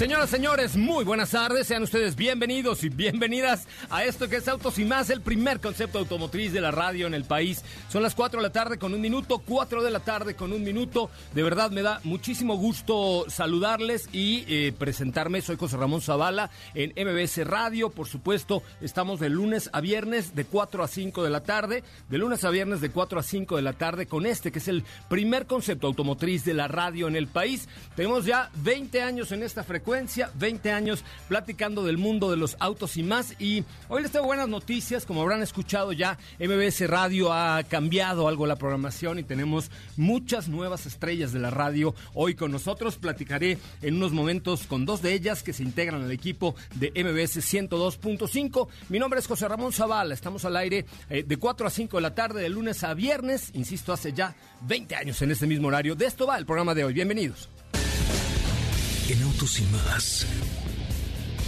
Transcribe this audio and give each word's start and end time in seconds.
Señoras, 0.00 0.30
señores, 0.30 0.76
muy 0.78 1.04
buenas 1.04 1.32
tardes. 1.32 1.66
Sean 1.66 1.82
ustedes 1.82 2.16
bienvenidos 2.16 2.84
y 2.84 2.88
bienvenidas 2.88 3.68
a 3.90 4.02
esto 4.02 4.30
que 4.30 4.36
es 4.36 4.48
Autos 4.48 4.78
y 4.78 4.86
Más, 4.86 5.10
el 5.10 5.20
primer 5.20 5.60
concepto 5.60 5.98
automotriz 5.98 6.54
de 6.54 6.62
la 6.62 6.70
radio 6.70 7.06
en 7.06 7.12
el 7.12 7.26
país. 7.26 7.62
Son 7.90 8.02
las 8.02 8.14
4 8.14 8.40
de 8.40 8.48
la 8.48 8.50
tarde 8.50 8.78
con 8.78 8.94
un 8.94 9.00
minuto, 9.02 9.42
4 9.44 9.82
de 9.82 9.90
la 9.90 10.00
tarde 10.00 10.34
con 10.34 10.54
un 10.54 10.64
minuto. 10.64 11.10
De 11.34 11.42
verdad 11.42 11.70
me 11.70 11.82
da 11.82 12.00
muchísimo 12.04 12.56
gusto 12.56 13.26
saludarles 13.28 14.08
y 14.10 14.46
eh, 14.48 14.72
presentarme. 14.72 15.42
Soy 15.42 15.56
José 15.56 15.76
Ramón 15.76 16.00
Zavala 16.00 16.48
en 16.72 16.94
MBS 16.96 17.46
Radio. 17.46 17.90
Por 17.90 18.06
supuesto, 18.06 18.62
estamos 18.80 19.20
de 19.20 19.28
lunes 19.28 19.68
a 19.74 19.82
viernes 19.82 20.34
de 20.34 20.46
4 20.46 20.82
a 20.82 20.88
5 20.88 21.22
de 21.22 21.30
la 21.30 21.42
tarde. 21.42 21.84
De 22.08 22.16
lunes 22.16 22.42
a 22.44 22.48
viernes 22.48 22.80
de 22.80 22.90
4 22.90 23.20
a 23.20 23.22
5 23.22 23.54
de 23.54 23.62
la 23.62 23.74
tarde 23.74 24.06
con 24.06 24.24
este 24.24 24.50
que 24.50 24.60
es 24.60 24.68
el 24.68 24.82
primer 25.10 25.44
concepto 25.44 25.88
automotriz 25.88 26.46
de 26.46 26.54
la 26.54 26.68
radio 26.68 27.06
en 27.06 27.16
el 27.16 27.26
país. 27.26 27.68
Tenemos 27.96 28.24
ya 28.24 28.48
20 28.62 29.02
años 29.02 29.30
en 29.32 29.42
esta 29.42 29.62
frecuencia 29.62 29.89
20 29.90 30.72
años 30.72 31.04
platicando 31.28 31.84
del 31.84 31.98
mundo 31.98 32.30
de 32.30 32.36
los 32.36 32.56
autos 32.60 32.96
y 32.96 33.02
más. 33.02 33.34
Y 33.38 33.64
hoy 33.88 34.02
les 34.02 34.12
tengo 34.12 34.26
buenas 34.26 34.48
noticias, 34.48 35.04
como 35.04 35.22
habrán 35.22 35.42
escuchado 35.42 35.92
ya, 35.92 36.18
MBS 36.38 36.88
Radio 36.88 37.32
ha 37.32 37.62
cambiado 37.64 38.28
algo 38.28 38.46
la 38.46 38.56
programación 38.56 39.18
y 39.18 39.22
tenemos 39.22 39.70
muchas 39.96 40.48
nuevas 40.48 40.86
estrellas 40.86 41.32
de 41.32 41.40
la 41.40 41.50
radio 41.50 41.94
hoy 42.14 42.34
con 42.34 42.52
nosotros. 42.52 42.96
Platicaré 42.96 43.58
en 43.82 43.96
unos 43.96 44.12
momentos 44.12 44.66
con 44.66 44.86
dos 44.86 45.02
de 45.02 45.12
ellas 45.12 45.42
que 45.42 45.52
se 45.52 45.62
integran 45.62 46.02
al 46.02 46.12
equipo 46.12 46.54
de 46.76 46.90
MBS 46.90 47.38
102.5. 47.38 48.68
Mi 48.88 48.98
nombre 48.98 49.20
es 49.20 49.26
José 49.26 49.48
Ramón 49.48 49.72
Zavala, 49.72 50.14
estamos 50.14 50.44
al 50.44 50.56
aire 50.56 50.86
eh, 51.08 51.24
de 51.26 51.36
4 51.36 51.66
a 51.66 51.70
5 51.70 51.96
de 51.96 52.00
la 52.00 52.14
tarde, 52.14 52.42
de 52.42 52.48
lunes 52.48 52.84
a 52.84 52.94
viernes, 52.94 53.50
insisto, 53.54 53.92
hace 53.92 54.12
ya 54.12 54.34
20 54.62 54.94
años 54.96 55.20
en 55.22 55.30
este 55.30 55.46
mismo 55.46 55.68
horario. 55.68 55.94
De 55.94 56.06
esto 56.06 56.26
va 56.26 56.38
el 56.38 56.46
programa 56.46 56.74
de 56.74 56.84
hoy. 56.84 56.94
Bienvenidos. 56.94 57.59
En 59.10 59.20
Autos 59.24 59.58
y 59.58 59.64
más 59.64 60.24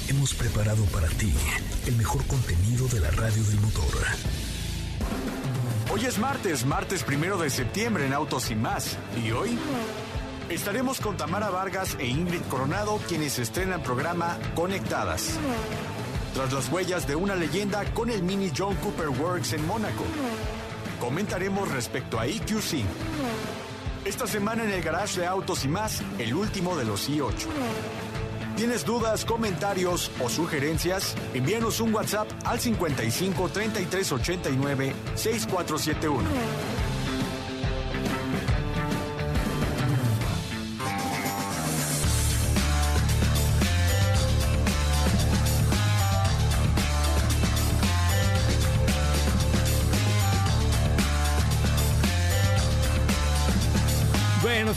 hemos 0.08 0.34
preparado 0.34 0.84
para 0.86 1.06
ti 1.06 1.32
el 1.86 1.94
mejor 1.94 2.26
contenido 2.26 2.88
de 2.88 2.98
la 2.98 3.12
radio 3.12 3.40
del 3.44 3.60
motor. 3.60 3.94
Hoy 5.92 6.04
es 6.04 6.18
martes, 6.18 6.66
martes 6.66 7.04
primero 7.04 7.38
de 7.38 7.50
septiembre 7.50 8.04
en 8.04 8.14
Autos 8.14 8.50
y 8.50 8.56
más. 8.56 8.98
¿Y 9.24 9.30
hoy? 9.30 9.56
Estaremos 10.48 11.00
con 11.00 11.16
Tamara 11.16 11.50
Vargas 11.50 11.96
e 12.00 12.08
Ingrid 12.08 12.42
Coronado, 12.50 13.00
quienes 13.06 13.38
estrenan 13.38 13.80
programa 13.80 14.40
Conectadas. 14.56 15.38
Tras 16.34 16.52
las 16.52 16.68
huellas 16.68 17.06
de 17.06 17.14
una 17.14 17.36
leyenda 17.36 17.84
con 17.94 18.10
el 18.10 18.24
mini 18.24 18.50
John 18.58 18.74
Cooper 18.74 19.10
Works 19.10 19.52
en 19.52 19.64
Mónaco. 19.68 20.02
Comentaremos 20.98 21.70
respecto 21.70 22.18
a 22.18 22.26
EQC. 22.26 22.82
Esta 24.04 24.26
semana 24.26 24.64
en 24.64 24.70
el 24.70 24.82
garage 24.82 25.20
de 25.20 25.26
autos 25.26 25.64
y 25.64 25.68
más, 25.68 26.02
el 26.18 26.34
último 26.34 26.76
de 26.76 26.84
los 26.84 27.08
i8. 27.08 27.46
¿Tienes 28.56 28.84
dudas, 28.84 29.24
comentarios 29.24 30.10
o 30.20 30.28
sugerencias? 30.28 31.14
Envíanos 31.34 31.80
un 31.80 31.94
WhatsApp 31.94 32.28
al 32.44 32.58
55 32.58 33.48
33 33.48 34.12
89 34.12 34.94
6471. 35.14 36.81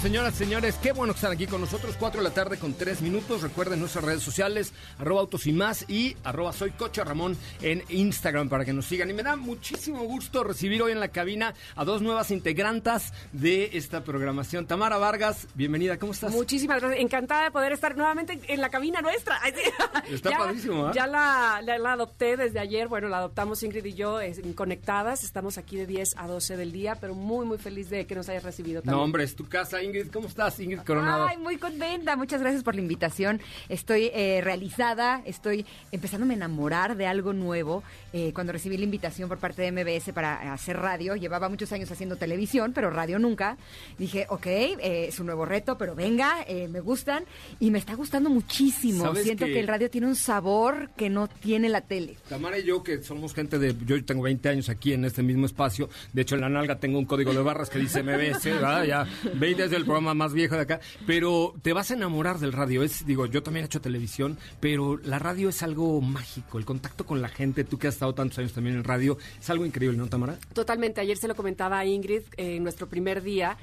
Señoras, 0.05 0.35
señores, 0.35 0.75
qué 0.83 0.91
bueno 0.91 1.13
que 1.13 1.17
están 1.17 1.31
aquí 1.31 1.47
con 1.47 1.61
nosotros. 1.61 1.95
4 1.97 2.21
de 2.21 2.29
la 2.29 2.31
tarde 2.31 2.59
con 2.59 2.75
3 2.75 3.01
minutos. 3.01 3.41
Recuerden 3.41 3.79
nuestras 3.79 4.03
redes 4.03 4.21
sociales, 4.21 4.71
arroba 4.99 5.21
autos 5.21 5.47
y 5.47 5.51
más 5.51 5.89
y 5.89 6.15
arroba 6.23 6.53
soy 6.53 6.69
Coche 6.69 7.03
Ramón 7.03 7.35
en 7.63 7.81
Instagram 7.89 8.47
para 8.47 8.63
que 8.65 8.71
nos 8.71 8.85
sigan. 8.85 9.09
Y 9.09 9.13
me 9.13 9.23
da 9.23 9.35
muchísimo 9.35 10.03
gusto 10.03 10.43
recibir 10.43 10.83
hoy 10.83 10.91
en 10.91 10.99
la 10.99 11.07
cabina 11.07 11.55
a 11.75 11.85
dos 11.85 12.03
nuevas 12.03 12.29
integrantes 12.29 13.13
de 13.31 13.71
esta 13.73 14.03
programación. 14.03 14.67
Tamara 14.67 14.99
Vargas, 14.99 15.47
bienvenida, 15.55 15.97
¿cómo 15.97 16.11
estás? 16.11 16.31
Muchísimas 16.31 16.81
gracias. 16.81 17.01
Encantada 17.01 17.45
de 17.45 17.49
poder 17.49 17.71
estar 17.71 17.97
nuevamente 17.97 18.39
en 18.47 18.61
la 18.61 18.69
cabina 18.69 19.01
nuestra. 19.01 19.39
Está 20.07 20.29
ya, 20.29 20.37
padrísimo, 20.37 20.89
¿eh? 20.89 20.91
Ya 20.93 21.07
la, 21.07 21.61
la, 21.63 21.79
la, 21.79 21.93
adopté 21.93 22.37
desde 22.37 22.59
ayer. 22.59 22.87
Bueno, 22.87 23.09
la 23.09 23.17
adoptamos 23.17 23.63
Ingrid 23.63 23.85
y 23.85 23.95
yo 23.95 24.19
conectadas. 24.53 25.23
Estamos 25.23 25.57
aquí 25.57 25.77
de 25.77 25.87
10 25.87 26.13
a 26.17 26.27
12 26.27 26.57
del 26.57 26.71
día, 26.71 26.95
pero 27.01 27.15
muy, 27.15 27.47
muy 27.47 27.57
feliz 27.57 27.89
de 27.89 28.05
que 28.05 28.13
nos 28.13 28.29
hayas 28.29 28.43
recibido 28.43 28.83
también. 28.83 28.97
No, 28.97 29.03
hombre, 29.03 29.23
es 29.23 29.35
tu 29.35 29.49
casa, 29.49 29.81
Ingrid. 29.81 29.94
¿Cómo 30.11 30.27
estás, 30.27 30.59
Ingrid 30.59 30.79
Coronado? 30.79 31.27
Ay, 31.27 31.37
muy 31.37 31.57
contenta. 31.57 32.15
Muchas 32.15 32.41
gracias 32.41 32.63
por 32.63 32.75
la 32.75 32.81
invitación. 32.81 33.39
Estoy 33.69 34.11
eh, 34.13 34.41
realizada, 34.43 35.21
estoy 35.25 35.65
empezándome 35.91 36.33
a 36.33 36.37
enamorar 36.37 36.97
de 36.97 37.07
algo 37.07 37.31
nuevo. 37.33 37.83
Eh, 38.11 38.31
cuando 38.33 38.51
recibí 38.51 38.77
la 38.77 38.83
invitación 38.83 39.29
por 39.29 39.37
parte 39.37 39.61
de 39.61 39.71
MBS 39.71 40.11
para 40.13 40.53
hacer 40.53 40.77
radio, 40.77 41.15
llevaba 41.15 41.47
muchos 41.47 41.71
años 41.71 41.89
haciendo 41.91 42.17
televisión, 42.17 42.73
pero 42.73 42.89
radio 42.89 43.19
nunca. 43.19 43.57
Dije, 43.97 44.25
ok, 44.29 44.45
eh, 44.47 45.05
es 45.07 45.19
un 45.19 45.27
nuevo 45.27 45.45
reto, 45.45 45.77
pero 45.77 45.95
venga, 45.95 46.43
eh, 46.47 46.67
me 46.67 46.81
gustan 46.81 47.23
y 47.59 47.71
me 47.71 47.79
está 47.79 47.95
gustando 47.95 48.29
muchísimo. 48.29 49.15
Siento 49.15 49.45
que... 49.45 49.53
que... 49.53 49.59
el 49.59 49.67
radio 49.67 49.89
tiene 49.89 50.07
un 50.07 50.15
sabor 50.15 50.89
que 50.97 51.09
no 51.09 51.27
tiene 51.27 51.69
la 51.69 51.81
tele. 51.81 52.17
Tamara 52.27 52.59
y 52.59 52.63
yo, 52.63 52.83
que 52.83 53.01
somos 53.01 53.33
gente 53.33 53.59
de. 53.59 53.75
Yo 53.85 54.03
tengo 54.03 54.23
20 54.23 54.49
años 54.49 54.69
aquí 54.69 54.93
en 54.93 55.05
este 55.05 55.23
mismo 55.23 55.45
espacio. 55.45 55.89
De 56.11 56.23
hecho, 56.23 56.35
en 56.35 56.41
la 56.41 56.49
nalga 56.49 56.79
tengo 56.79 56.99
un 56.99 57.05
código 57.05 57.33
de 57.33 57.41
barras 57.41 57.69
que 57.69 57.79
dice 57.79 58.03
MBS, 58.03 58.43
¿verdad? 58.45 58.83
Ya 58.83 59.07
20 59.35 59.65
es 59.65 59.71
el 59.71 59.84
programa 59.85 60.13
más 60.13 60.33
viejo 60.33 60.55
de 60.55 60.61
acá. 60.61 60.79
Pero 61.05 61.53
te 61.61 61.73
vas 61.73 61.91
a 61.91 61.93
enamorar 61.93 62.39
del 62.39 62.53
radio. 62.53 62.83
Es, 62.83 63.05
digo, 63.05 63.25
yo 63.25 63.43
también 63.43 63.63
he 63.63 63.67
hecho 63.67 63.81
televisión, 63.81 64.37
pero 64.59 64.97
la 64.97 65.19
radio 65.19 65.49
es 65.49 65.63
algo 65.63 66.01
mágico. 66.01 66.57
El 66.57 66.65
contacto 66.65 67.05
con 67.05 67.21
la 67.21 67.29
gente, 67.29 67.63
tú 67.63 67.77
que 67.77 67.87
has 67.87 67.95
estado 67.95 68.13
tantos 68.13 68.39
años 68.39 68.53
también 68.53 68.75
en 68.75 68.83
radio, 68.83 69.17
es 69.39 69.49
algo 69.49 69.65
increíble, 69.65 69.97
¿no, 69.97 70.07
Tamara? 70.07 70.37
Totalmente. 70.53 71.01
Ayer 71.01 71.17
se 71.17 71.27
lo 71.27 71.35
comentaba 71.35 71.79
a 71.79 71.85
Ingrid 71.85 72.23
en 72.37 72.63
nuestro 72.63 72.87
primer 72.87 73.21
día 73.21 73.57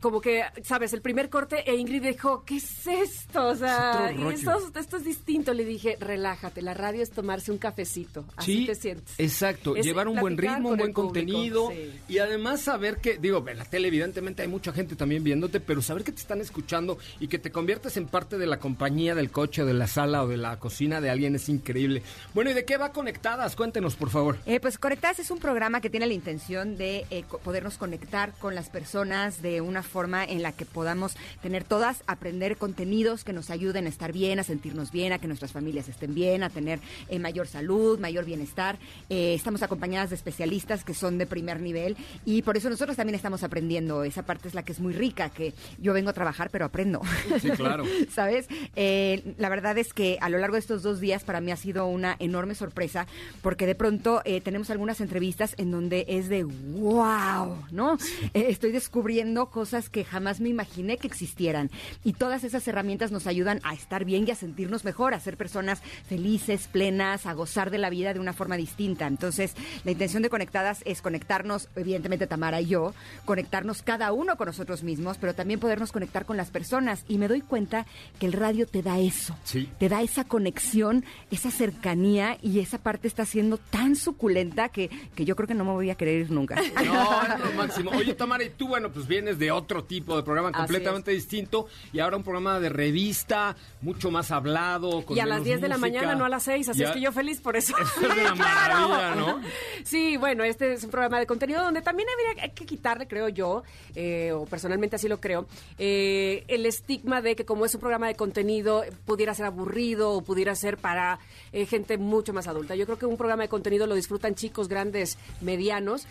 como 0.00 0.20
que, 0.20 0.44
¿sabes? 0.62 0.92
El 0.92 1.02
primer 1.02 1.28
corte 1.28 1.68
e 1.68 1.74
Ingrid 1.76 2.02
dijo, 2.02 2.44
¿qué 2.44 2.56
es 2.56 2.86
esto? 2.86 3.48
O 3.48 3.54
sea, 3.54 4.10
es 4.10 4.40
esto, 4.40 4.78
esto, 4.78 4.96
es 4.96 5.04
distinto. 5.04 5.52
Le 5.52 5.64
dije, 5.64 5.96
relájate, 5.98 6.62
la 6.62 6.74
radio 6.74 7.02
es 7.02 7.10
tomarse 7.10 7.50
un 7.50 7.58
cafecito. 7.58 8.24
Así 8.36 8.60
sí, 8.60 8.66
te 8.66 8.74
sientes. 8.74 9.14
Exacto, 9.18 9.76
es 9.76 9.84
llevar 9.84 10.08
un 10.08 10.20
buen 10.20 10.38
ritmo, 10.38 10.70
un 10.70 10.78
buen 10.78 10.92
contenido 10.92 11.70
sí. 11.70 11.92
y 12.08 12.18
además 12.18 12.60
saber 12.60 12.98
que, 12.98 13.18
digo, 13.18 13.44
en 13.48 13.58
la 13.58 13.64
tele 13.64 13.88
evidentemente 13.88 14.42
hay 14.42 14.48
mucha 14.48 14.72
gente 14.72 14.94
también 14.94 15.24
viéndote, 15.24 15.60
pero 15.60 15.82
saber 15.82 16.04
que 16.04 16.12
te 16.12 16.20
están 16.20 16.40
escuchando 16.40 16.98
y 17.18 17.28
que 17.28 17.38
te 17.38 17.50
conviertes 17.50 17.96
en 17.96 18.06
parte 18.06 18.38
de 18.38 18.46
la 18.46 18.58
compañía, 18.58 19.14
del 19.14 19.30
coche, 19.30 19.62
o 19.62 19.66
de 19.66 19.74
la 19.74 19.86
sala 19.86 20.22
o 20.22 20.28
de 20.28 20.36
la 20.36 20.58
cocina 20.58 21.00
de 21.00 21.10
alguien 21.10 21.34
es 21.34 21.48
increíble. 21.48 22.02
Bueno, 22.34 22.50
¿y 22.50 22.54
de 22.54 22.64
qué 22.64 22.76
va 22.76 22.92
Conectadas? 22.92 23.56
Cuéntenos, 23.56 23.96
por 23.96 24.10
favor. 24.10 24.38
Eh, 24.46 24.60
pues 24.60 24.78
Conectadas 24.78 25.18
es 25.18 25.30
un 25.30 25.38
programa 25.38 25.80
que 25.80 25.90
tiene 25.90 26.06
la 26.06 26.14
intención 26.14 26.76
de 26.76 27.06
eh, 27.10 27.24
podernos 27.44 27.78
conectar 27.78 28.34
con 28.38 28.54
las 28.54 28.70
personas 28.70 29.42
de 29.42 29.60
una 29.60 29.82
forma 29.88 30.24
en 30.24 30.42
la 30.42 30.52
que 30.52 30.64
podamos 30.64 31.16
tener 31.42 31.64
todas, 31.64 32.04
aprender 32.06 32.56
contenidos 32.56 33.24
que 33.24 33.32
nos 33.32 33.50
ayuden 33.50 33.86
a 33.86 33.88
estar 33.88 34.12
bien, 34.12 34.38
a 34.38 34.44
sentirnos 34.44 34.92
bien, 34.92 35.12
a 35.12 35.18
que 35.18 35.26
nuestras 35.26 35.52
familias 35.52 35.88
estén 35.88 36.14
bien, 36.14 36.42
a 36.42 36.50
tener 36.50 36.80
eh, 37.08 37.18
mayor 37.18 37.46
salud, 37.46 37.98
mayor 37.98 38.24
bienestar. 38.24 38.78
Eh, 39.08 39.34
estamos 39.34 39.62
acompañadas 39.62 40.10
de 40.10 40.16
especialistas 40.16 40.84
que 40.84 40.94
son 40.94 41.18
de 41.18 41.26
primer 41.26 41.60
nivel 41.60 41.96
y 42.24 42.42
por 42.42 42.56
eso 42.56 42.70
nosotros 42.70 42.96
también 42.96 43.14
estamos 43.14 43.42
aprendiendo. 43.42 44.04
Esa 44.04 44.24
parte 44.24 44.48
es 44.48 44.54
la 44.54 44.64
que 44.64 44.72
es 44.72 44.80
muy 44.80 44.92
rica, 44.92 45.30
que 45.30 45.54
yo 45.78 45.92
vengo 45.92 46.10
a 46.10 46.12
trabajar 46.12 46.50
pero 46.50 46.64
aprendo. 46.66 47.00
Sí, 47.40 47.50
claro. 47.50 47.84
¿Sabes? 48.10 48.46
Eh, 48.76 49.34
la 49.38 49.48
verdad 49.48 49.78
es 49.78 49.92
que 49.92 50.18
a 50.20 50.28
lo 50.28 50.38
largo 50.38 50.54
de 50.54 50.60
estos 50.60 50.82
dos 50.82 51.00
días 51.00 51.24
para 51.24 51.40
mí 51.40 51.52
ha 51.52 51.56
sido 51.56 51.86
una 51.86 52.16
enorme 52.18 52.54
sorpresa 52.54 53.06
porque 53.42 53.66
de 53.66 53.74
pronto 53.74 54.22
tenemos 54.44 54.70
algunas 54.70 55.00
entrevistas 55.00 55.54
en 55.56 55.70
donde 55.70 56.04
es 56.08 56.28
de 56.28 56.44
wow, 56.44 57.64
¿no? 57.70 57.96
estoy 58.34 58.72
descubriendo 58.72 59.46
cosas 59.46 59.77
cosas 59.78 59.90
que 59.90 60.04
jamás 60.04 60.40
me 60.40 60.48
imaginé 60.48 60.96
que 60.96 61.06
existieran. 61.06 61.70
Y 62.02 62.14
todas 62.14 62.42
esas 62.42 62.66
herramientas 62.66 63.12
nos 63.12 63.26
ayudan 63.28 63.60
a 63.62 63.74
estar 63.74 64.04
bien 64.04 64.24
y 64.26 64.30
a 64.30 64.34
sentirnos 64.34 64.84
mejor, 64.84 65.14
a 65.14 65.20
ser 65.20 65.36
personas 65.36 65.80
felices, 66.08 66.68
plenas, 66.72 67.26
a 67.26 67.32
gozar 67.34 67.70
de 67.70 67.78
la 67.78 67.90
vida 67.90 68.12
de 68.14 68.18
una 68.20 68.32
forma 68.32 68.56
distinta. 68.56 69.06
Entonces, 69.06 69.54
la 69.84 69.92
intención 69.92 70.22
de 70.22 70.30
Conectadas 70.30 70.80
es 70.84 71.00
conectarnos, 71.02 71.68
evidentemente 71.76 72.26
Tamara 72.26 72.60
y 72.60 72.66
yo, 72.66 72.92
conectarnos 73.24 73.82
cada 73.82 74.10
uno 74.12 74.36
con 74.36 74.46
nosotros 74.46 74.82
mismos, 74.82 75.16
pero 75.18 75.34
también 75.34 75.60
podernos 75.60 75.92
conectar 75.92 76.24
con 76.24 76.36
las 76.36 76.50
personas. 76.50 77.04
Y 77.08 77.18
me 77.18 77.28
doy 77.28 77.40
cuenta 77.42 77.86
que 78.18 78.26
el 78.26 78.32
radio 78.32 78.66
te 78.66 78.82
da 78.82 78.98
eso, 78.98 79.36
Sí. 79.44 79.68
te 79.78 79.88
da 79.88 80.02
esa 80.02 80.24
conexión, 80.24 81.04
esa 81.30 81.50
cercanía 81.50 82.38
y 82.42 82.58
esa 82.60 82.78
parte 82.78 83.06
está 83.06 83.24
siendo 83.26 83.58
tan 83.58 83.94
suculenta 83.96 84.70
que, 84.70 84.88
que 85.14 85.24
yo 85.24 85.36
creo 85.36 85.46
que 85.46 85.54
no 85.54 85.64
me 85.64 85.72
voy 85.72 85.90
a 85.90 85.94
querer 85.94 86.22
ir 86.22 86.30
nunca. 86.30 86.56
No, 86.88 87.22
es 87.22 87.40
lo 87.40 87.52
máximo. 87.52 87.90
Oye, 87.90 88.14
Tamara, 88.14 88.44
y 88.44 88.50
tú, 88.50 88.68
bueno, 88.68 88.90
pues 88.90 89.06
vienes 89.06 89.38
de 89.38 89.50
otro 89.50 89.67
tipo 89.84 90.16
de 90.16 90.22
programa 90.22 90.48
Así 90.48 90.58
completamente 90.58 91.10
distinto 91.10 91.66
y 91.92 92.00
ahora 92.00 92.16
un 92.16 92.22
programa 92.22 92.58
de 92.58 92.68
revista, 92.70 93.54
mucho 93.82 94.10
más 94.10 94.30
hablado. 94.30 95.04
Con 95.04 95.16
Y 95.16 95.20
a 95.20 95.26
las 95.26 95.36
menos 95.40 95.44
10 95.46 95.60
de 95.60 95.68
la 95.68 95.78
mañana, 95.78 96.14
no 96.14 96.24
a 96.24 96.28
las 96.28 96.42
6, 96.44 96.70
así 96.70 96.82
es 96.82 96.90
que 96.90 97.00
yo 97.00 97.12
feliz 97.12 97.40
por 97.40 97.56
eso. 97.56 97.74
Eso 97.78 98.00
es 98.00 98.18
una 98.20 98.34
Claro. 98.34 98.88
maravilla, 98.88 99.14
¿no? 99.14 99.40
Sí, 99.84 100.16
bueno, 100.16 100.42
este 100.44 100.72
es 100.72 100.84
un 100.84 100.90
programa 100.90 101.18
de 101.18 101.26
contenido 101.26 101.62
donde 101.62 101.82
también 101.82 102.08
habría 102.08 102.48
que 102.54 102.64
quitarle, 102.66 103.06
creo 103.06 103.28
yo, 103.28 103.62
eh, 103.94 104.32
o 104.32 104.46
personalmente 104.46 104.96
así 104.96 105.08
lo 105.08 105.20
creo, 105.20 105.46
eh, 105.78 106.44
el 106.48 106.66
estigma 106.66 107.20
de 107.20 107.36
que 107.36 107.44
como 107.44 107.64
es 107.66 107.74
un 107.74 107.80
programa 107.80 108.06
de 108.08 108.14
contenido 108.14 108.84
pudiera 109.04 109.34
ser 109.34 109.46
aburrido 109.46 110.12
o 110.12 110.22
pudiera 110.22 110.54
ser 110.54 110.78
para 110.78 111.18
eh, 111.52 111.66
gente 111.66 111.98
mucho 111.98 112.32
más 112.32 112.48
adulta. 112.48 112.74
Yo 112.74 112.86
creo 112.86 112.98
que 112.98 113.06
un 113.06 113.16
programa 113.16 113.42
de 113.42 113.48
contenido 113.48 113.86
lo 113.86 113.94
disfrutan 113.94 114.34
chicos, 114.34 114.68
grandes, 114.68 115.18
medianos, 115.40 116.06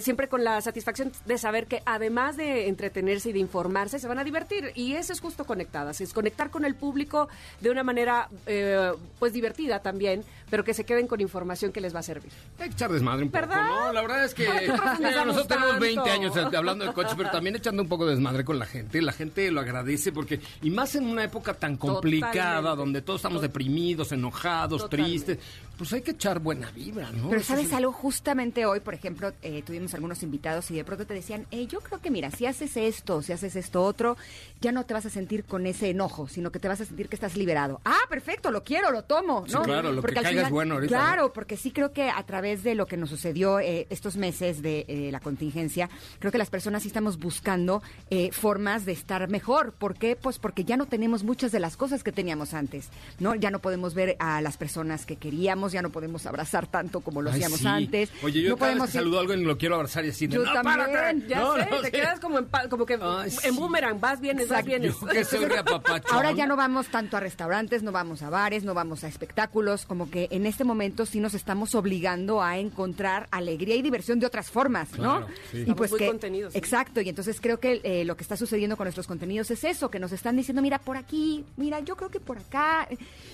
siempre 0.00 0.28
con 0.28 0.44
la 0.44 0.60
satisfacción 0.60 1.12
de 1.26 1.38
saber 1.38 1.66
que 1.66 1.82
además 1.86 2.36
de 2.36 2.68
entretenerse 2.92 3.30
y 3.30 3.32
de 3.32 3.38
informarse, 3.38 3.98
se 3.98 4.06
van 4.06 4.18
a 4.18 4.24
divertir. 4.24 4.70
Y 4.74 4.92
eso 4.92 5.12
es 5.12 5.20
justo 5.20 5.44
conectadas, 5.44 6.00
es 6.00 6.12
conectar 6.12 6.50
con 6.50 6.64
el 6.64 6.74
público 6.74 7.28
de 7.60 7.70
una 7.70 7.82
manera 7.82 8.28
eh, 8.46 8.92
pues 9.18 9.32
divertida 9.32 9.80
también, 9.80 10.22
pero 10.50 10.62
que 10.62 10.74
se 10.74 10.84
queden 10.84 11.06
con 11.06 11.20
información 11.20 11.72
que 11.72 11.80
les 11.80 11.94
va 11.94 12.00
a 12.00 12.02
servir. 12.02 12.30
Hay 12.58 12.68
que 12.68 12.74
echar 12.74 12.92
desmadre 12.92 13.24
un 13.24 13.30
poco, 13.30 13.46
¿Verdad? 13.46 13.66
¿no? 13.66 13.92
La 13.92 14.02
verdad 14.02 14.24
es 14.24 14.34
que 14.34 14.44
¿Para 14.46 14.60
qué 14.60 14.72
profundizamos 14.72 15.26
nosotros 15.26 15.48
tenemos 15.48 15.80
20 15.80 15.94
tanto? 15.96 16.10
años 16.10 16.54
hablando 16.54 16.84
de 16.84 16.92
coches, 16.92 17.14
pero 17.16 17.30
también 17.32 17.56
echando 17.56 17.82
un 17.82 17.88
poco 17.88 18.04
de 18.04 18.12
desmadre 18.12 18.44
con 18.44 18.58
la 18.58 18.66
gente. 18.66 19.00
La 19.00 19.12
gente 19.12 19.50
lo 19.50 19.60
agradece 19.60 20.12
porque, 20.12 20.40
y 20.60 20.70
más 20.70 20.94
en 20.94 21.06
una 21.06 21.24
época 21.24 21.54
tan 21.54 21.76
complicada, 21.78 22.56
Totalmente. 22.56 22.76
donde 22.76 23.02
todos 23.02 23.20
estamos 23.20 23.40
deprimidos, 23.40 24.12
enojados, 24.12 24.82
Totalmente. 24.82 25.36
tristes, 25.36 25.38
pues 25.78 25.92
hay 25.92 26.02
que 26.02 26.12
echar 26.12 26.38
buena 26.38 26.70
vibra, 26.70 27.10
¿no? 27.12 27.28
Pero 27.30 27.42
sabes 27.42 27.66
es- 27.66 27.72
algo, 27.72 27.92
justamente 27.92 28.66
hoy, 28.66 28.80
por 28.80 28.94
ejemplo, 28.94 29.32
eh, 29.42 29.62
tuvimos 29.64 29.94
algunos 29.94 30.22
invitados 30.22 30.70
y 30.70 30.74
de 30.74 30.84
pronto 30.84 31.06
te 31.06 31.14
decían, 31.14 31.46
"Eh, 31.50 31.66
yo 31.66 31.80
creo 31.80 32.00
que 32.00 32.10
mira, 32.10 32.30
si 32.30 32.46
haces 32.46 32.76
esto, 32.76 33.22
si 33.22 33.32
haces 33.32 33.56
esto 33.56 33.82
otro, 33.82 34.16
ya 34.60 34.70
no 34.72 34.84
te 34.84 34.94
vas 34.94 35.06
a 35.06 35.10
sentir 35.10 35.44
con 35.44 35.66
ese 35.66 35.90
enojo, 35.90 36.28
sino 36.28 36.52
que 36.52 36.58
te 36.58 36.68
vas 36.68 36.80
a 36.80 36.84
sentir 36.84 37.08
que 37.08 37.16
estás 37.16 37.36
liberado. 37.36 37.80
Ah, 37.84 37.98
perfecto, 38.08 38.50
lo 38.50 38.62
quiero, 38.62 38.90
lo 38.90 39.02
tomo, 39.04 39.44
Sí, 39.46 39.54
¿no? 39.54 39.62
claro, 39.62 39.92
lo 39.92 40.02
que 40.02 40.12
caiga 40.14 40.42
es 40.42 40.50
bueno 40.50 40.74
ahorita, 40.74 40.94
Claro, 40.94 41.32
porque 41.32 41.56
sí 41.56 41.70
creo 41.72 41.92
que 41.92 42.10
a 42.10 42.22
través 42.24 42.62
de 42.62 42.74
lo 42.74 42.86
que 42.86 42.96
nos 42.96 43.10
sucedió 43.10 43.58
eh, 43.58 43.86
estos 43.90 44.16
meses 44.16 44.62
de 44.62 44.84
eh, 44.88 45.08
la 45.10 45.20
contingencia, 45.20 45.88
creo 46.18 46.30
que 46.30 46.38
las 46.38 46.50
personas 46.50 46.82
sí 46.82 46.88
estamos 46.88 47.18
buscando 47.18 47.82
eh, 48.10 48.30
formas 48.32 48.84
de 48.84 48.92
estar 48.92 49.28
mejor. 49.28 49.72
¿Por 49.72 49.94
qué? 49.96 50.16
Pues 50.16 50.38
porque 50.38 50.64
ya 50.64 50.76
no 50.76 50.86
tenemos 50.86 51.24
muchas 51.24 51.50
de 51.50 51.60
las 51.60 51.76
cosas 51.76 52.04
que 52.04 52.12
teníamos 52.12 52.54
antes, 52.54 52.88
¿no? 53.18 53.34
Ya 53.34 53.50
no 53.50 53.58
podemos 53.58 53.94
ver 53.94 54.16
a 54.18 54.40
las 54.42 54.56
personas 54.56 55.06
que 55.06 55.16
queríamos, 55.16 55.61
ya 55.70 55.82
no 55.82 55.90
podemos 55.90 56.26
abrazar 56.26 56.66
tanto 56.66 57.00
como 57.02 57.22
lo 57.22 57.30
Ay, 57.30 57.36
hacíamos 57.36 57.60
sí. 57.60 57.66
antes. 57.68 58.10
Oye, 58.22 58.40
yo 58.42 58.48
no 58.50 58.56
cada 58.56 58.70
vez 58.70 58.78
podemos 58.78 58.90
que 58.90 58.98
saludo 58.98 59.18
a 59.18 59.20
alguien 59.20 59.44
lo 59.44 59.58
quiero 59.58 59.74
abrazar 59.76 60.04
y 60.04 60.08
así 60.08 60.26
de, 60.26 60.36
Yo 60.36 60.44
"No, 60.44 60.52
también, 60.54 60.76
párate". 60.78 61.26
Ya 61.28 61.38
No, 61.40 61.54
sé, 61.54 61.68
no, 61.70 61.80
te 61.80 61.84
sí. 61.86 61.92
quedas 61.92 62.18
como 62.18 62.38
en, 62.38 62.48
como 62.70 62.86
que 62.86 62.98
Ay, 63.00 63.24
en 63.26 63.30
sí. 63.30 63.50
boomerang, 63.60 64.00
vas, 64.00 64.20
vienes, 64.20 64.48
vas, 64.48 64.60
Exacto. 64.60 64.66
vienes. 64.80 64.98
Yo 65.00 65.06
que 65.06 65.24
soy 65.24 65.44
reapapachón. 65.44 66.16
Ahora 66.16 66.32
ya 66.32 66.46
no 66.46 66.56
vamos 66.56 66.88
tanto 66.88 67.16
a 67.18 67.20
restaurantes, 67.20 67.82
no 67.82 67.92
vamos 67.92 68.22
a 68.22 68.30
bares, 68.30 68.64
no 68.64 68.72
vamos 68.74 69.04
a 69.04 69.08
espectáculos, 69.08 69.84
como 69.84 70.10
que 70.10 70.28
en 70.30 70.46
este 70.46 70.64
momento 70.64 71.04
sí 71.04 71.20
nos 71.20 71.34
estamos 71.34 71.74
obligando 71.74 72.42
a 72.42 72.56
encontrar 72.58 73.28
alegría 73.30 73.76
y 73.76 73.82
diversión 73.82 74.18
de 74.18 74.26
otras 74.26 74.50
formas, 74.50 74.88
Claro, 74.90 75.26
¿no? 75.52 75.58
Y 75.58 75.74
pues 75.74 75.90
muy 75.90 75.98
que 75.98 76.06
contenidos, 76.06 76.54
exacto, 76.56 77.00
y 77.02 77.08
entonces 77.10 77.40
creo 77.40 77.60
que 77.60 77.80
eh, 77.84 78.04
lo 78.06 78.16
que 78.16 78.22
está 78.22 78.36
sucediendo 78.36 78.76
con 78.76 78.86
nuestros 78.86 79.06
contenidos 79.06 79.50
es 79.50 79.64
eso, 79.64 79.90
que 79.90 79.98
nos 79.98 80.12
están 80.12 80.36
diciendo, 80.36 80.62
mira 80.62 80.78
por 80.78 80.96
aquí, 80.96 81.44
mira, 81.56 81.80
yo 81.80 81.96
creo 81.96 82.10
que 82.10 82.20
por 82.20 82.38
acá, 82.38 82.88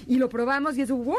y 0.07 0.17
lo 0.17 0.29
probamos 0.29 0.77
y 0.79 0.83
es 0.83 0.91
wow, 0.91 1.15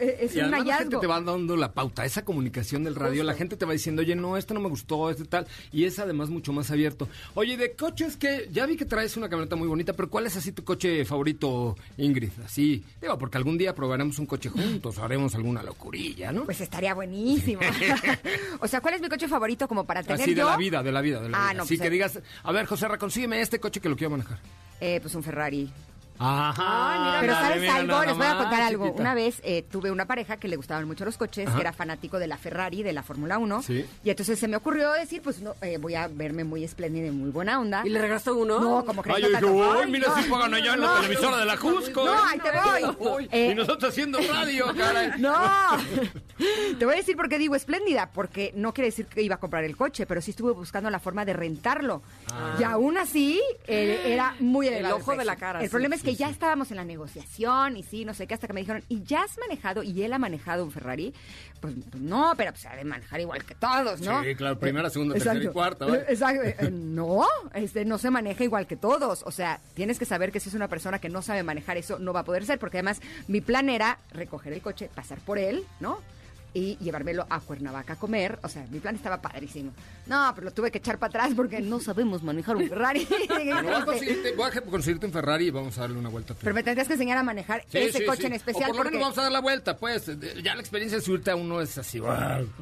eh, 0.00 0.18
es 0.20 0.34
Un 0.44 0.50
la 0.50 0.78
gente 0.78 0.96
te 0.98 1.06
va 1.06 1.20
dando 1.20 1.56
la 1.56 1.72
pauta, 1.72 2.04
esa 2.04 2.24
comunicación 2.24 2.84
del 2.84 2.94
radio, 2.94 3.24
la 3.24 3.34
gente 3.34 3.56
te 3.56 3.64
va 3.64 3.72
diciendo, 3.72 4.02
oye, 4.02 4.14
no, 4.14 4.36
esto 4.36 4.54
no 4.54 4.60
me 4.60 4.68
gustó, 4.68 5.10
este 5.10 5.24
tal, 5.24 5.46
y 5.72 5.84
es 5.84 5.98
además 5.98 6.30
mucho 6.30 6.52
más 6.52 6.70
abierto. 6.70 7.08
Oye, 7.34 7.56
de 7.56 7.72
coches 7.72 8.16
que, 8.16 8.48
ya 8.52 8.66
vi 8.66 8.76
que 8.76 8.84
traes 8.84 9.16
una 9.16 9.28
camioneta 9.28 9.56
muy 9.56 9.68
bonita, 9.68 9.92
pero 9.92 10.08
¿cuál 10.10 10.26
es 10.26 10.36
así 10.36 10.52
tu 10.52 10.64
coche 10.64 11.04
favorito, 11.04 11.76
Ingrid? 11.96 12.30
Así, 12.44 12.84
digo, 13.00 13.18
porque 13.18 13.38
algún 13.38 13.58
día 13.58 13.74
probaremos 13.74 14.18
un 14.18 14.26
coche 14.26 14.48
juntos, 14.48 14.98
haremos 14.98 15.34
alguna 15.34 15.62
locurilla, 15.62 16.32
¿no? 16.32 16.44
Pues 16.44 16.60
estaría 16.60 16.94
buenísimo. 16.94 17.62
o 18.60 18.68
sea, 18.68 18.80
¿cuál 18.80 18.94
es 18.94 19.00
mi 19.00 19.08
coche 19.08 19.28
favorito 19.28 19.68
como 19.68 19.84
para 19.84 20.02
tener 20.02 20.20
Así 20.20 20.34
de 20.34 20.44
la 20.44 20.56
vida, 20.56 20.82
de 20.82 20.92
la 20.92 21.00
vida, 21.00 21.20
de 21.20 21.28
la 21.28 21.38
Ah, 21.38 21.48
vida. 21.50 21.54
no, 21.54 21.62
así 21.64 21.76
pues, 21.76 21.86
que 21.86 21.90
digas, 21.90 22.18
a 22.42 22.52
ver, 22.52 22.66
José, 22.66 22.86
consígueme 22.98 23.40
este 23.40 23.58
coche 23.60 23.80
que 23.80 23.88
lo 23.88 23.96
quiero 23.96 24.10
manejar. 24.10 24.38
Eh, 24.80 24.98
pues 25.00 25.14
un 25.14 25.22
Ferrari. 25.22 25.70
Ajá. 26.18 27.18
Pero 27.20 27.34
¿sabes 27.34 27.60
mira 27.60 27.74
algo? 27.76 28.04
Les 28.04 28.16
voy 28.16 28.26
a 28.26 28.36
contar 28.36 28.62
algo. 28.62 28.84
chiquita. 28.86 29.00
Una 29.02 29.14
vez 29.14 29.40
eh, 29.44 29.64
tuve 29.70 29.90
una 29.90 30.06
pareja 30.06 30.36
que 30.36 30.48
le 30.48 30.56
gustaban 30.56 30.86
mucho 30.86 31.04
los 31.04 31.16
coches, 31.16 31.46
Ajá. 31.48 31.56
que 31.56 31.60
era 31.62 31.72
fanático 31.72 32.18
de 32.18 32.26
la 32.26 32.36
Ferrari, 32.38 32.82
de 32.82 32.92
la 32.92 33.02
Fórmula 33.02 33.38
1. 33.38 33.62
Sí. 33.62 33.84
Y 34.04 34.10
entonces 34.10 34.38
se 34.38 34.48
me 34.48 34.56
ocurrió 34.56 34.92
decir, 34.92 35.20
pues 35.22 35.40
no, 35.40 35.54
eh, 35.62 35.78
voy 35.78 35.94
a 35.94 36.08
verme 36.08 36.44
muy 36.44 36.64
espléndida 36.64 37.06
y 37.08 37.10
muy 37.10 37.30
buena 37.30 37.58
onda. 37.60 37.82
¿Y 37.84 37.88
le 37.88 38.00
regalaste 38.00 38.30
uno? 38.30 38.60
No, 38.60 38.84
como 38.84 39.02
Ay, 39.06 39.12
crees 39.14 39.20
yo 39.22 39.28
dije, 39.28 39.44
uy, 39.44 39.76
Ay, 39.84 39.90
mira 39.90 40.08
no. 40.08 40.22
si 40.22 40.30
pagan 40.30 40.54
allá 40.54 40.74
en 40.74 40.80
la 40.80 40.86
No. 40.86 40.94
televisora 41.00 41.36
de 41.38 41.44
la 41.46 41.56
Jusco. 41.56 42.04
No, 42.04 42.14
¿eh? 42.14 42.18
ahí 42.30 42.38
te 42.38 42.50
voy. 42.50 43.28
Eh, 43.32 43.50
y 43.52 43.54
nosotros 43.54 43.90
haciendo 43.92 44.18
radio, 44.20 44.66
caray. 44.76 45.12
No, 45.18 45.34
te 46.78 46.84
voy 46.84 46.94
a 46.94 46.96
decir 46.98 47.16
por 47.16 47.28
qué 47.28 47.38
digo 47.38 47.54
espléndida, 47.54 48.10
porque 48.12 48.52
no 48.54 48.72
quiere 48.74 48.88
decir 48.88 49.06
que 49.06 49.22
iba 49.22 49.36
a 49.36 49.38
comprar 49.38 49.64
el 49.64 49.76
coche, 49.76 50.06
pero 50.06 50.20
sí 50.20 50.30
estuve 50.32 50.52
buscando 50.52 50.90
la 50.90 50.98
forma 50.98 51.24
de 51.24 51.32
rentarlo. 51.32 52.02
Y 52.58 52.62
aún 52.64 52.98
así 52.98 53.40
eh, 53.66 54.02
era 54.06 54.34
muy 54.40 54.68
El 54.68 54.86
ojo 54.86 55.16
de 55.16 55.24
la 55.24 55.36
cara, 55.36 55.60
El 55.60 55.66
sí, 55.66 55.70
problema 55.70 55.94
es 55.94 56.01
que 56.02 56.14
ya 56.14 56.28
estábamos 56.28 56.70
en 56.70 56.76
la 56.76 56.84
negociación 56.84 57.76
y 57.76 57.82
sí, 57.82 58.04
no 58.04 58.14
sé 58.14 58.26
qué, 58.26 58.34
hasta 58.34 58.46
que 58.46 58.52
me 58.52 58.60
dijeron, 58.60 58.82
¿y 58.88 59.02
ya 59.04 59.22
has 59.22 59.38
manejado? 59.38 59.82
Y 59.82 60.02
él 60.02 60.12
ha 60.12 60.18
manejado 60.18 60.64
un 60.64 60.70
Ferrari. 60.70 61.14
Pues, 61.60 61.74
pues 61.90 62.02
no, 62.02 62.32
pero 62.36 62.52
pues 62.52 62.66
ha 62.66 62.74
de 62.74 62.84
manejar 62.84 63.20
igual 63.20 63.44
que 63.44 63.54
todos, 63.54 64.00
¿no? 64.00 64.22
Sí, 64.24 64.34
claro, 64.34 64.58
primera, 64.58 64.90
segunda, 64.90 65.14
tercera 65.14 65.34
y 65.34 65.38
Exacto. 65.38 65.52
cuarta, 65.52 65.86
¿vale? 65.86 65.98
Eh, 66.00 66.06
Exacto. 66.08 66.42
Eh, 66.44 66.70
No, 66.92 67.26
este 67.54 67.84
no 67.84 67.98
se 67.98 68.10
maneja 68.10 68.44
igual 68.44 68.66
que 68.66 68.76
todos. 68.76 69.22
O 69.24 69.30
sea, 69.30 69.60
tienes 69.74 69.98
que 69.98 70.04
saber 70.04 70.32
que 70.32 70.40
si 70.40 70.48
es 70.48 70.54
una 70.54 70.68
persona 70.68 70.98
que 70.98 71.08
no 71.08 71.22
sabe 71.22 71.42
manejar 71.42 71.76
eso, 71.76 71.98
no 71.98 72.12
va 72.12 72.20
a 72.20 72.24
poder 72.24 72.44
ser, 72.44 72.58
porque 72.58 72.78
además 72.78 73.00
mi 73.28 73.40
plan 73.40 73.68
era 73.70 73.98
recoger 74.12 74.52
el 74.52 74.60
coche, 74.60 74.90
pasar 74.94 75.18
por 75.20 75.38
él, 75.38 75.64
¿no? 75.80 75.98
Y 76.54 76.76
llevármelo 76.78 77.26
a 77.30 77.40
Cuernavaca 77.40 77.94
a 77.94 77.96
comer. 77.96 78.38
O 78.42 78.48
sea, 78.48 78.66
mi 78.70 78.78
plan 78.78 78.94
estaba 78.94 79.20
padrísimo. 79.20 79.72
No, 80.06 80.30
pero 80.34 80.46
lo 80.46 80.50
tuve 80.52 80.70
que 80.70 80.78
echar 80.78 80.98
para 80.98 81.08
atrás 81.08 81.32
porque 81.34 81.60
no 81.60 81.80
sabemos 81.80 82.22
manejar 82.22 82.56
un 82.56 82.68
Ferrari. 82.68 83.06
Voy, 83.28 83.72
a 83.72 83.84
conseguirte, 83.84 84.32
voy 84.32 84.50
a 84.50 84.60
conseguirte 84.60 85.06
un 85.06 85.12
Ferrari 85.12 85.46
y 85.46 85.50
vamos 85.50 85.78
a 85.78 85.82
darle 85.82 85.98
una 85.98 86.08
vuelta. 86.08 86.34
a 86.34 86.36
pero 86.36 86.54
me 86.54 86.62
tendrías 86.62 86.86
que 86.86 86.94
enseñar 86.94 87.18
a 87.18 87.22
manejar 87.22 87.64
Sí, 87.70 87.78
ese 87.78 87.98
sí, 87.98 88.04
coche 88.04 88.22
sí. 88.22 88.26
en 88.26 88.32
especial. 88.34 88.70
O 88.70 88.74
por 88.74 88.76
lo 88.76 88.82
porque, 88.82 88.96
menos 88.98 89.06
vamos 89.08 89.18
a 89.18 89.22
dar 89.22 89.32
la 89.32 89.40
vuelta, 89.40 89.76
pues. 89.76 90.10
Ya 90.42 90.54
la 90.54 90.60
experiencia 90.60 90.98
de 90.98 91.04
subirte 91.04 91.30
a 91.30 91.36
uno 91.36 91.60
es 91.60 91.78
así. 91.78 92.00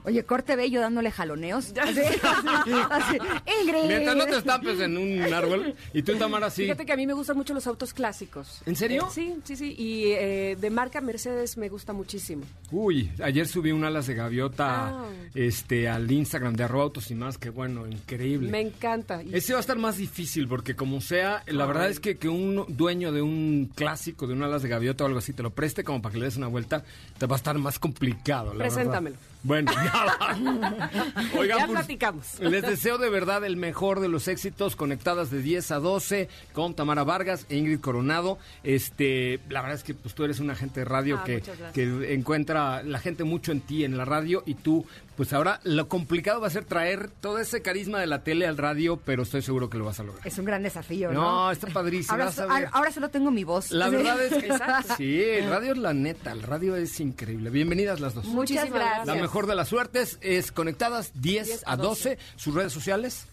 Oye, 0.04 0.24
corte 0.24 0.56
bello 0.56 0.80
dándole 0.80 1.10
jaloneos. 1.10 1.72
Así, 1.80 2.00
así, 2.00 2.72
así. 2.90 3.18
Ingrid. 3.62 3.88
Mientras 3.88 4.16
no 4.16 4.26
te 4.26 4.36
estampes 4.36 4.80
en 4.80 4.96
un 4.96 5.32
árbol 5.32 5.74
y 5.92 6.02
tú, 6.02 6.16
Tamara, 6.16 6.46
así. 6.46 6.62
Fíjate 6.64 6.84
que 6.86 6.92
a 6.92 6.96
mí 6.96 7.06
me 7.06 7.14
gustan 7.14 7.36
mucho 7.36 7.54
los 7.54 7.66
autos 7.66 7.92
clásicos. 7.94 8.62
¿En 8.66 8.76
serio? 8.76 9.06
Eh, 9.08 9.12
sí, 9.12 9.34
sí, 9.44 9.56
sí. 9.56 9.74
Y 9.76 10.12
eh, 10.12 10.56
de 10.60 10.70
marca 10.70 11.00
Mercedes 11.00 11.56
me 11.56 11.68
gusta 11.68 11.92
muchísimo. 11.92 12.44
Uy, 12.70 13.10
ayer 13.22 13.46
subí 13.48 13.72
un 13.72 13.79
alas 13.84 14.06
de 14.06 14.14
gaviota 14.14 14.88
Ah. 14.90 15.04
este, 15.34 15.88
al 15.88 16.10
Instagram 16.10 16.54
de 16.54 16.64
arroba 16.64 16.84
autos 16.84 17.10
y 17.10 17.14
más, 17.14 17.38
que 17.38 17.50
bueno, 17.50 17.86
increíble. 17.86 18.50
Me 18.50 18.60
encanta. 18.60 19.22
Ese 19.22 19.52
va 19.52 19.58
a 19.58 19.60
estar 19.60 19.78
más 19.78 19.96
difícil 19.96 20.48
porque 20.48 20.74
como 20.76 21.00
sea, 21.00 21.42
la 21.46 21.66
verdad 21.66 21.88
es 21.88 22.00
que 22.00 22.16
que 22.16 22.28
un 22.28 22.64
dueño 22.68 23.12
de 23.12 23.22
un 23.22 23.70
clásico, 23.74 24.26
de 24.26 24.34
un 24.34 24.42
alas 24.42 24.62
de 24.62 24.68
gaviota 24.68 25.04
o 25.04 25.06
algo 25.06 25.18
así, 25.18 25.32
te 25.32 25.42
lo 25.42 25.50
preste 25.50 25.84
como 25.84 26.02
para 26.02 26.12
que 26.12 26.18
le 26.18 26.24
des 26.26 26.36
una 26.36 26.48
vuelta, 26.48 26.84
te 27.18 27.26
va 27.26 27.36
a 27.36 27.38
estar 27.38 27.56
más 27.58 27.78
complicado. 27.78 28.52
La 28.54 28.64
Preséntamelo. 28.64 29.16
verdad. 29.16 29.30
Bueno, 29.42 29.72
ya 29.72 30.04
va. 30.04 30.36
Oigan, 31.38 31.58
Ya 31.58 31.66
pues, 31.66 31.78
platicamos. 31.78 32.40
Les 32.40 32.62
deseo 32.62 32.98
de 32.98 33.08
verdad 33.08 33.44
el 33.44 33.56
mejor 33.56 34.00
de 34.00 34.08
los 34.08 34.28
éxitos, 34.28 34.76
conectadas 34.76 35.30
de 35.30 35.40
10 35.40 35.70
a 35.70 35.78
12 35.78 36.28
con 36.52 36.74
Tamara 36.74 37.04
Vargas 37.04 37.46
e 37.48 37.56
Ingrid 37.56 37.80
Coronado. 37.80 38.38
Este, 38.64 39.40
la 39.48 39.62
verdad 39.62 39.76
es 39.78 39.84
que 39.84 39.94
pues 39.94 40.14
tú 40.14 40.24
eres 40.24 40.40
una 40.40 40.52
agente 40.52 40.80
de 40.80 40.84
radio 40.84 41.18
Ah, 41.20 41.24
que, 41.24 41.42
que 41.72 42.14
encuentra 42.14 42.82
la 42.82 42.98
gente 42.98 43.24
mucho 43.24 43.52
en 43.52 43.60
ti, 43.60 43.84
en 43.84 43.96
la 43.96 44.04
radio, 44.04 44.42
y 44.46 44.54
tú, 44.54 44.86
pues 45.20 45.34
ahora 45.34 45.60
lo 45.64 45.86
complicado 45.86 46.40
va 46.40 46.46
a 46.46 46.50
ser 46.50 46.64
traer 46.64 47.10
todo 47.10 47.38
ese 47.40 47.60
carisma 47.60 48.00
de 48.00 48.06
la 48.06 48.24
tele 48.24 48.46
al 48.46 48.56
radio, 48.56 48.96
pero 49.04 49.24
estoy 49.24 49.42
seguro 49.42 49.68
que 49.68 49.76
lo 49.76 49.84
vas 49.84 50.00
a 50.00 50.02
lograr. 50.02 50.26
Es 50.26 50.38
un 50.38 50.46
gran 50.46 50.62
desafío, 50.62 51.12
¿no? 51.12 51.20
No, 51.20 51.50
está 51.50 51.66
padrísimo. 51.66 52.14
Ahora, 52.14 52.32
so- 52.32 52.48
solo 52.94 53.10
tengo 53.10 53.30
mi 53.30 53.44
voz. 53.44 53.70
La 53.70 53.90
Sí. 53.90 53.96
verdad 53.96 54.18
es 54.24 54.32
que 54.32 54.48
sí, 54.96 55.22
el 55.22 55.50
radio 55.50 55.72
es 55.72 55.78
la 55.78 55.92
neta, 55.92 56.32
el 56.32 56.42
radio 56.42 56.74
es 56.74 56.98
increíble. 57.00 57.50
Bienvenidas 57.50 58.00
las 58.00 58.14
dos. 58.14 58.24
Muchas 58.24 58.34
Muchísimas 58.64 58.70
gracias. 58.70 59.06
La 59.08 59.14
mejor 59.16 59.46
de 59.46 59.56
las 59.56 59.68
suertes 59.68 60.16
es 60.22 60.52
Conectadas 60.52 61.12
10, 61.20 61.46
10 61.48 61.62
a 61.66 61.72
a 61.72 61.76
12. 61.76 62.16
Sus 62.36 62.54
redes 62.54 62.72
sociales. 62.72 63.26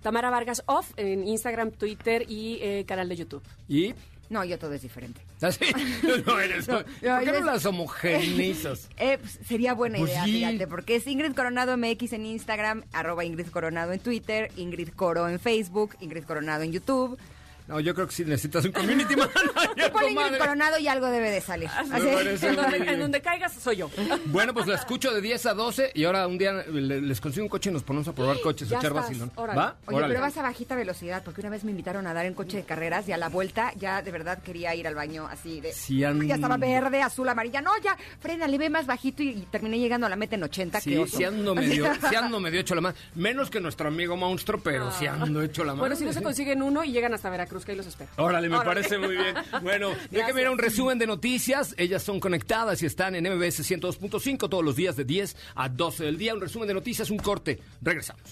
Tamara 0.00 0.30
Vargas 0.30 0.62
Off 0.64 0.92
en 0.96 1.28
Instagram, 1.28 1.72
Twitter 1.72 2.24
y 2.26 2.56
eh, 2.62 2.86
canal 2.88 3.06
de 3.10 3.16
YouTube. 3.16 3.42
¿Y? 3.68 3.94
No, 4.30 4.44
yo 4.44 4.58
todo 4.58 4.72
es 4.72 4.82
diferente. 4.82 5.20
¿Así? 5.40 5.64
No 6.26 6.40
eres. 6.40 6.66
No, 6.68 6.82
¿Por 6.82 6.86
no, 7.02 7.20
qué 7.20 7.40
no 7.40 7.44
las 7.44 7.66
homogeneizas? 7.66 8.88
Eh, 8.96 9.18
pues, 9.20 9.38
sería 9.46 9.74
buena 9.74 9.98
Pues 9.98 10.10
idea, 10.12 10.24
sí. 10.24 10.32
fíjate, 10.32 10.66
porque 10.66 10.96
es 10.96 11.06
Ingrid 11.06 11.34
Coronado 11.34 11.76
MX 11.76 12.12
en 12.14 12.26
Instagram, 12.26 12.84
arroba 12.92 13.24
Ingrid 13.24 13.48
Coronado 13.48 13.92
en 13.92 14.00
Twitter, 14.00 14.50
Ingrid 14.56 14.88
Coro 14.90 15.28
en 15.28 15.38
Facebook, 15.40 15.96
Ingrid 16.00 16.24
Coronado 16.24 16.62
en 16.62 16.72
YouTube. 16.72 17.18
No, 17.66 17.80
yo 17.80 17.94
creo 17.94 18.06
que 18.06 18.12
sí 18.14 18.24
necesitas 18.24 18.64
un 18.66 18.72
community 18.72 19.16
manager, 19.16 19.92
Ingrid. 20.10 20.38
Coronado 20.38 20.78
y 20.78 20.86
algo 20.88 21.06
debe 21.08 21.30
de 21.30 21.40
salir. 21.40 21.68
Así- 21.68 22.46
En 22.46 22.56
donde, 22.56 22.78
bien. 22.78 22.88
en 22.94 23.00
donde 23.00 23.22
caigas 23.22 23.54
soy 23.54 23.76
yo. 23.76 23.90
Bueno, 24.26 24.52
pues 24.52 24.66
la 24.66 24.74
escucho 24.74 25.10
de 25.12 25.20
10 25.22 25.46
a 25.46 25.54
12 25.54 25.90
y 25.94 26.04
ahora 26.04 26.26
un 26.26 26.36
día 26.36 26.52
le- 26.52 27.00
les 27.00 27.20
consigo 27.22 27.44
un 27.44 27.48
coche 27.48 27.70
y 27.70 27.72
nos 27.72 27.82
ponemos 27.82 28.06
a 28.08 28.12
probar 28.14 28.38
coches, 28.42 28.68
Ya 28.68 28.76
echar 28.78 28.90
estás, 28.90 29.04
vacilón. 29.06 29.32
órale. 29.36 29.58
¿Va? 29.58 29.76
Oye, 29.86 29.96
Órale. 29.96 30.12
pero 30.14 30.20
vas 30.26 30.36
a 30.36 30.42
bajita 30.42 30.74
velocidad, 30.76 31.22
porque 31.24 31.40
una 31.40 31.50
vez 31.50 31.64
me 31.64 31.70
invitaron 31.70 32.06
a 32.06 32.12
dar 32.12 32.26
en 32.26 32.34
coche 32.34 32.58
de 32.58 32.64
carreras 32.64 33.08
y 33.08 33.12
a 33.12 33.16
la 33.16 33.28
vuelta 33.30 33.72
ya 33.76 34.02
de 34.02 34.10
verdad 34.10 34.42
quería 34.42 34.74
ir 34.74 34.86
al 34.86 34.94
baño 34.94 35.26
así 35.26 35.60
de... 35.60 35.72
Sí, 35.72 36.04
and- 36.04 36.22
Ya 36.26 36.34
estaba 36.34 36.58
verde, 36.58 37.00
azul, 37.02 37.28
amarilla. 37.28 37.62
No, 37.62 37.70
ya, 37.82 37.96
frena, 38.20 38.46
le 38.46 38.58
ve 38.58 38.68
más 38.68 38.86
bajito 38.86 39.22
y, 39.22 39.28
y 39.30 39.46
terminé 39.50 39.78
llegando 39.78 40.06
a 40.06 40.10
la 40.10 40.16
meta 40.16 40.34
en 40.36 40.42
80. 40.42 40.80
Sí, 40.82 41.02
que 41.16 41.24
ando 41.26 41.54
medio, 41.54 41.86
sí 42.10 42.14
ando 42.14 42.40
medio 42.40 42.60
hecho 42.60 42.74
la 42.74 42.82
mano. 42.82 42.94
Menos 43.14 43.48
que 43.48 43.58
nuestro 43.60 43.88
amigo 43.88 44.16
monstruo, 44.18 44.60
pero 44.62 44.90
sí 44.92 45.06
ando 45.06 45.40
hecho 45.42 45.62
la 45.64 45.72
mano. 45.72 45.80
Bueno, 45.80 45.96
si 45.96 46.04
no 46.04 46.12
se 46.12 46.22
consiguen 46.22 46.60
uno 46.62 46.84
y 46.84 46.92
llegan 46.92 47.14
hasta 47.14 47.30
Veracruz, 47.30 47.53
que 47.62 47.72
ahí 47.72 47.76
los 47.76 47.86
espero. 47.86 48.10
Órale, 48.16 48.48
me 48.48 48.56
Órale. 48.56 48.70
parece 48.82 48.96
muy 48.98 49.16
bien. 49.16 49.34
Bueno, 49.62 49.90
déjame 50.10 50.40
ir 50.40 50.46
a 50.46 50.50
un 50.50 50.58
resumen 50.58 50.98
de 50.98 51.06
noticias. 51.06 51.74
Ellas 51.76 52.02
son 52.02 52.20
conectadas 52.20 52.82
y 52.82 52.86
están 52.86 53.14
en 53.14 53.24
MBS 53.24 53.60
102.5 53.70 54.48
todos 54.48 54.64
los 54.64 54.76
días 54.76 54.96
de 54.96 55.04
10 55.04 55.36
a 55.54 55.68
12 55.68 56.04
del 56.04 56.16
día. 56.16 56.34
Un 56.34 56.40
resumen 56.40 56.68
de 56.68 56.74
noticias, 56.74 57.10
un 57.10 57.18
corte. 57.18 57.60
Regresamos. 57.82 58.22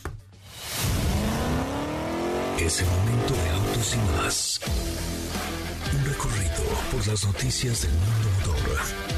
Es 2.58 2.80
el 2.80 2.86
momento 2.86 3.34
de 3.34 3.50
autos 3.50 3.94
y 3.94 3.98
más. 4.22 4.60
Un 5.98 6.04
recorrido 6.06 6.62
por 6.90 7.06
las 7.06 7.26
noticias 7.26 7.82
del 7.82 7.90
mundo 7.92 8.28
motor. 8.46 9.11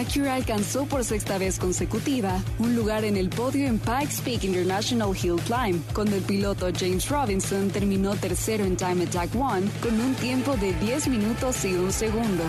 Acura 0.00 0.34
alcanzó 0.34 0.86
por 0.86 1.04
sexta 1.04 1.36
vez 1.36 1.58
consecutiva 1.58 2.42
un 2.58 2.74
lugar 2.74 3.04
en 3.04 3.18
el 3.18 3.28
podio 3.28 3.66
en 3.66 3.78
Pikes 3.78 4.22
Peak 4.24 4.44
International 4.44 5.10
Hill 5.14 5.36
Climb, 5.44 5.82
cuando 5.92 6.16
el 6.16 6.22
piloto 6.22 6.68
James 6.74 7.06
Robinson 7.10 7.68
terminó 7.68 8.16
tercero 8.16 8.64
en 8.64 8.76
Time 8.76 9.04
Attack 9.04 9.34
One 9.34 9.68
con 9.82 10.00
un 10.00 10.14
tiempo 10.14 10.56
de 10.56 10.72
10 10.72 11.08
minutos 11.08 11.64
y 11.66 11.74
un 11.74 11.92
segundo. 11.92 12.44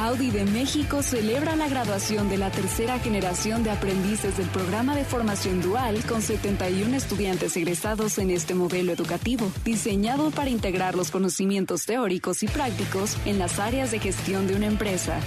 Audi 0.00 0.30
de 0.30 0.44
México 0.44 1.02
celebra 1.02 1.54
la 1.54 1.68
graduación 1.68 2.28
de 2.28 2.38
la 2.38 2.50
tercera 2.50 2.98
generación 2.98 3.62
de 3.62 3.70
aprendices 3.70 4.36
del 4.36 4.48
programa 4.48 4.96
de 4.96 5.04
formación 5.04 5.60
dual 5.60 6.02
con 6.08 6.20
71 6.20 6.96
estudiantes 6.96 7.56
egresados 7.56 8.18
en 8.18 8.30
este 8.30 8.54
modelo 8.54 8.92
educativo, 8.92 9.50
diseñado 9.64 10.30
para 10.30 10.50
integrar 10.50 10.96
los 10.96 11.12
conocimientos 11.12 11.84
teóricos 11.84 12.42
y 12.42 12.48
prácticos 12.48 13.16
en 13.24 13.38
las 13.38 13.60
áreas 13.60 13.92
de 13.92 14.00
gestión 14.00 14.48
de 14.48 14.56
una 14.56 14.66
empresa. 14.66 15.20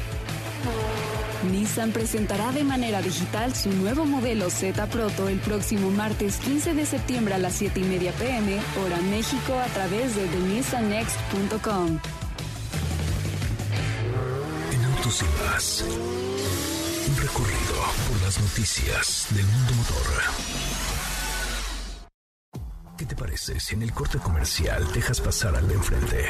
Nissan 1.51 1.91
presentará 1.91 2.51
de 2.51 2.63
manera 2.63 3.01
digital 3.01 3.56
su 3.56 3.72
nuevo 3.72 4.06
modelo 4.06 4.50
Z 4.50 4.86
Proto 4.88 5.27
el 5.27 5.39
próximo 5.39 5.89
martes 5.89 6.38
15 6.38 6.75
de 6.75 6.86
septiembre 6.86 7.34
a 7.34 7.39
las 7.39 7.53
7 7.53 7.80
y 7.80 7.84
media 7.84 8.12
pm, 8.13 8.60
hora 8.84 8.98
México, 9.10 9.58
a 9.60 9.65
través 9.68 10.15
de 10.15 10.27
thenissannext.com. 10.27 12.00
En 14.72 14.86
autos 14.86 15.22
y 15.22 15.44
más. 15.44 15.86
Un 17.10 17.18
recorrido 17.18 17.75
por 18.08 18.22
las 18.22 18.39
noticias 18.39 19.27
del 19.32 19.46
mundo 19.46 19.74
motor. 19.74 20.08
¿Qué 22.98 23.06
te 23.08 23.15
parece 23.15 23.60
si 23.60 23.74
en 23.74 23.82
el 23.82 23.91
corte 23.94 24.20
comercial 24.20 24.86
dejas 24.94 25.20
pasar 25.20 25.56
al 25.56 25.68
de 25.68 25.74
enfrente? 25.74 26.30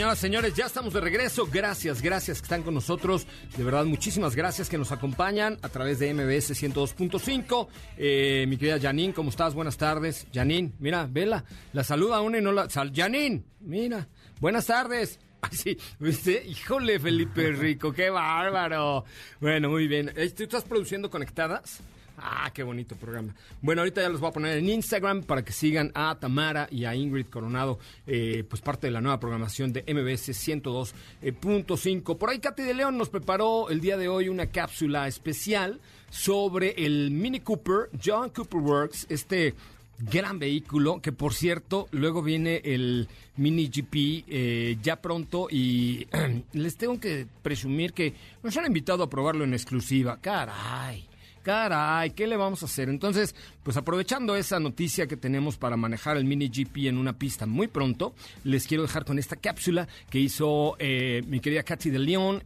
Señoras, 0.00 0.18
señores, 0.18 0.54
ya 0.54 0.64
estamos 0.64 0.94
de 0.94 1.00
regreso. 1.02 1.46
Gracias, 1.52 2.00
gracias 2.00 2.40
que 2.40 2.44
están 2.44 2.62
con 2.62 2.72
nosotros. 2.72 3.26
De 3.54 3.62
verdad, 3.62 3.84
muchísimas 3.84 4.34
gracias 4.34 4.70
que 4.70 4.78
nos 4.78 4.92
acompañan 4.92 5.58
a 5.60 5.68
través 5.68 5.98
de 5.98 6.14
MBS 6.14 6.52
102.5. 6.52 7.68
Eh, 7.98 8.46
mi 8.48 8.56
querida 8.56 8.80
Janine, 8.80 9.12
¿cómo 9.12 9.28
estás? 9.28 9.52
Buenas 9.52 9.76
tardes. 9.76 10.26
Janine, 10.32 10.72
mira, 10.78 11.06
vela. 11.06 11.44
La 11.74 11.84
saluda 11.84 12.22
una 12.22 12.38
y 12.38 12.40
no 12.40 12.50
la... 12.50 12.70
Sal 12.70 12.92
Janine, 12.96 13.44
mira. 13.60 14.08
Buenas 14.40 14.64
tardes. 14.64 15.20
Ay, 15.42 15.50
sí, 15.52 15.78
¿viste? 15.98 16.46
Híjole, 16.46 16.98
Felipe 16.98 17.52
Rico, 17.52 17.92
qué 17.92 18.08
bárbaro. 18.08 19.04
Bueno, 19.38 19.68
muy 19.68 19.86
bien. 19.86 20.10
Eh, 20.16 20.30
¿Tú 20.30 20.44
estás 20.44 20.64
produciendo 20.64 21.10
conectadas? 21.10 21.82
Ah, 22.22 22.50
qué 22.52 22.62
bonito 22.62 22.96
programa. 22.96 23.34
Bueno, 23.62 23.80
ahorita 23.80 24.02
ya 24.02 24.08
los 24.08 24.20
voy 24.20 24.28
a 24.28 24.32
poner 24.32 24.58
en 24.58 24.68
Instagram 24.68 25.22
para 25.22 25.44
que 25.44 25.52
sigan 25.52 25.90
a 25.94 26.16
Tamara 26.20 26.68
y 26.70 26.84
a 26.84 26.94
Ingrid 26.94 27.26
Coronado, 27.26 27.78
eh, 28.06 28.44
pues 28.48 28.60
parte 28.60 28.86
de 28.86 28.90
la 28.90 29.00
nueva 29.00 29.18
programación 29.18 29.72
de 29.72 29.82
MBS 29.82 30.28
102.5. 30.30 32.18
Por 32.18 32.30
ahí 32.30 32.38
Katy 32.38 32.62
de 32.62 32.74
León 32.74 32.98
nos 32.98 33.08
preparó 33.08 33.70
el 33.70 33.80
día 33.80 33.96
de 33.96 34.08
hoy 34.08 34.28
una 34.28 34.46
cápsula 34.46 35.08
especial 35.08 35.80
sobre 36.10 36.74
el 36.84 37.10
Mini 37.10 37.40
Cooper, 37.40 37.88
John 38.02 38.30
Cooper 38.30 38.60
Works, 38.60 39.06
este 39.08 39.54
gran 39.98 40.38
vehículo 40.38 41.00
que 41.00 41.12
por 41.12 41.34
cierto 41.34 41.86
luego 41.90 42.22
viene 42.22 42.62
el 42.64 43.06
Mini 43.36 43.68
GP 43.68 44.24
eh, 44.28 44.76
ya 44.82 44.96
pronto 44.96 45.48
y 45.50 46.06
les 46.52 46.76
tengo 46.76 46.98
que 46.98 47.26
presumir 47.42 47.92
que 47.92 48.14
nos 48.42 48.56
han 48.56 48.66
invitado 48.66 49.02
a 49.04 49.10
probarlo 49.10 49.44
en 49.44 49.54
exclusiva. 49.54 50.18
Caray. 50.20 51.09
Caray, 51.42 52.10
¿qué 52.10 52.26
le 52.26 52.36
vamos 52.36 52.62
a 52.62 52.66
hacer? 52.66 52.88
Entonces, 52.88 53.34
pues 53.62 53.76
aprovechando 53.76 54.36
esa 54.36 54.60
noticia 54.60 55.06
que 55.06 55.16
tenemos 55.16 55.56
para 55.56 55.76
manejar 55.76 56.16
el 56.16 56.24
Mini 56.24 56.48
GP 56.48 56.88
en 56.88 56.98
una 56.98 57.14
pista 57.14 57.46
muy 57.46 57.68
pronto, 57.68 58.14
les 58.44 58.66
quiero 58.66 58.82
dejar 58.82 59.04
con 59.04 59.18
esta 59.18 59.36
cápsula 59.36 59.88
que 60.10 60.18
hizo 60.18 60.76
eh, 60.78 61.22
mi 61.26 61.40
querida 61.40 61.62
Katy 61.62 61.90
de 61.90 61.98
León 61.98 62.42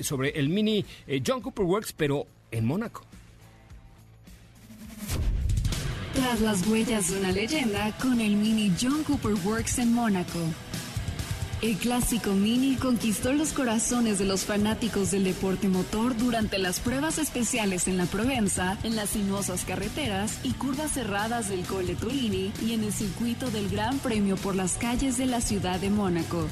sobre 0.00 0.30
el 0.30 0.48
Mini 0.48 0.84
eh, 1.06 1.22
John 1.26 1.40
Cooper 1.40 1.64
Works, 1.64 1.92
pero 1.92 2.26
en 2.50 2.66
Mónaco. 2.66 3.02
Tras 6.14 6.40
las 6.40 6.66
huellas 6.66 7.10
de 7.10 7.18
una 7.18 7.30
leyenda 7.30 7.94
con 8.00 8.20
el 8.20 8.36
mini 8.36 8.72
John 8.80 9.04
Cooper 9.04 9.34
Works 9.44 9.78
en 9.78 9.92
Mónaco. 9.92 10.38
El 11.62 11.78
clásico 11.78 12.32
Mini 12.32 12.76
conquistó 12.76 13.32
los 13.32 13.54
corazones 13.54 14.18
de 14.18 14.26
los 14.26 14.44
fanáticos 14.44 15.10
del 15.10 15.24
deporte 15.24 15.68
motor 15.68 16.14
durante 16.14 16.58
las 16.58 16.80
pruebas 16.80 17.16
especiales 17.16 17.88
en 17.88 17.96
la 17.96 18.04
Provenza, 18.04 18.76
en 18.82 18.94
las 18.94 19.10
sinuosas 19.10 19.64
carreteras 19.64 20.38
y 20.42 20.52
curvas 20.52 20.92
cerradas 20.92 21.48
del 21.48 21.64
Cole 21.64 21.94
Turini 21.94 22.52
y 22.62 22.74
en 22.74 22.84
el 22.84 22.92
circuito 22.92 23.50
del 23.50 23.70
Gran 23.70 23.98
Premio 24.00 24.36
por 24.36 24.54
las 24.54 24.74
calles 24.74 25.16
de 25.16 25.24
la 25.24 25.40
ciudad 25.40 25.80
de 25.80 25.88
Mónaco. 25.88 26.46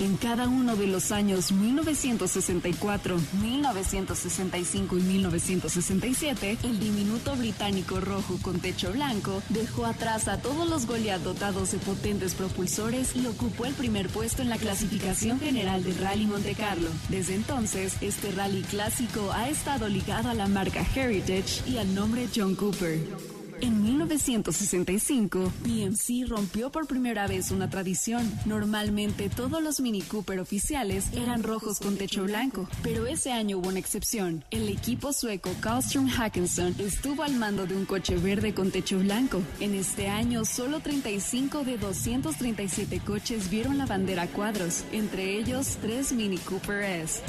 En 0.00 0.16
cada 0.16 0.48
uno 0.48 0.74
de 0.74 0.86
los 0.86 1.12
años 1.12 1.52
1964, 1.52 3.16
1965 3.40 4.98
y 4.98 5.00
1967, 5.00 6.58
el 6.64 6.80
diminuto 6.80 7.36
británico 7.36 8.00
rojo 8.00 8.38
con 8.42 8.58
techo 8.58 8.92
blanco 8.92 9.42
dejó 9.48 9.86
atrás 9.86 10.28
a 10.28 10.38
todos 10.38 10.68
los 10.68 10.86
Goliath 10.86 11.22
dotados 11.22 11.72
de 11.72 11.78
potentes 11.78 12.34
propulsores 12.34 13.14
y 13.14 13.26
ocupó 13.26 13.66
el 13.66 13.74
primer 13.74 14.08
puesto 14.08 14.42
en 14.42 14.48
la 14.48 14.58
clasificación 14.58 15.38
general 15.38 15.84
del 15.84 15.98
Rally 15.98 16.26
Monte 16.26 16.54
Carlo. 16.54 16.88
Desde 17.08 17.34
entonces, 17.34 17.96
este 18.00 18.32
rally 18.32 18.62
clásico 18.62 19.30
ha 19.32 19.48
estado 19.48 19.88
ligado 19.88 20.30
a 20.30 20.34
la 20.34 20.48
marca 20.48 20.84
Heritage 20.94 21.62
y 21.68 21.78
al 21.78 21.94
nombre 21.94 22.28
John 22.34 22.54
Cooper. 22.54 23.31
En 23.62 23.80
1965, 23.80 25.52
PMC 25.62 26.28
rompió 26.28 26.72
por 26.72 26.88
primera 26.88 27.28
vez 27.28 27.52
una 27.52 27.70
tradición. 27.70 28.28
Normalmente 28.44 29.28
todos 29.28 29.62
los 29.62 29.80
Mini 29.80 30.02
Cooper 30.02 30.40
oficiales 30.40 31.04
eran 31.12 31.44
rojos 31.44 31.78
con 31.78 31.96
techo 31.96 32.24
blanco, 32.24 32.68
pero 32.82 33.06
ese 33.06 33.30
año 33.30 33.58
hubo 33.58 33.68
una 33.68 33.78
excepción. 33.78 34.44
El 34.50 34.68
equipo 34.68 35.12
sueco 35.12 35.50
Karlström 35.60 36.10
Hackinson 36.10 36.74
estuvo 36.80 37.22
al 37.22 37.36
mando 37.36 37.64
de 37.64 37.76
un 37.76 37.84
coche 37.84 38.16
verde 38.16 38.52
con 38.52 38.72
techo 38.72 38.98
blanco. 38.98 39.40
En 39.60 39.76
este 39.76 40.08
año, 40.08 40.44
solo 40.44 40.80
35 40.80 41.62
de 41.62 41.78
237 41.78 42.98
coches 42.98 43.48
vieron 43.48 43.78
la 43.78 43.86
bandera 43.86 44.26
cuadros, 44.26 44.82
entre 44.90 45.38
ellos 45.38 45.78
tres 45.80 46.12
Mini 46.12 46.38
Cooper 46.38 46.82
S. 46.82 47.22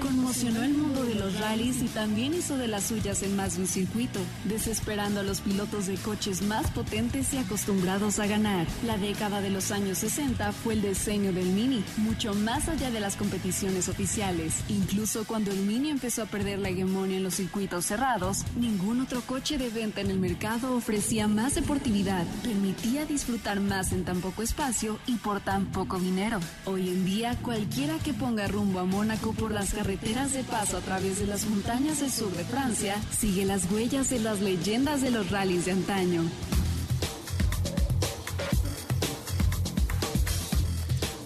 Conmocionó 0.00 0.62
el 0.62 0.74
mundo 0.74 1.04
de 1.04 1.14
los 1.14 1.38
rallies 1.40 1.82
y 1.82 1.86
también 1.86 2.34
hizo 2.34 2.56
de 2.56 2.68
las 2.68 2.84
suyas 2.84 3.22
en 3.22 3.34
más 3.34 3.56
de 3.56 3.62
un 3.62 3.66
circuito, 3.66 4.20
desesperando 4.44 5.20
a 5.20 5.22
los 5.22 5.40
pilotos 5.40 5.86
de 5.86 5.96
coches 5.96 6.42
más 6.42 6.70
potentes 6.70 7.34
y 7.34 7.38
acostumbrados 7.38 8.18
a 8.18 8.26
ganar. 8.26 8.66
La 8.86 8.96
década 8.96 9.40
de 9.40 9.50
los 9.50 9.70
años 9.70 9.98
60 9.98 10.52
fue 10.52 10.74
el 10.74 10.82
diseño 10.82 11.32
del 11.32 11.46
Mini, 11.46 11.84
mucho 11.96 12.34
más 12.34 12.68
allá 12.68 12.90
de 12.90 13.00
las 13.00 13.16
competiciones 13.16 13.88
oficiales. 13.88 14.62
Incluso 14.68 15.24
cuando 15.24 15.50
el 15.50 15.58
Mini 15.58 15.90
empezó 15.90 16.22
a 16.22 16.26
perder 16.26 16.58
la 16.58 16.68
hegemonía 16.68 17.16
en 17.16 17.24
los 17.24 17.34
circuitos 17.34 17.86
cerrados, 17.86 18.44
ningún 18.56 19.00
otro 19.00 19.20
coche 19.22 19.58
de 19.58 19.70
venta 19.70 20.00
en 20.00 20.10
el 20.10 20.18
mercado 20.18 20.76
ofrecía 20.76 21.26
más 21.26 21.54
deportividad, 21.54 22.24
permitía 22.42 23.06
disfrutar 23.06 23.60
más 23.60 23.92
en 23.92 24.04
tan 24.04 24.20
poco 24.20 24.42
espacio 24.42 24.98
y 25.06 25.16
por 25.16 25.40
tan 25.40 25.66
poco 25.66 25.98
dinero. 25.98 26.38
Hoy 26.66 26.88
en 26.88 27.04
día, 27.04 27.36
cualquiera 27.42 27.98
que 27.98 28.12
ponga 28.14 28.46
rumbo 28.46 28.80
a 28.80 28.84
Mónaco 28.84 29.32
por 29.32 29.50
las 29.50 29.74
carreteras 29.88 30.34
de 30.34 30.44
paso 30.44 30.76
a 30.76 30.80
través 30.80 31.18
de 31.18 31.26
las 31.26 31.46
montañas 31.46 32.00
del 32.00 32.10
sur 32.10 32.30
de 32.32 32.44
Francia 32.44 32.96
sigue 33.10 33.46
las 33.46 33.70
huellas 33.72 34.10
de 34.10 34.18
las 34.18 34.38
leyendas 34.40 35.00
de 35.00 35.10
los 35.10 35.30
rallies 35.30 35.64
de 35.64 35.72
antaño. 35.72 36.24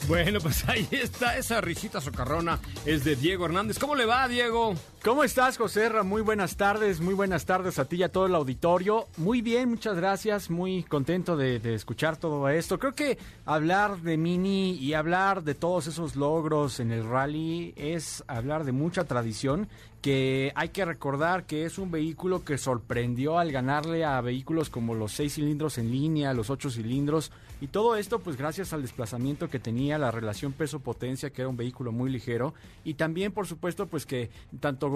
Bueno, 0.06 0.38
pues 0.40 0.68
ahí 0.68 0.86
está 0.92 1.36
esa 1.36 1.60
risita 1.60 2.00
socarrona. 2.00 2.60
Es 2.86 3.02
de 3.02 3.16
Diego 3.16 3.46
Hernández. 3.46 3.80
¿Cómo 3.80 3.96
le 3.96 4.06
va, 4.06 4.28
Diego? 4.28 4.76
¿Cómo 5.04 5.24
estás, 5.24 5.58
José? 5.58 5.90
Muy 6.04 6.22
buenas 6.22 6.56
tardes, 6.56 7.00
muy 7.00 7.12
buenas 7.12 7.44
tardes 7.44 7.80
a 7.80 7.86
ti 7.86 7.96
y 7.96 8.02
a 8.04 8.12
todo 8.12 8.26
el 8.26 8.36
auditorio. 8.36 9.08
Muy 9.16 9.42
bien, 9.42 9.70
muchas 9.70 9.96
gracias, 9.96 10.48
muy 10.48 10.84
contento 10.84 11.36
de, 11.36 11.58
de, 11.58 11.74
escuchar 11.74 12.16
todo 12.16 12.48
esto. 12.48 12.78
Creo 12.78 12.94
que 12.94 13.18
hablar 13.44 14.00
de 14.02 14.16
Mini 14.16 14.74
y 14.74 14.94
hablar 14.94 15.42
de 15.42 15.56
todos 15.56 15.88
esos 15.88 16.14
logros 16.14 16.78
en 16.78 16.92
el 16.92 17.04
rally 17.04 17.74
es 17.76 18.22
hablar 18.28 18.62
de 18.62 18.70
mucha 18.70 19.02
tradición 19.02 19.68
que 20.02 20.52
hay 20.56 20.70
que 20.70 20.84
recordar 20.84 21.46
que 21.46 21.64
es 21.64 21.78
un 21.78 21.92
vehículo 21.92 22.44
que 22.44 22.58
sorprendió 22.58 23.38
al 23.38 23.52
ganarle 23.52 24.04
a 24.04 24.20
vehículos 24.20 24.68
como 24.68 24.96
los 24.96 25.12
seis 25.12 25.34
cilindros 25.34 25.78
en 25.78 25.92
línea, 25.92 26.34
los 26.34 26.50
ocho 26.50 26.70
cilindros, 26.70 27.30
y 27.60 27.68
todo 27.68 27.94
esto 27.94 28.18
pues 28.18 28.36
gracias 28.36 28.72
al 28.72 28.82
desplazamiento 28.82 29.48
que 29.48 29.60
tenía, 29.60 29.98
la 29.98 30.10
relación 30.10 30.52
peso-potencia, 30.52 31.30
que 31.30 31.42
era 31.42 31.48
un 31.48 31.56
vehículo 31.56 31.92
muy 31.92 32.10
ligero, 32.10 32.52
y 32.82 32.94
también 32.94 33.30
por 33.30 33.46
supuesto 33.46 33.86
pues 33.86 34.04
que 34.04 34.28
tanto 34.58 34.90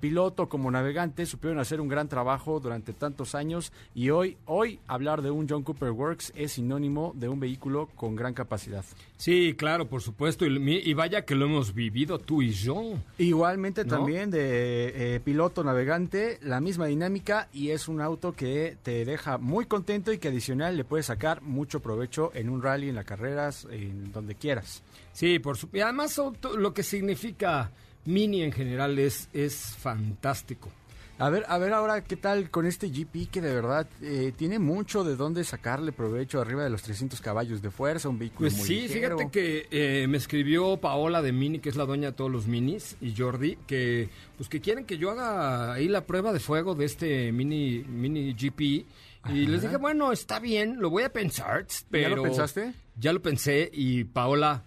piloto 0.00 0.48
como 0.48 0.70
navegante 0.70 1.26
supieron 1.26 1.58
hacer 1.58 1.80
un 1.80 1.88
gran 1.88 2.08
trabajo 2.08 2.60
durante 2.60 2.92
tantos 2.92 3.34
años, 3.34 3.72
y 3.94 4.10
hoy, 4.10 4.36
hoy 4.46 4.80
hablar 4.86 5.22
de 5.22 5.30
un 5.30 5.48
John 5.48 5.62
Cooper 5.62 5.90
Works 5.90 6.32
es 6.36 6.52
sinónimo 6.52 7.12
de 7.16 7.28
un 7.28 7.40
vehículo 7.40 7.88
con 7.94 8.16
gran 8.16 8.34
capacidad. 8.34 8.84
Sí, 9.16 9.54
claro, 9.56 9.88
por 9.88 10.02
supuesto, 10.02 10.46
y, 10.46 10.82
y 10.84 10.94
vaya 10.94 11.24
que 11.24 11.34
lo 11.34 11.46
hemos 11.46 11.74
vivido 11.74 12.18
tú 12.18 12.42
y 12.42 12.50
yo. 12.50 12.94
Igualmente 13.18 13.84
¿no? 13.84 13.90
también 13.90 14.30
de 14.30 15.16
eh, 15.16 15.20
piloto 15.20 15.64
navegante, 15.64 16.38
la 16.42 16.60
misma 16.60 16.86
dinámica 16.86 17.48
y 17.52 17.70
es 17.70 17.88
un 17.88 18.00
auto 18.00 18.32
que 18.32 18.76
te 18.82 19.04
deja 19.04 19.38
muy 19.38 19.66
contento 19.66 20.12
y 20.12 20.18
que 20.18 20.28
adicional 20.28 20.76
le 20.76 20.84
puedes 20.84 21.06
sacar 21.06 21.42
mucho 21.42 21.80
provecho 21.80 22.30
en 22.34 22.48
un 22.48 22.62
rally, 22.62 22.88
en 22.88 22.94
las 22.94 23.04
carreras, 23.04 23.66
en 23.70 24.12
donde 24.12 24.34
quieras. 24.34 24.82
Sí, 25.12 25.38
por 25.38 25.56
su, 25.56 25.68
y 25.72 25.80
además 25.80 26.20
lo 26.56 26.72
que 26.72 26.82
significa 26.82 27.70
Mini 28.08 28.42
en 28.42 28.52
general 28.52 28.98
es, 28.98 29.28
es 29.34 29.76
fantástico. 29.78 30.70
A 31.18 31.28
ver, 31.28 31.44
a 31.48 31.58
ver 31.58 31.72
ahora 31.74 32.04
qué 32.04 32.16
tal 32.16 32.48
con 32.48 32.64
este 32.64 32.88
GP 32.88 33.28
que 33.30 33.40
de 33.42 33.52
verdad 33.52 33.86
eh, 34.00 34.32
tiene 34.34 34.58
mucho 34.58 35.04
de 35.04 35.14
dónde 35.14 35.44
sacarle 35.44 35.92
provecho 35.92 36.40
arriba 36.40 36.62
de 36.62 36.70
los 36.70 36.80
300 36.82 37.20
caballos 37.20 37.60
de 37.60 37.70
fuerza, 37.70 38.08
un 38.08 38.18
vehículo 38.18 38.48
pues 38.48 38.56
muy 38.56 38.66
sí, 38.66 38.80
ligero. 38.82 39.18
fíjate 39.18 39.30
que 39.32 39.66
eh, 39.70 40.06
me 40.06 40.16
escribió 40.16 40.78
Paola 40.78 41.20
de 41.20 41.32
Mini, 41.32 41.58
que 41.58 41.68
es 41.68 41.76
la 41.76 41.84
dueña 41.84 42.12
de 42.12 42.16
todos 42.16 42.30
los 42.30 42.46
minis, 42.46 42.96
y 43.00 43.14
Jordi, 43.14 43.58
que 43.66 44.08
pues 44.36 44.48
que 44.48 44.60
quieren 44.60 44.86
que 44.86 44.96
yo 44.96 45.10
haga 45.10 45.74
ahí 45.74 45.88
la 45.88 46.06
prueba 46.06 46.32
de 46.32 46.38
fuego 46.38 46.74
de 46.74 46.86
este 46.86 47.32
Mini 47.32 47.84
Mini 47.86 48.32
GP. 48.32 48.86
Y 49.30 49.46
les 49.46 49.60
dije, 49.60 49.76
bueno, 49.76 50.12
está 50.12 50.38
bien, 50.38 50.80
lo 50.80 50.88
voy 50.88 51.02
a 51.02 51.12
pensar, 51.12 51.66
pero... 51.90 52.10
¿Ya 52.10 52.16
lo 52.16 52.22
pensaste? 52.22 52.72
Ya 52.96 53.12
lo 53.12 53.20
pensé 53.20 53.68
y 53.70 54.04
Paola, 54.04 54.62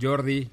Jordi, 0.00 0.48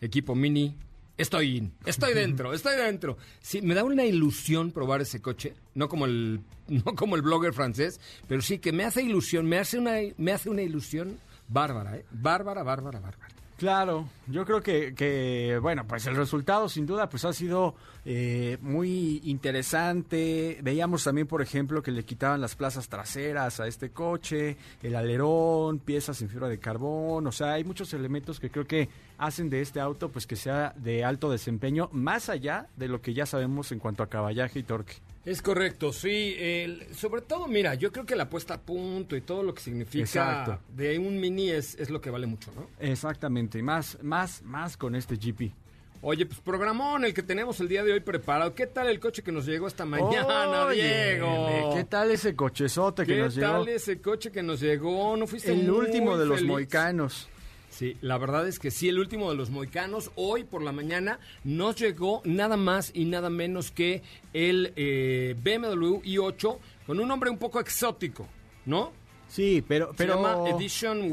equipo 0.00 0.34
Mini, 0.36 0.76
Estoy 1.18 1.56
in, 1.56 1.72
estoy 1.84 2.14
dentro, 2.14 2.54
estoy 2.54 2.76
dentro. 2.76 3.18
Sí, 3.40 3.60
me 3.60 3.74
da 3.74 3.82
una 3.82 4.04
ilusión 4.04 4.70
probar 4.70 5.00
ese 5.00 5.20
coche, 5.20 5.52
no 5.74 5.88
como 5.88 6.06
el, 6.06 6.40
no 6.68 6.94
como 6.94 7.16
el 7.16 7.22
blogger 7.22 7.52
francés, 7.52 8.00
pero 8.28 8.40
sí 8.40 8.58
que 8.58 8.72
me 8.72 8.84
hace 8.84 9.02
ilusión, 9.02 9.44
me 9.46 9.58
hace 9.58 9.78
una, 9.78 9.96
me 10.16 10.32
hace 10.32 10.48
una 10.48 10.62
ilusión 10.62 11.18
bárbara, 11.48 11.96
¿eh? 11.96 12.04
Bárbara, 12.12 12.62
bárbara, 12.62 13.00
bárbara. 13.00 13.28
Claro, 13.56 14.08
yo 14.30 14.44
creo 14.44 14.60
que, 14.60 14.94
que, 14.94 15.58
bueno, 15.60 15.86
pues 15.86 16.06
el 16.06 16.16
resultado 16.16 16.68
sin 16.68 16.86
duda 16.86 17.08
pues 17.08 17.24
ha 17.24 17.32
sido 17.32 17.74
eh, 18.04 18.58
muy 18.60 19.20
interesante. 19.24 20.58
Veíamos 20.62 21.04
también, 21.04 21.26
por 21.26 21.42
ejemplo, 21.42 21.82
que 21.82 21.90
le 21.90 22.04
quitaban 22.04 22.40
las 22.40 22.54
plazas 22.54 22.88
traseras 22.88 23.60
a 23.60 23.66
este 23.66 23.90
coche, 23.90 24.56
el 24.82 24.96
alerón, 24.96 25.78
piezas 25.78 26.20
en 26.22 26.28
fibra 26.28 26.48
de 26.48 26.58
carbón, 26.58 27.26
o 27.26 27.32
sea, 27.32 27.52
hay 27.52 27.64
muchos 27.64 27.92
elementos 27.94 28.40
que 28.40 28.50
creo 28.50 28.66
que 28.66 28.88
hacen 29.18 29.50
de 29.50 29.60
este 29.60 29.80
auto 29.80 30.10
pues 30.10 30.26
que 30.26 30.36
sea 30.36 30.72
de 30.76 31.04
alto 31.04 31.30
desempeño, 31.30 31.88
más 31.92 32.28
allá 32.28 32.68
de 32.76 32.88
lo 32.88 33.00
que 33.00 33.14
ya 33.14 33.26
sabemos 33.26 33.72
en 33.72 33.78
cuanto 33.78 34.02
a 34.02 34.08
caballaje 34.08 34.60
y 34.60 34.62
torque. 34.62 34.94
Es 35.28 35.42
correcto, 35.42 35.92
sí. 35.92 36.34
El, 36.38 36.86
sobre 36.94 37.20
todo, 37.20 37.48
mira, 37.48 37.74
yo 37.74 37.92
creo 37.92 38.06
que 38.06 38.16
la 38.16 38.30
puesta 38.30 38.54
a 38.54 38.60
punto 38.62 39.14
y 39.14 39.20
todo 39.20 39.42
lo 39.42 39.52
que 39.52 39.60
significa 39.60 40.04
Exacto. 40.04 40.58
de 40.74 40.98
un 40.98 41.20
mini 41.20 41.50
es, 41.50 41.74
es 41.74 41.90
lo 41.90 42.00
que 42.00 42.08
vale 42.08 42.26
mucho, 42.26 42.50
¿no? 42.56 42.66
Exactamente, 42.78 43.62
más, 43.62 43.98
más, 44.02 44.17
más 44.44 44.76
con 44.76 44.94
este 44.94 45.16
GP. 45.16 45.52
Oye, 46.00 46.26
pues 46.26 46.38
programón 46.40 47.04
el 47.04 47.12
que 47.12 47.22
tenemos 47.24 47.58
el 47.60 47.68
día 47.68 47.82
de 47.82 47.92
hoy 47.92 48.00
preparado. 48.00 48.54
¿Qué 48.54 48.66
tal 48.68 48.88
el 48.88 49.00
coche 49.00 49.22
que 49.22 49.32
nos 49.32 49.46
llegó 49.46 49.66
esta 49.66 49.84
mañana, 49.84 50.66
Oye, 50.66 50.82
Diego? 50.82 51.74
¿Qué 51.74 51.84
tal 51.84 52.10
ese 52.12 52.36
cochezote 52.36 53.04
que 53.04 53.14
¿Qué 53.14 53.20
nos 53.22 53.34
tal 53.34 53.64
llegó? 53.64 53.76
ese 53.76 54.00
coche 54.00 54.30
que 54.30 54.42
nos 54.42 54.60
llegó? 54.60 55.16
¿No 55.16 55.26
fuiste 55.26 55.52
El 55.52 55.66
muy 55.68 55.86
último 55.86 56.16
de 56.16 56.26
los 56.26 56.42
moicanos. 56.44 57.28
Sí, 57.70 57.96
la 58.00 58.16
verdad 58.16 58.46
es 58.48 58.58
que 58.58 58.70
sí, 58.70 58.88
el 58.88 58.98
último 58.98 59.30
de 59.30 59.36
los 59.36 59.50
moicanos. 59.50 60.10
Hoy 60.14 60.44
por 60.44 60.62
la 60.62 60.72
mañana 60.72 61.18
nos 61.44 61.76
llegó 61.76 62.22
nada 62.24 62.56
más 62.56 62.90
y 62.94 63.04
nada 63.04 63.28
menos 63.28 63.70
que 63.72 64.02
el 64.32 64.72
eh, 64.76 65.36
BMW 65.42 66.00
i8 66.02 66.58
con 66.86 67.00
un 67.00 67.08
nombre 67.08 67.28
un 67.28 67.38
poco 67.38 67.60
exótico, 67.60 68.26
¿no? 68.66 68.92
Sí, 69.28 69.62
pero, 69.66 69.92
pero 69.96 70.14
Se 70.14 70.18
llama 70.20 70.48
Edition... 70.48 71.10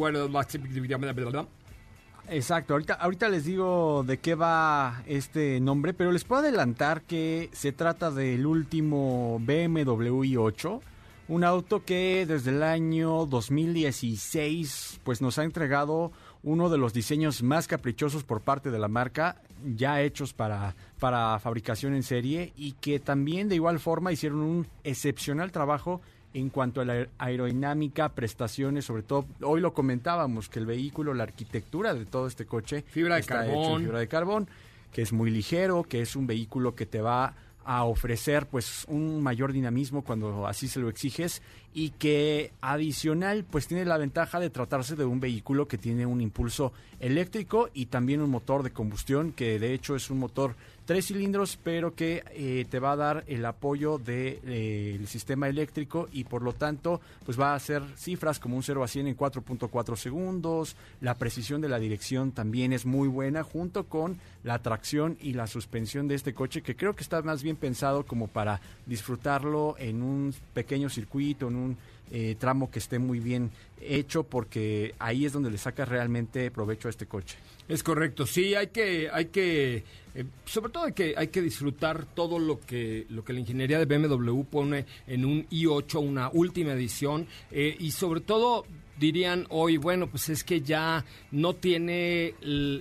Exacto, 2.30 2.74
ahorita, 2.74 2.96
ahorita 2.96 3.30
les 3.30 3.46
digo 3.46 4.04
de 4.06 4.18
qué 4.18 4.34
va 4.34 5.04
este 5.06 5.60
nombre, 5.60 5.94
pero 5.94 6.12
les 6.12 6.24
puedo 6.24 6.42
adelantar 6.42 7.04
que 7.04 7.50
se 7.54 7.72
trata 7.72 8.10
del 8.10 8.48
último 8.48 9.40
BMW 9.42 10.24
i8, 10.24 10.82
un 11.28 11.44
auto 11.44 11.86
que 11.86 12.26
desde 12.26 12.50
el 12.50 12.64
año 12.64 13.28
2016 13.28 15.02
pues 15.04 15.22
nos 15.22 15.38
ha 15.38 15.44
entregado 15.44 16.12
uno 16.42 16.70
de 16.70 16.80
los 16.80 16.94
diseños 16.94 17.44
más 17.44 17.68
caprichosos 17.68 18.24
por 18.24 18.42
parte 18.42 18.72
de 18.72 18.80
la 18.80 18.88
marca, 18.88 19.42
ya 19.64 20.02
hechos 20.02 20.34
para, 20.34 20.76
para 21.00 21.38
fabricación 21.40 21.94
en 21.94 22.04
serie 22.04 22.54
y 22.56 22.74
que 22.74 23.00
también 23.00 23.50
de 23.50 23.56
igual 23.56 23.80
forma 23.80 24.12
hicieron 24.12 24.40
un 24.40 24.68
excepcional 24.84 25.52
trabajo 25.52 26.02
en 26.36 26.50
cuanto 26.50 26.82
a 26.82 26.86
la 26.86 27.08
aerodinámica, 27.18 28.10
prestaciones, 28.10 28.84
sobre 28.84 29.04
todo, 29.04 29.26
hoy 29.42 29.62
lo 29.62 29.74
comentábamos, 29.74 30.50
que 30.50 30.60
el 30.60 30.66
vehículo, 30.66 31.14
la 31.14 31.24
arquitectura 31.24 31.94
de 31.94 32.06
todo 32.06 32.28
este 32.28 32.46
coche 32.46 32.84
Fibra 32.88 33.16
de 33.16 33.22
está 33.22 33.48
hecho 33.48 33.78
en 33.78 33.84
fibra 33.84 34.00
de 34.00 34.08
carbón, 34.10 34.50
que 34.92 35.02
es 35.02 35.14
muy 35.14 35.32
ligero, 35.32 35.84
que 35.84 36.02
es 36.02 36.14
un 36.18 36.28
vehículo 36.28 36.76
que 36.76 36.86
te 36.86 37.00
va 37.00 37.36
a 37.64 37.86
ofrecer 37.86 38.46
pues 38.48 38.86
un 38.90 39.24
mayor 39.24 39.52
dinamismo 39.52 40.04
cuando 40.04 40.46
así 40.46 40.68
se 40.68 40.80
lo 40.80 40.90
exiges 40.90 41.42
y 41.74 41.90
que 41.92 42.52
adicional 42.62 43.44
pues 43.50 43.68
tiene 43.68 43.86
la 43.86 43.98
ventaja 43.98 44.40
de 44.40 44.52
tratarse 44.52 44.96
de 44.96 45.04
un 45.04 45.20
vehículo 45.20 45.68
que 45.68 45.80
tiene 45.80 46.06
un 46.06 46.22
impulso 46.22 46.74
eléctrico 47.00 47.70
y 47.74 47.88
también 47.88 48.22
un 48.22 48.30
motor 48.30 48.62
de 48.62 48.72
combustión 48.72 49.32
que 49.32 49.58
de 49.58 49.74
hecho 49.74 49.96
es 49.96 50.12
un 50.12 50.20
motor 50.20 50.56
tres 50.86 51.08
cilindros 51.08 51.58
pero 51.62 51.96
que 51.96 52.24
eh, 52.32 52.66
te 52.70 52.80
va 52.80 52.94
a 52.94 52.96
dar 52.96 53.24
el 53.28 53.46
apoyo 53.46 53.98
del 53.98 55.08
sistema 55.08 55.50
eléctrico 55.50 56.08
y 56.12 56.24
por 56.24 56.42
lo 56.42 56.54
tanto 56.54 57.02
pues 57.26 57.40
va 57.40 57.52
a 57.52 57.56
hacer 57.56 57.84
cifras 57.98 58.40
como 58.40 58.56
un 58.56 58.64
0 58.64 58.84
a 58.84 58.88
100 58.88 59.08
en 59.08 59.18
4.4 59.18 59.96
segundos. 59.96 60.76
La 61.02 61.16
precisión 61.16 61.62
de 61.62 61.70
la 61.70 61.80
dirección 61.80 62.32
también 62.32 62.74
es 62.74 62.86
muy 62.86 63.08
buena 63.08 63.44
junto 63.44 63.86
con 63.86 64.18
la 64.44 64.60
tracción 64.60 65.18
y 65.20 65.34
la 65.34 65.48
suspensión 65.48 66.08
de 66.08 66.16
este 66.16 66.34
coche 66.34 66.62
que 66.62 66.76
creo 66.76 66.96
que 66.96 67.04
está 67.04 67.22
más 67.22 67.42
bien 67.42 67.56
pensado 67.56 68.06
como 68.06 68.28
para 68.28 68.62
disfrutarlo 68.86 69.76
en 69.80 70.04
un 70.04 70.34
pequeño 70.54 70.90
circuito, 70.90 71.48
en 71.48 71.56
un 71.56 71.78
eh, 72.12 72.36
tramo 72.38 72.70
que 72.70 72.80
esté 72.80 73.00
muy 73.00 73.20
bien 73.20 73.52
hecho 73.82 74.24
porque 74.24 74.94
ahí 75.00 75.26
es 75.26 75.34
donde 75.34 75.52
le 75.52 75.58
saca 75.58 75.86
realmente 75.86 76.52
provecho 76.52 76.88
a 76.88 76.92
este 76.92 77.06
coche. 77.06 77.38
Es 77.68 77.82
correcto, 77.84 78.28
sí, 78.28 78.54
hay 78.54 78.68
que, 78.68 79.10
hay 79.12 79.26
que, 79.26 79.84
eh, 80.14 80.26
sobre 80.46 80.72
todo 80.72 80.84
hay 80.84 80.94
que, 80.94 81.16
hay 81.18 81.28
que 81.28 81.42
disfrutar 81.42 82.06
todo 82.06 82.38
lo 82.38 82.60
que, 82.60 83.08
lo 83.10 83.24
que 83.24 83.34
la 83.34 83.40
ingeniería 83.40 83.84
de 83.84 83.86
BMW 83.86 84.44
pone 84.44 84.86
en 85.08 85.26
un 85.26 85.48
i8, 85.50 86.00
una 86.00 86.30
última 86.30 86.74
edición, 86.74 87.28
eh, 87.52 87.76
y 87.80 87.92
sobre 87.92 88.22
todo 88.22 88.66
dirían 89.00 89.46
hoy, 89.50 89.78
bueno, 89.78 90.08
pues 90.08 90.30
es 90.30 90.44
que 90.44 90.62
ya 90.62 91.04
no 91.32 91.54
tiene 91.56 92.34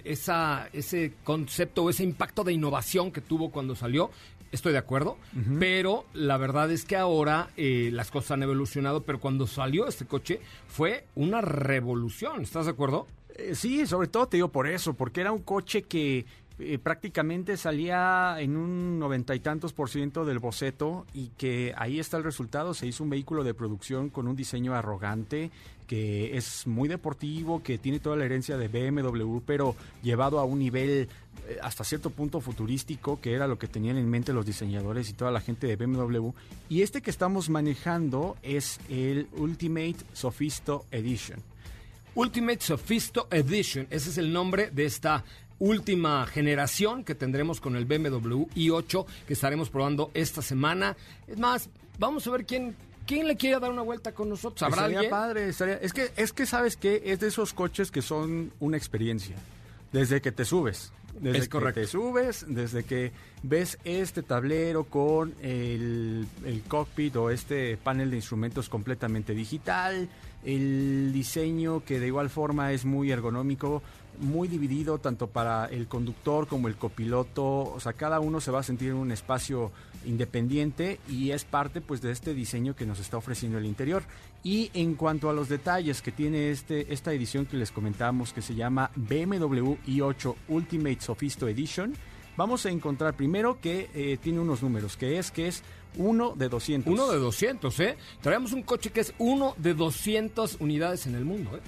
esa, 0.04 0.68
ese 0.72 1.14
concepto 1.24 1.84
o 1.84 1.90
ese 1.90 2.04
impacto 2.04 2.44
de 2.44 2.52
innovación 2.52 3.10
que 3.10 3.20
tuvo 3.20 3.50
cuando 3.50 3.74
salió. 3.74 4.10
Estoy 4.54 4.70
de 4.70 4.78
acuerdo, 4.78 5.18
pero 5.58 6.04
la 6.14 6.36
verdad 6.36 6.70
es 6.70 6.84
que 6.84 6.96
ahora 6.96 7.50
eh, 7.56 7.90
las 7.92 8.12
cosas 8.12 8.30
han 8.30 8.44
evolucionado, 8.44 9.02
pero 9.02 9.18
cuando 9.18 9.48
salió 9.48 9.88
este 9.88 10.06
coche 10.06 10.40
fue 10.68 11.06
una 11.16 11.40
revolución, 11.40 12.40
¿estás 12.40 12.66
de 12.66 12.70
acuerdo? 12.70 13.08
Eh, 13.34 13.56
sí, 13.56 13.84
sobre 13.84 14.06
todo 14.06 14.28
te 14.28 14.36
digo 14.36 14.52
por 14.52 14.68
eso, 14.68 14.94
porque 14.94 15.22
era 15.22 15.32
un 15.32 15.42
coche 15.42 15.82
que 15.82 16.24
eh, 16.60 16.78
prácticamente 16.78 17.56
salía 17.56 18.36
en 18.38 18.56
un 18.56 19.00
noventa 19.00 19.34
y 19.34 19.40
tantos 19.40 19.72
por 19.72 19.90
ciento 19.90 20.24
del 20.24 20.38
boceto 20.38 21.04
y 21.12 21.30
que 21.36 21.74
ahí 21.76 21.98
está 21.98 22.16
el 22.16 22.22
resultado. 22.22 22.74
Se 22.74 22.86
hizo 22.86 23.02
un 23.02 23.10
vehículo 23.10 23.42
de 23.42 23.54
producción 23.54 24.08
con 24.08 24.28
un 24.28 24.36
diseño 24.36 24.72
arrogante, 24.72 25.50
que 25.86 26.36
es 26.36 26.66
muy 26.66 26.88
deportivo, 26.88 27.62
que 27.62 27.78
tiene 27.78 28.00
toda 28.00 28.16
la 28.16 28.24
herencia 28.24 28.56
de 28.56 28.68
BMW, 28.68 29.38
pero 29.44 29.74
llevado 30.02 30.38
a 30.38 30.44
un 30.44 30.58
nivel 30.58 31.08
eh, 31.46 31.58
hasta 31.62 31.84
cierto 31.84 32.10
punto 32.10 32.40
futurístico, 32.40 33.20
que 33.20 33.34
era 33.34 33.46
lo 33.46 33.58
que 33.58 33.68
tenían 33.68 33.96
en 33.96 34.08
mente 34.08 34.32
los 34.32 34.46
diseñadores 34.46 35.10
y 35.10 35.12
toda 35.12 35.30
la 35.30 35.40
gente 35.40 35.66
de 35.66 35.76
BMW. 35.76 36.30
Y 36.68 36.82
este 36.82 37.02
que 37.02 37.10
estamos 37.10 37.50
manejando 37.50 38.36
es 38.42 38.80
el 38.88 39.28
Ultimate 39.36 39.96
Sophisto 40.12 40.86
Edition. 40.90 41.40
Ultimate 42.14 42.60
Sophisto 42.60 43.28
Edition. 43.30 43.86
Ese 43.90 44.10
es 44.10 44.18
el 44.18 44.32
nombre 44.32 44.70
de 44.70 44.84
esta 44.84 45.24
última 45.58 46.26
generación 46.26 47.04
que 47.04 47.14
tendremos 47.14 47.60
con 47.60 47.76
el 47.76 47.84
BMW 47.84 48.44
i8 48.54 49.06
que 49.26 49.32
estaremos 49.32 49.70
probando 49.70 50.10
esta 50.14 50.42
semana. 50.42 50.96
Es 51.26 51.38
más, 51.38 51.68
vamos 51.98 52.26
a 52.26 52.30
ver 52.30 52.46
quién, 52.46 52.74
quién 53.06 53.26
le 53.28 53.36
quiere 53.36 53.60
dar 53.60 53.70
una 53.70 53.82
vuelta 53.82 54.12
con 54.12 54.28
nosotros. 54.28 54.62
¿Habrá 54.62 54.82
Estaría 54.82 54.98
alguien? 54.98 55.10
padre, 55.10 55.48
estaría- 55.48 55.74
Es 55.76 55.92
que, 55.92 56.10
es 56.16 56.32
que 56.32 56.46
sabes 56.46 56.76
que 56.76 57.02
es 57.04 57.20
de 57.20 57.28
esos 57.28 57.52
coches 57.52 57.90
que 57.90 58.02
son 58.02 58.52
una 58.60 58.76
experiencia. 58.76 59.36
Desde 59.92 60.20
que 60.20 60.32
te 60.32 60.44
subes. 60.44 60.92
Desde 61.20 61.38
Es 61.38 61.48
correcto. 61.48 61.80
que 61.80 61.86
te 61.86 61.92
subes, 61.92 62.44
desde 62.48 62.82
que 62.82 63.12
ves 63.44 63.78
este 63.84 64.22
tablero 64.24 64.82
con 64.82 65.32
el, 65.42 66.26
el 66.44 66.62
cockpit 66.62 67.14
o 67.14 67.30
este 67.30 67.76
panel 67.76 68.10
de 68.10 68.16
instrumentos 68.16 68.68
completamente 68.68 69.32
digital, 69.32 70.08
el 70.44 71.12
diseño 71.12 71.84
que 71.84 72.00
de 72.00 72.08
igual 72.08 72.30
forma 72.30 72.72
es 72.72 72.84
muy 72.84 73.12
ergonómico, 73.12 73.80
muy 74.18 74.48
dividido 74.48 74.98
tanto 74.98 75.28
para 75.28 75.66
el 75.66 75.88
conductor 75.88 76.46
como 76.46 76.68
el 76.68 76.76
copiloto, 76.76 77.44
o 77.44 77.80
sea, 77.80 77.92
cada 77.92 78.20
uno 78.20 78.40
se 78.40 78.50
va 78.50 78.60
a 78.60 78.62
sentir 78.62 78.90
en 78.90 78.96
un 78.96 79.12
espacio 79.12 79.72
independiente 80.06 81.00
y 81.08 81.30
es 81.30 81.44
parte 81.44 81.80
pues 81.80 82.00
de 82.00 82.12
este 82.12 82.34
diseño 82.34 82.76
que 82.76 82.86
nos 82.86 83.00
está 83.00 83.16
ofreciendo 83.16 83.58
el 83.58 83.66
interior. 83.66 84.02
Y 84.42 84.70
en 84.74 84.94
cuanto 84.94 85.30
a 85.30 85.32
los 85.32 85.48
detalles 85.48 86.02
que 86.02 86.12
tiene 86.12 86.50
este 86.50 86.92
esta 86.92 87.12
edición 87.12 87.46
que 87.46 87.56
les 87.56 87.70
comentamos 87.70 88.32
que 88.32 88.42
se 88.42 88.54
llama 88.54 88.90
BMW 88.94 89.76
i8 89.86 90.34
Ultimate 90.48 91.00
Sophisto 91.00 91.48
Edition, 91.48 91.94
vamos 92.36 92.66
a 92.66 92.70
encontrar 92.70 93.14
primero 93.14 93.60
que 93.60 93.90
eh, 93.94 94.18
tiene 94.22 94.40
unos 94.40 94.62
números, 94.62 94.96
que 94.96 95.18
es 95.18 95.30
que 95.30 95.48
es 95.48 95.62
uno 95.96 96.34
de 96.36 96.48
200. 96.48 96.92
Uno 96.92 97.10
de 97.10 97.18
200, 97.18 97.80
¿eh? 97.80 97.96
Traemos 98.20 98.52
un 98.52 98.62
coche 98.62 98.90
que 98.90 99.00
es 99.00 99.14
uno 99.18 99.54
de 99.58 99.74
200 99.74 100.56
unidades 100.60 101.06
en 101.06 101.14
el 101.14 101.24
mundo, 101.24 101.56
¿eh? 101.56 101.60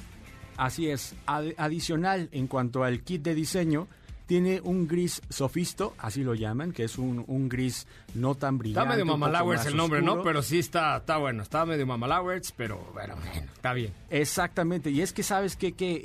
Así 0.56 0.88
es. 0.90 1.14
Ad- 1.26 1.52
adicional, 1.56 2.28
en 2.32 2.46
cuanto 2.46 2.84
al 2.84 3.00
kit 3.02 3.22
de 3.22 3.34
diseño, 3.34 3.86
tiene 4.26 4.60
un 4.64 4.88
gris 4.88 5.22
sofisto, 5.28 5.94
así 5.98 6.24
lo 6.24 6.34
llaman, 6.34 6.72
que 6.72 6.82
es 6.82 6.98
un, 6.98 7.22
un 7.28 7.48
gris 7.48 7.86
no 8.14 8.34
tan 8.34 8.58
brillante. 8.58 8.80
Está 8.80 8.92
medio 8.96 9.06
mamalowers 9.06 9.66
el 9.66 9.76
nombre, 9.76 10.02
¿no? 10.02 10.20
Pero 10.24 10.42
sí 10.42 10.58
está, 10.58 10.96
está 10.96 11.18
bueno. 11.18 11.44
Está 11.44 11.64
medio 11.64 11.86
mamalowers, 11.86 12.50
pero 12.50 12.90
bueno, 12.92 13.14
bueno, 13.16 13.46
está 13.54 13.72
bien. 13.72 13.92
Exactamente, 14.10 14.90
y 14.90 15.00
es 15.00 15.12
que 15.12 15.22
sabes 15.22 15.54
qué? 15.54 15.72
que 15.74 16.02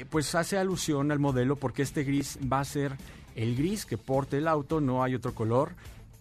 eh, 0.00 0.06
pues 0.08 0.32
hace 0.36 0.56
alusión 0.56 1.10
al 1.10 1.18
modelo 1.18 1.56
porque 1.56 1.82
este 1.82 2.04
gris 2.04 2.38
va 2.50 2.60
a 2.60 2.64
ser 2.64 2.92
el 3.34 3.56
gris 3.56 3.84
que 3.86 3.98
porte 3.98 4.38
el 4.38 4.46
auto, 4.46 4.80
no 4.80 5.02
hay 5.02 5.16
otro 5.16 5.34
color. 5.34 5.72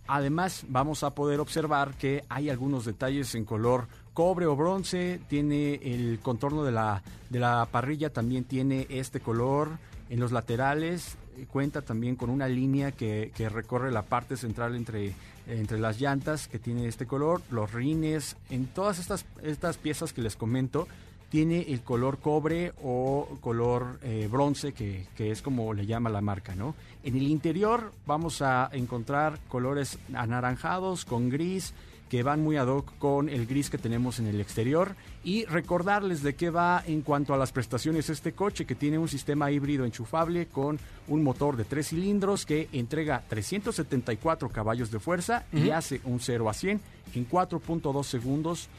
Además, 0.07 0.65
vamos 0.67 1.03
a 1.03 1.11
poder 1.11 1.39
observar 1.39 1.93
que 1.93 2.23
hay 2.29 2.49
algunos 2.49 2.83
detalles 2.85 3.35
en 3.35 3.45
color 3.45 3.87
cobre 4.13 4.45
o 4.45 4.55
bronce, 4.55 5.19
tiene 5.27 5.75
el 5.75 6.19
contorno 6.21 6.63
de 6.63 6.71
la, 6.71 7.01
de 7.29 7.39
la 7.39 7.67
parrilla, 7.71 8.11
también 8.11 8.43
tiene 8.43 8.87
este 8.89 9.19
color. 9.19 9.69
En 10.09 10.19
los 10.19 10.31
laterales 10.31 11.17
eh, 11.37 11.45
cuenta 11.51 11.81
también 11.81 12.15
con 12.15 12.29
una 12.29 12.47
línea 12.47 12.91
que, 12.91 13.31
recorre 13.51 13.91
la 13.91 14.03
parte 14.03 14.37
central 14.37 14.75
entre, 14.75 15.13
entre 15.47 15.79
las 15.79 15.99
llantas, 15.99 16.47
que 16.47 16.59
tiene 16.59 16.87
este 16.87 17.05
color, 17.05 17.41
los 17.49 17.73
rines, 17.73 18.37
en 18.49 18.67
todas 18.67 18.99
estas, 18.99 19.25
estas 19.41 19.77
piezas 19.77 20.13
que 20.13 20.21
les 20.21 20.35
comento, 20.35 20.87
tiene 21.29 21.61
el 21.61 21.81
color 21.81 22.19
cobre 22.19 22.73
o 22.83 23.27
color 23.41 23.97
eh, 24.03 24.29
bronce, 24.31 24.73
que, 24.73 25.07
que 25.17 25.31
es 25.31 25.41
como 25.41 25.73
le 25.73 25.87
llama 25.87 26.11
la 26.11 26.21
marca, 26.21 26.53
¿no? 26.53 26.75
En 27.03 27.15
el 27.15 27.23
interior 27.23 27.91
vamos 28.05 28.43
a 28.43 28.69
encontrar 28.71 29.39
colores 29.47 29.97
anaranjados 30.13 31.05
con 31.05 31.29
gris, 31.29 31.73
que 32.13 32.21
van 32.21 32.43
muy 32.43 32.57
ad 32.57 32.67
hoc 32.67 32.95
con 32.99 33.27
el 33.27 33.47
gris 33.47 33.71
que 33.71 33.79
tenemos 33.79 34.19
en 34.19 34.27
el 34.27 34.39
exterior. 34.39 34.95
Y 35.23 35.45
recordarles 35.45 36.21
de 36.21 36.35
qué 36.35 36.51
va 36.51 36.83
en 36.85 37.01
cuanto 37.01 37.33
a 37.33 37.37
las 37.37 37.51
prestaciones 37.51 38.07
este 38.07 38.33
coche, 38.33 38.67
que 38.67 38.75
tiene 38.75 38.99
un 38.99 39.07
sistema 39.07 39.49
híbrido 39.49 39.83
enchufable 39.83 40.45
con 40.45 40.77
un 41.07 41.23
motor 41.23 41.57
de 41.57 41.63
tres 41.63 41.87
cilindros 41.87 42.45
que 42.45 42.69
entrega 42.71 43.23
374 43.27 44.47
caballos 44.49 44.91
de 44.91 44.99
fuerza 44.99 45.45
y 45.51 45.71
hace 45.71 46.01
un 46.03 46.19
0 46.19 46.51
a 46.51 46.53
100 46.53 46.81
en 47.15 47.27
4.2 47.27 48.03
segundos 48.03 48.69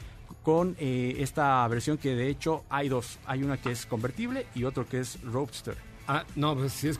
con 0.41 0.77
eh, 0.79 1.17
esta 1.17 1.67
versión 1.67 1.97
que 1.97 2.15
de 2.15 2.29
hecho 2.29 2.63
hay 2.69 2.87
dos. 2.87 3.19
Hay 3.25 3.43
una 3.43 3.57
que 3.57 3.71
es 3.71 3.85
convertible 3.85 4.45
y 4.55 4.63
otro 4.63 4.87
que 4.87 5.01
es 5.01 5.21
Roadster. 5.23 5.75
Ah, 6.07 6.23
no, 6.35 6.55
pues 6.55 6.73
sí 6.73 6.87
es. 6.87 6.97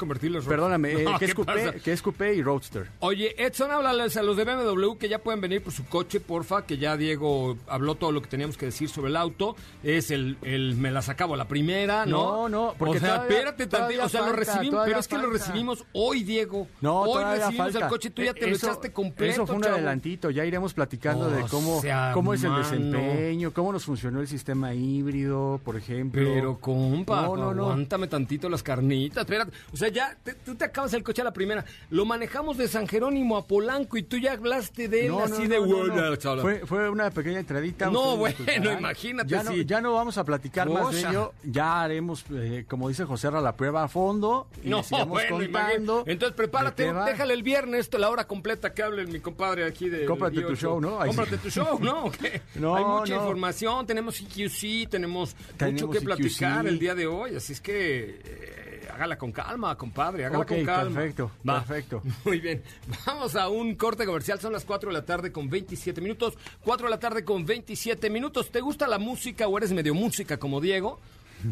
Perdóname, 0.47 0.91
eh, 0.93 1.03
No, 1.05 1.13
es 1.13 1.19
¿qué 1.19 1.33
coupé, 1.33 1.53
pasa? 1.53 1.73
que 1.73 1.91
es 1.93 2.01
coupé 2.01 2.33
y 2.35 2.41
Roadster. 2.41 2.89
Oye, 2.99 3.35
Edson, 3.43 3.71
háblales 3.71 4.17
a 4.17 4.23
los 4.23 4.35
de 4.37 4.43
BMW 4.45 4.95
que 4.97 5.07
ya 5.09 5.19
pueden 5.19 5.41
venir 5.41 5.61
por 5.63 5.73
su 5.73 5.85
coche, 5.85 6.19
porfa, 6.19 6.65
que 6.65 6.77
ya 6.77 6.97
Diego 6.97 7.57
habló 7.67 7.95
todo 7.95 8.11
lo 8.11 8.21
que 8.21 8.27
teníamos 8.27 8.57
que 8.57 8.65
decir 8.67 8.89
sobre 8.89 9.09
el 9.09 9.15
auto. 9.17 9.55
Es 9.83 10.11
el, 10.11 10.37
el 10.41 10.75
me 10.75 10.91
las 10.91 11.09
acabo 11.09 11.35
la 11.35 11.47
primera, 11.47 12.05
¿no? 12.05 12.47
No, 12.47 12.49
no, 12.49 12.75
porque 12.77 12.97
O 12.97 12.99
sea, 12.99 13.15
todavía- 13.15 13.37
espérate 13.37 13.67
todavía. 13.67 14.05
O 14.05 14.09
sea, 14.09 14.21
lo 14.25 14.33
recibimos, 14.33 14.81
pero 14.85 14.99
es 14.99 15.07
que 15.07 15.17
lo 15.17 15.29
recibimos 15.29 15.85
hoy, 15.93 16.23
Diego. 16.23 16.67
No, 16.81 17.01
hoy 17.01 17.23
recibimos 17.23 17.57
falta. 17.57 17.79
el 17.85 17.89
coche, 17.89 18.09
tú 18.09 18.21
ya 18.23 18.33
te 18.33 18.47
lo 18.47 18.55
Eso- 18.55 18.67
echaste 18.67 18.91
completo. 18.91 19.31
Eso 19.33 19.45
fue 19.47 19.55
un 19.57 19.61
chavo. 19.61 19.75
adelantito, 19.75 20.29
ya 20.31 20.45
iremos 20.45 20.73
platicando 20.73 21.29
de 21.29 21.43
cómo, 21.43 21.81
sea, 21.81 22.11
cómo 22.13 22.33
es 22.33 22.43
el 22.43 22.55
desempeño, 22.55 23.51
cómo 23.53 23.71
nos 23.71 23.85
funcionó 23.85 24.21
el 24.21 24.27
sistema 24.27 24.73
híbrido, 24.73 25.59
por 25.63 25.75
ejemplo. 25.77 26.21
Pero, 26.23 26.59
compa, 26.59 27.21
No, 27.23 27.35
no, 27.37 27.53
no. 27.53 27.63
aguántame 27.65 28.07
tantito 28.07 28.49
las 28.49 28.63
bonita. 28.95 29.21
Espérate, 29.21 29.51
o 29.73 29.77
sea, 29.77 29.89
ya 29.89 30.15
te- 30.23 30.33
tú 30.33 30.55
te 30.55 30.65
acabas 30.65 30.93
el 30.93 31.03
coche 31.03 31.21
a 31.21 31.25
la 31.25 31.33
primera. 31.33 31.65
Lo 31.89 32.05
manejamos 32.05 32.57
de 32.57 32.67
San 32.67 32.87
Jerónimo 32.87 33.37
a 33.37 33.45
Polanco 33.45 33.97
y 33.97 34.03
tú 34.03 34.17
ya 34.17 34.33
hablaste 34.33 34.87
de 34.87 35.05
él 35.05 35.11
No, 35.11 35.19
así 35.23 35.43
no, 35.43 35.49
de 35.49 36.15
no. 36.25 36.41
Fue, 36.41 36.59
fue 36.65 36.89
una 36.89 37.09
pequeña 37.11 37.39
entradita. 37.39 37.89
No, 37.89 38.17
bueno, 38.17 38.35
imagínate 38.79 39.29
Ya 39.29 39.43
ya 39.65 39.81
no 39.81 39.93
vamos 39.93 40.17
a 40.17 40.23
platicar 40.23 40.69
más 40.69 40.91
de 40.93 41.01
ello. 41.01 41.33
Ya 41.43 41.81
haremos, 41.83 42.25
eh, 42.31 42.65
como 42.67 42.89
dice 42.89 43.05
José 43.05 43.29
Ra, 43.29 43.41
la 43.41 43.55
prueba 43.55 43.83
a 43.83 43.87
fondo. 43.87 44.47
Y 44.63 44.69
No, 44.69 44.81
bueno, 45.07 45.37
contando. 45.37 46.03
Entonces 46.07 46.35
prepárate, 46.35 46.91
déjale 46.93 47.33
el 47.33 47.43
viernes, 47.43 47.81
esto, 47.81 47.97
la 47.97 48.09
hora 48.09 48.25
completa 48.27 48.73
que 48.73 48.83
hable 48.83 49.05
mi 49.05 49.19
compadre 49.19 49.65
aquí 49.65 49.89
de. 49.89 50.05
Cómprate 50.05 50.41
tu 50.41 50.49
I8. 50.53 50.55
show, 50.55 50.81
¿no? 50.81 51.01
Sí. 51.01 51.07
Cómprate 51.07 51.37
tu 51.37 51.49
show, 51.49 51.79
¿no? 51.79 52.11
Hay 52.75 52.83
mucha 52.85 53.15
información, 53.15 53.85
tenemos 53.85 54.19
EQC, 54.21 54.89
tenemos, 54.89 55.35
mucho 55.35 55.57
Tenemos 55.57 55.95
que 55.95 56.01
platicar 56.01 56.59
EQC. 56.65 56.67
el 56.69 56.79
día 56.79 56.95
de 56.95 57.07
hoy, 57.07 57.35
así 57.35 57.53
es 57.53 57.61
que 57.61 58.21
eh, 58.23 58.64
hágala 58.95 59.17
con 59.17 59.31
calma, 59.31 59.77
compadre, 59.77 60.25
hágala 60.25 60.45
con 60.45 60.63
calma. 60.63 60.95
perfecto, 60.95 61.31
Va. 61.47 61.63
perfecto. 61.63 62.01
Muy 62.25 62.39
bien, 62.39 62.63
vamos 63.05 63.35
a 63.35 63.49
un 63.49 63.75
corte 63.75 64.05
comercial, 64.05 64.39
son 64.39 64.53
las 64.53 64.63
4 64.65 64.89
de 64.89 64.93
la 64.93 65.05
tarde 65.05 65.31
con 65.31 65.49
27 65.49 65.99
minutos, 66.01 66.35
4 66.63 66.87
de 66.87 66.91
la 66.91 66.99
tarde 66.99 67.23
con 67.25 67.45
27 67.45 68.09
minutos. 68.09 68.49
¿Te 68.51 68.61
gusta 68.61 68.87
la 68.87 68.97
música 68.97 69.47
o 69.47 69.57
eres 69.57 69.71
medio 69.73 69.93
música 69.93 70.37
como 70.37 70.61
Diego? 70.61 70.99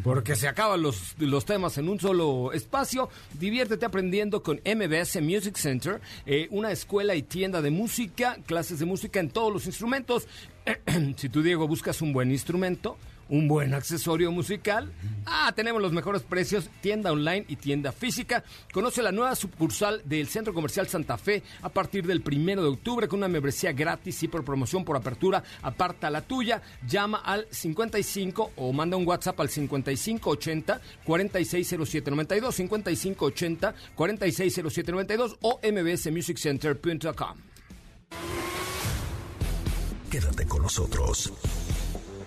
Porque 0.04 0.36
se 0.36 0.48
acaban 0.48 0.82
los, 0.82 1.14
los 1.20 1.46
temas 1.46 1.78
en 1.78 1.88
un 1.90 2.00
solo 2.00 2.52
espacio. 2.54 3.10
Diviértete 3.38 3.86
aprendiendo 3.86 4.42
con 4.42 4.60
MBS 4.66 5.22
Music 5.22 5.56
Center, 5.58 6.02
eh, 6.26 6.48
una 6.50 6.72
escuela 6.72 7.14
y 7.16 7.22
tienda 7.22 7.62
de 7.62 7.70
música, 7.70 8.38
clases 8.48 8.80
de 8.80 8.86
música 8.86 9.20
en 9.20 9.30
todos 9.30 9.54
los 9.54 9.68
instrumentos. 9.68 10.28
si 11.18 11.30
tú, 11.30 11.44
Diego, 11.44 11.68
buscas 11.68 12.02
un 12.02 12.14
buen 12.14 12.32
instrumento, 12.32 12.98
un 13.30 13.48
buen 13.48 13.74
accesorio 13.74 14.32
musical, 14.32 14.92
ah, 15.26 15.52
tenemos 15.56 15.82
los 15.82 15.92
mejores 15.92 16.22
precios, 16.24 16.70
tienda 16.82 17.12
online 17.12 17.46
y 17.48 17.56
tienda 17.56 17.92
física. 17.92 18.44
Conoce 18.72 19.02
la 19.02 19.12
nueva 19.12 19.36
sucursal 19.36 20.02
del 20.06 20.28
Centro 20.28 20.54
Comercial 20.54 20.88
Santa 20.88 21.18
Fe 21.18 21.44
a 21.62 21.70
partir 21.70 22.06
del 22.06 22.22
primero 22.22 22.62
de 22.62 22.70
octubre 22.70 23.08
con 23.08 23.20
una 23.20 23.28
membresía 23.28 23.72
gratis 23.72 24.24
y 24.24 24.28
por 24.28 24.44
promoción 24.44 24.84
por 24.86 24.98
apertura. 24.98 25.44
Aparta 25.62 26.10
la 26.10 26.22
tuya, 26.22 26.62
llama 26.88 27.20
al 27.20 27.48
55 27.50 28.52
o 28.56 28.74
manda 28.74 28.98
un 28.98 29.08
WhatsApp 29.08 29.40
al 29.40 29.50
5580 29.50 30.82
460792, 31.06 32.56
5580 32.56 33.76
460792 33.96 35.38
o 35.42 35.60
mbsmusiccenter.com. 35.64 37.54
Quédate 40.10 40.46
con 40.46 40.62
nosotros. 40.62 41.34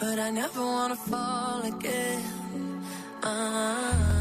But 0.00 0.18
I 0.20 0.30
never 0.30 0.60
wanna 0.62 0.96
fall 0.96 1.62
again. 1.62 2.22
Ah. 3.22 4.08
Yo 4.12 4.17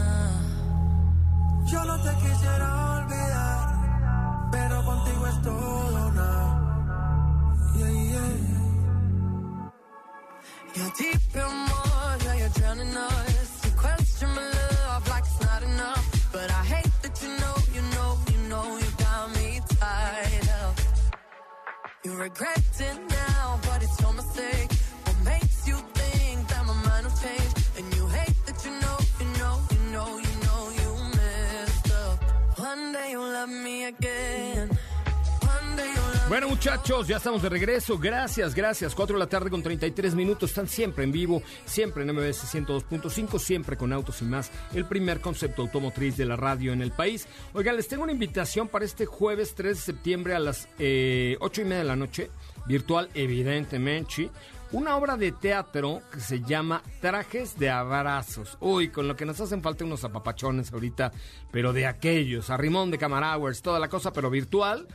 muchachos, 36.88 37.08
ya 37.10 37.18
estamos 37.18 37.42
de 37.42 37.50
regreso. 37.50 37.98
Gracias, 37.98 38.56
gracias. 38.56 38.96
4 38.96 39.16
de 39.16 39.20
la 39.20 39.28
tarde 39.28 39.50
con 39.50 39.62
33 39.62 40.16
minutos. 40.16 40.52
Están 40.52 40.70
siempre 40.70 41.04
en 41.04 41.12
vivo, 41.12 41.42
siempre 41.66 42.04
en 42.04 42.16
MBS 42.16 42.46
102.5, 42.56 43.40
siempre 43.40 43.76
con 43.76 43.92
Autos 43.92 44.22
y 44.22 44.26
más, 44.26 44.52
el 44.74 44.86
primer 44.86 45.20
concepto 45.20 45.64
automotriz 45.64 46.16
de 46.16 46.24
la 46.24 46.38
radio 46.38 46.72
en 46.72 46.82
el 46.82 46.92
país. 46.92 47.28
Oigan, 47.54 47.76
les 47.76 47.90
tengo 47.90 48.04
una 48.04 48.14
invitación 48.14 48.70
para 48.70 48.86
este 48.86 49.06
jueves 49.06 49.54
3 49.56 49.76
de 49.76 49.82
septiembre 49.82 50.34
a 50.34 50.40
las 50.40 50.70
eh, 50.80 51.36
8 51.42 51.62
y 51.62 51.66
media 51.66 51.80
de 51.80 51.84
la 51.84 51.96
noche, 51.98 52.32
virtual, 52.68 53.10
evidentemente. 53.14 54.30
Una 54.72 54.96
obra 54.96 55.18
de 55.18 55.34
teatro 55.34 56.02
que 56.12 56.22
se 56.22 56.42
llama 56.42 56.84
Trajes 57.02 57.60
de 57.60 57.70
Abrazos. 57.70 58.58
Uy, 58.62 58.90
con 58.90 59.10
lo 59.10 59.16
que 59.18 59.26
nos 59.26 59.42
hacen 59.42 59.62
falta 59.62 59.84
unos 59.84 60.06
apapachones 60.06 60.72
ahorita, 60.72 61.12
pero 61.52 61.74
de 61.74 61.86
aquellos, 61.86 62.50
a 62.50 62.56
Rimón 62.56 62.92
de 62.92 62.98
Camarauers, 62.98 63.62
toda 63.62 63.80
la 63.80 63.90
cosa, 63.90 64.14
pero 64.14 64.30
virtual 64.30 64.88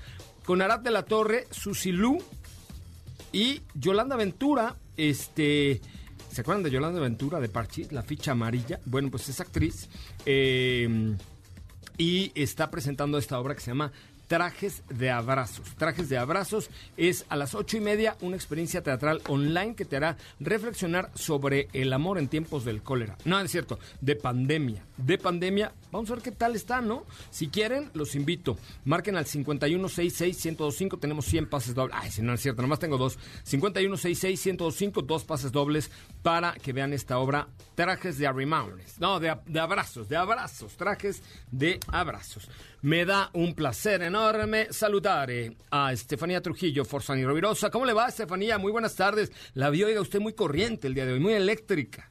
con 0.45 0.63
Arad 0.63 0.81
de 0.81 0.91
la 0.91 1.05
Torre, 1.05 1.47
Susilú 1.51 2.19
y 3.33 3.63
Yolanda 3.75 4.17
Ventura, 4.17 4.77
este... 4.97 5.81
¿Se 6.31 6.41
acuerdan 6.41 6.63
de 6.63 6.71
Yolanda 6.71 6.99
Ventura 6.99 7.41
de 7.41 7.51
Parchís, 7.51 7.93
la 7.93 8.03
ficha 8.03 8.33
amarilla? 8.33 8.81
Bueno, 8.87 9.11
pues 9.11 9.29
es 9.29 9.39
actriz 9.41 9.91
eh, 10.25 11.15
y 11.99 12.33
está 12.35 12.71
presentando 12.71 13.19
esta 13.19 13.39
obra 13.39 13.55
que 13.55 13.61
se 13.61 13.71
llama 13.71 13.93
Trajes 14.33 14.83
de 14.89 15.11
Abrazos. 15.11 15.75
Trajes 15.77 16.09
de 16.09 16.17
Abrazos 16.17 16.71
es 16.97 17.27
a 17.29 17.37
las 17.37 17.55
ocho 17.55 17.77
y 17.77 17.81
media 17.81 18.17
una 18.23 18.35
experiencia 18.35 18.83
teatral 18.83 19.21
online 19.29 19.75
que 19.75 19.85
te 19.85 19.97
hará 19.97 20.17
reflexionar 20.41 21.11
sobre 21.13 21.69
el 21.75 21.93
amor 21.93 22.17
en 22.17 22.29
tiempos 22.29 22.65
del 22.65 22.83
cólera. 22.83 23.19
No, 23.27 23.39
es 23.39 23.51
cierto, 23.51 23.79
de 24.01 24.17
pandemia. 24.17 24.87
De 24.97 25.19
pandemia, 25.19 25.75
vamos 25.91 26.11
a 26.11 26.15
ver 26.15 26.23
qué 26.23 26.33
tal 26.33 26.57
está, 26.57 26.81
¿no? 26.81 27.05
Si 27.29 27.49
quieren, 27.49 27.91
los 27.93 28.15
invito. 28.15 28.57
Marquen 28.87 29.17
al 29.17 29.27
5166-1025, 29.27 30.99
tenemos 30.99 31.27
100 31.27 31.51
pases 31.51 31.75
dobles. 31.75 31.95
Ay, 32.01 32.11
si 32.11 32.23
no 32.23 32.33
es 32.33 32.41
cierto, 32.41 32.63
nomás 32.63 32.79
tengo 32.79 32.97
dos. 32.97 33.19
5166-1025, 33.47 35.05
dos 35.05 35.25
pases 35.25 35.53
dobles 35.53 35.91
para 36.23 36.55
que 36.55 36.73
vean 36.73 36.95
esta 36.95 37.19
obra, 37.19 37.49
Trajes 37.75 38.17
de 38.17 38.27
Arrimones. 38.27 38.99
No, 38.99 39.21
de, 39.21 39.29
abrazos, 39.61 40.09
de 40.09 40.17
abrazos, 40.17 40.75
trajes 40.79 41.23
de 41.51 41.81
abrazos. 41.89 42.49
Me 42.81 43.05
da 43.05 43.31
un 43.35 43.55
placer 43.55 44.03
enorme 44.03 44.22
saludar 44.71 45.31
eh, 45.31 45.57
a 45.71 45.93
Estefanía 45.93 46.41
Trujillo, 46.41 46.85
Forzani 46.85 47.25
Rovirosa. 47.25 47.71
¿Cómo 47.71 47.85
le 47.85 47.93
va, 47.93 48.09
Estefanía? 48.09 48.59
Muy 48.59 48.71
buenas 48.73 48.95
tardes. 48.97 49.33
La 49.55 49.71
vi, 49.71 49.83
oiga, 49.85 50.01
usted 50.01 50.21
muy 50.21 50.33
corriente 50.35 50.87
el 50.87 50.95
día 50.95 51.07
de 51.07 51.15
hoy, 51.15 51.21
muy 51.21 51.33
eléctrica. 51.35 52.11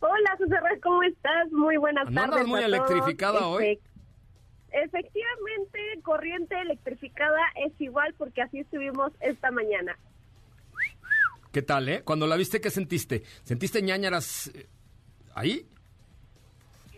Hola, 0.00 0.36
Susana, 0.38 0.70
¿cómo 0.82 1.02
estás? 1.02 1.50
Muy 1.50 1.76
buenas 1.76 2.08
¿No 2.10 2.20
tardes. 2.20 2.46
muy 2.46 2.62
a 2.62 2.66
todos. 2.66 2.76
electrificada 2.90 3.46
hoy? 3.46 3.64
Efec- 3.64 3.80
Efectivamente, 4.70 5.78
corriente 6.02 6.54
electrificada 6.60 7.40
es 7.64 7.72
igual 7.80 8.14
porque 8.18 8.42
así 8.42 8.60
estuvimos 8.60 9.12
esta 9.20 9.50
mañana. 9.50 9.98
¿Qué 11.52 11.62
tal, 11.62 11.88
eh? 11.88 12.02
Cuando 12.04 12.26
la 12.26 12.36
viste, 12.36 12.60
¿qué 12.60 12.70
sentiste? 12.70 13.22
¿Sentiste 13.44 13.80
ñañaras 13.82 14.48
eh, 14.54 14.66
ahí? 15.34 15.66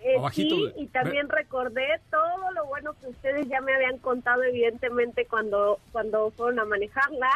Eh, 0.03 0.17
sí, 0.33 0.73
y 0.77 0.87
también 0.87 1.29
recordé 1.29 2.01
todo 2.11 2.51
lo 2.53 2.67
bueno 2.67 2.95
que 3.01 3.09
ustedes 3.09 3.49
ya 3.49 3.61
me 3.61 3.75
habían 3.75 3.99
contado, 3.99 4.43
evidentemente, 4.43 5.27
cuando, 5.27 5.79
cuando 5.93 6.31
fueron 6.31 6.59
a 6.61 6.65
manejarla. 6.65 7.31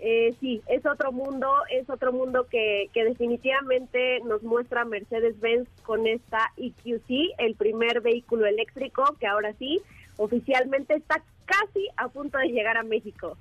Eh, 0.00 0.34
sí, 0.40 0.60
es 0.66 0.84
otro 0.84 1.12
mundo, 1.12 1.50
es 1.70 1.88
otro 1.88 2.12
mundo 2.12 2.46
que, 2.50 2.90
que 2.92 3.04
definitivamente 3.04 4.20
nos 4.24 4.42
muestra 4.42 4.84
Mercedes-Benz 4.84 5.68
con 5.82 6.06
esta 6.06 6.52
EQC, 6.56 7.34
el 7.38 7.54
primer 7.54 8.00
vehículo 8.00 8.46
eléctrico 8.46 9.04
que 9.20 9.26
ahora 9.26 9.54
sí, 9.54 9.80
oficialmente 10.16 10.94
está 10.94 11.22
casi 11.46 11.88
a 11.96 12.08
punto 12.08 12.38
de 12.38 12.48
llegar 12.48 12.76
a 12.76 12.82
México. 12.82 13.36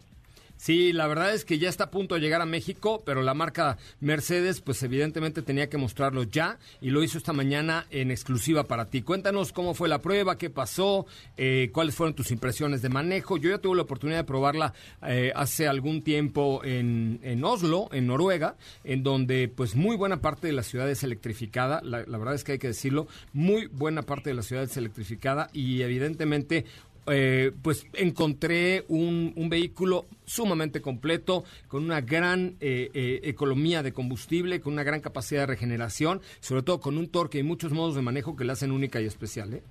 Sí, 0.63 0.93
la 0.93 1.07
verdad 1.07 1.33
es 1.33 1.43
que 1.43 1.59
ya 1.59 1.67
está 1.67 1.83
a 1.83 1.91
punto 1.91 2.15
de 2.15 2.21
llegar 2.21 2.39
a 2.39 2.45
México, 2.45 3.03
pero 3.05 3.21
la 3.21 3.33
marca 3.33 3.77
Mercedes, 3.99 4.61
pues 4.61 4.81
evidentemente 4.81 5.41
tenía 5.41 5.67
que 5.67 5.77
mostrarlo 5.77 6.23
ya 6.23 6.57
y 6.79 6.91
lo 6.91 7.03
hizo 7.03 7.17
esta 7.17 7.33
mañana 7.33 7.85
en 7.89 8.11
exclusiva 8.11 8.63
para 8.63 8.85
ti. 8.85 9.01
Cuéntanos 9.01 9.51
cómo 9.51 9.73
fue 9.73 9.89
la 9.89 9.99
prueba, 9.99 10.37
qué 10.37 10.49
pasó, 10.49 11.05
eh, 11.35 11.69
cuáles 11.73 11.95
fueron 11.95 12.13
tus 12.13 12.31
impresiones 12.31 12.81
de 12.81 12.87
manejo. 12.87 13.35
Yo 13.35 13.49
ya 13.49 13.57
tuve 13.57 13.75
la 13.75 13.81
oportunidad 13.81 14.19
de 14.19 14.23
probarla 14.23 14.73
eh, 15.05 15.33
hace 15.35 15.67
algún 15.67 16.01
tiempo 16.01 16.61
en, 16.63 17.19
en, 17.23 17.43
Oslo, 17.43 17.89
en 17.91 18.07
Noruega, 18.07 18.55
en 18.85 19.03
donde 19.03 19.49
pues 19.49 19.75
muy 19.75 19.97
buena 19.97 20.21
parte 20.21 20.47
de 20.47 20.53
la 20.53 20.63
ciudad 20.63 20.89
es 20.89 21.03
electrificada. 21.03 21.81
La, 21.83 22.05
la 22.05 22.17
verdad 22.17 22.35
es 22.35 22.45
que 22.45 22.53
hay 22.53 22.59
que 22.59 22.67
decirlo, 22.67 23.09
muy 23.33 23.67
buena 23.67 24.03
parte 24.03 24.29
de 24.29 24.35
la 24.35 24.43
ciudad 24.43 24.63
es 24.63 24.77
electrificada 24.77 25.49
y 25.51 25.81
evidentemente 25.81 26.63
eh, 27.07 27.51
pues 27.61 27.85
encontré 27.93 28.85
un, 28.87 29.33
un, 29.35 29.49
vehículo 29.49 30.05
sumamente 30.25 30.81
completo, 30.81 31.43
con 31.67 31.83
una 31.83 32.01
gran 32.01 32.55
eh, 32.59 32.89
eh, 32.93 33.19
economía 33.23 33.83
de 33.83 33.93
combustible, 33.93 34.61
con 34.61 34.73
una 34.73 34.83
gran 34.83 35.01
capacidad 35.01 35.41
de 35.41 35.47
regeneración, 35.47 36.21
sobre 36.39 36.63
todo 36.63 36.79
con 36.79 36.97
un 36.97 37.09
torque 37.09 37.39
y 37.39 37.43
muchos 37.43 37.71
modos 37.71 37.95
de 37.95 38.01
manejo 38.01 38.35
que 38.35 38.45
la 38.45 38.53
hacen 38.53 38.71
única 38.71 39.01
y 39.01 39.05
especial. 39.05 39.53
¿eh? 39.53 39.63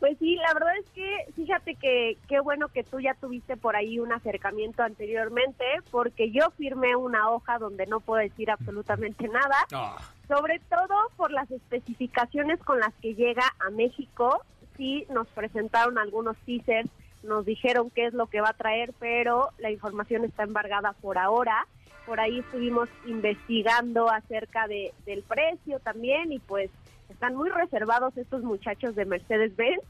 Pues 0.00 0.18
sí, 0.18 0.34
la 0.34 0.52
verdad 0.52 0.76
es 0.78 0.90
que 0.90 1.32
fíjate 1.36 1.76
que 1.76 2.18
qué 2.28 2.40
bueno 2.40 2.66
que 2.66 2.82
tú 2.82 2.98
ya 2.98 3.14
tuviste 3.14 3.56
por 3.56 3.76
ahí 3.76 4.00
un 4.00 4.12
acercamiento 4.12 4.82
anteriormente, 4.82 5.64
porque 5.92 6.32
yo 6.32 6.50
firmé 6.58 6.96
una 6.96 7.30
hoja 7.30 7.58
donde 7.58 7.86
no 7.86 8.00
puedo 8.00 8.20
decir 8.20 8.50
absolutamente 8.50 9.28
nada, 9.28 9.56
Ah. 9.72 9.96
sobre 10.26 10.60
todo 10.68 10.94
por 11.16 11.30
las 11.30 11.48
especificaciones 11.52 12.58
con 12.64 12.80
las 12.80 12.92
que 13.00 13.14
llega 13.14 13.44
a 13.64 13.70
México. 13.70 14.42
Sí, 14.76 15.06
nos 15.10 15.28
presentaron 15.28 15.98
algunos 15.98 16.36
teasers, 16.38 16.90
nos 17.22 17.44
dijeron 17.44 17.90
qué 17.90 18.06
es 18.06 18.14
lo 18.14 18.26
que 18.26 18.40
va 18.40 18.50
a 18.50 18.56
traer, 18.56 18.92
pero 18.98 19.50
la 19.58 19.70
información 19.70 20.24
está 20.24 20.42
embargada 20.42 20.92
por 20.94 21.18
ahora. 21.18 21.66
Por 22.06 22.18
ahí 22.18 22.40
estuvimos 22.40 22.88
investigando 23.06 24.10
acerca 24.10 24.66
de, 24.66 24.92
del 25.06 25.22
precio 25.22 25.78
también 25.80 26.32
y 26.32 26.40
pues 26.40 26.70
están 27.08 27.36
muy 27.36 27.48
reservados 27.50 28.16
estos 28.16 28.42
muchachos 28.42 28.96
de 28.96 29.04
Mercedes-Benz. 29.04 29.82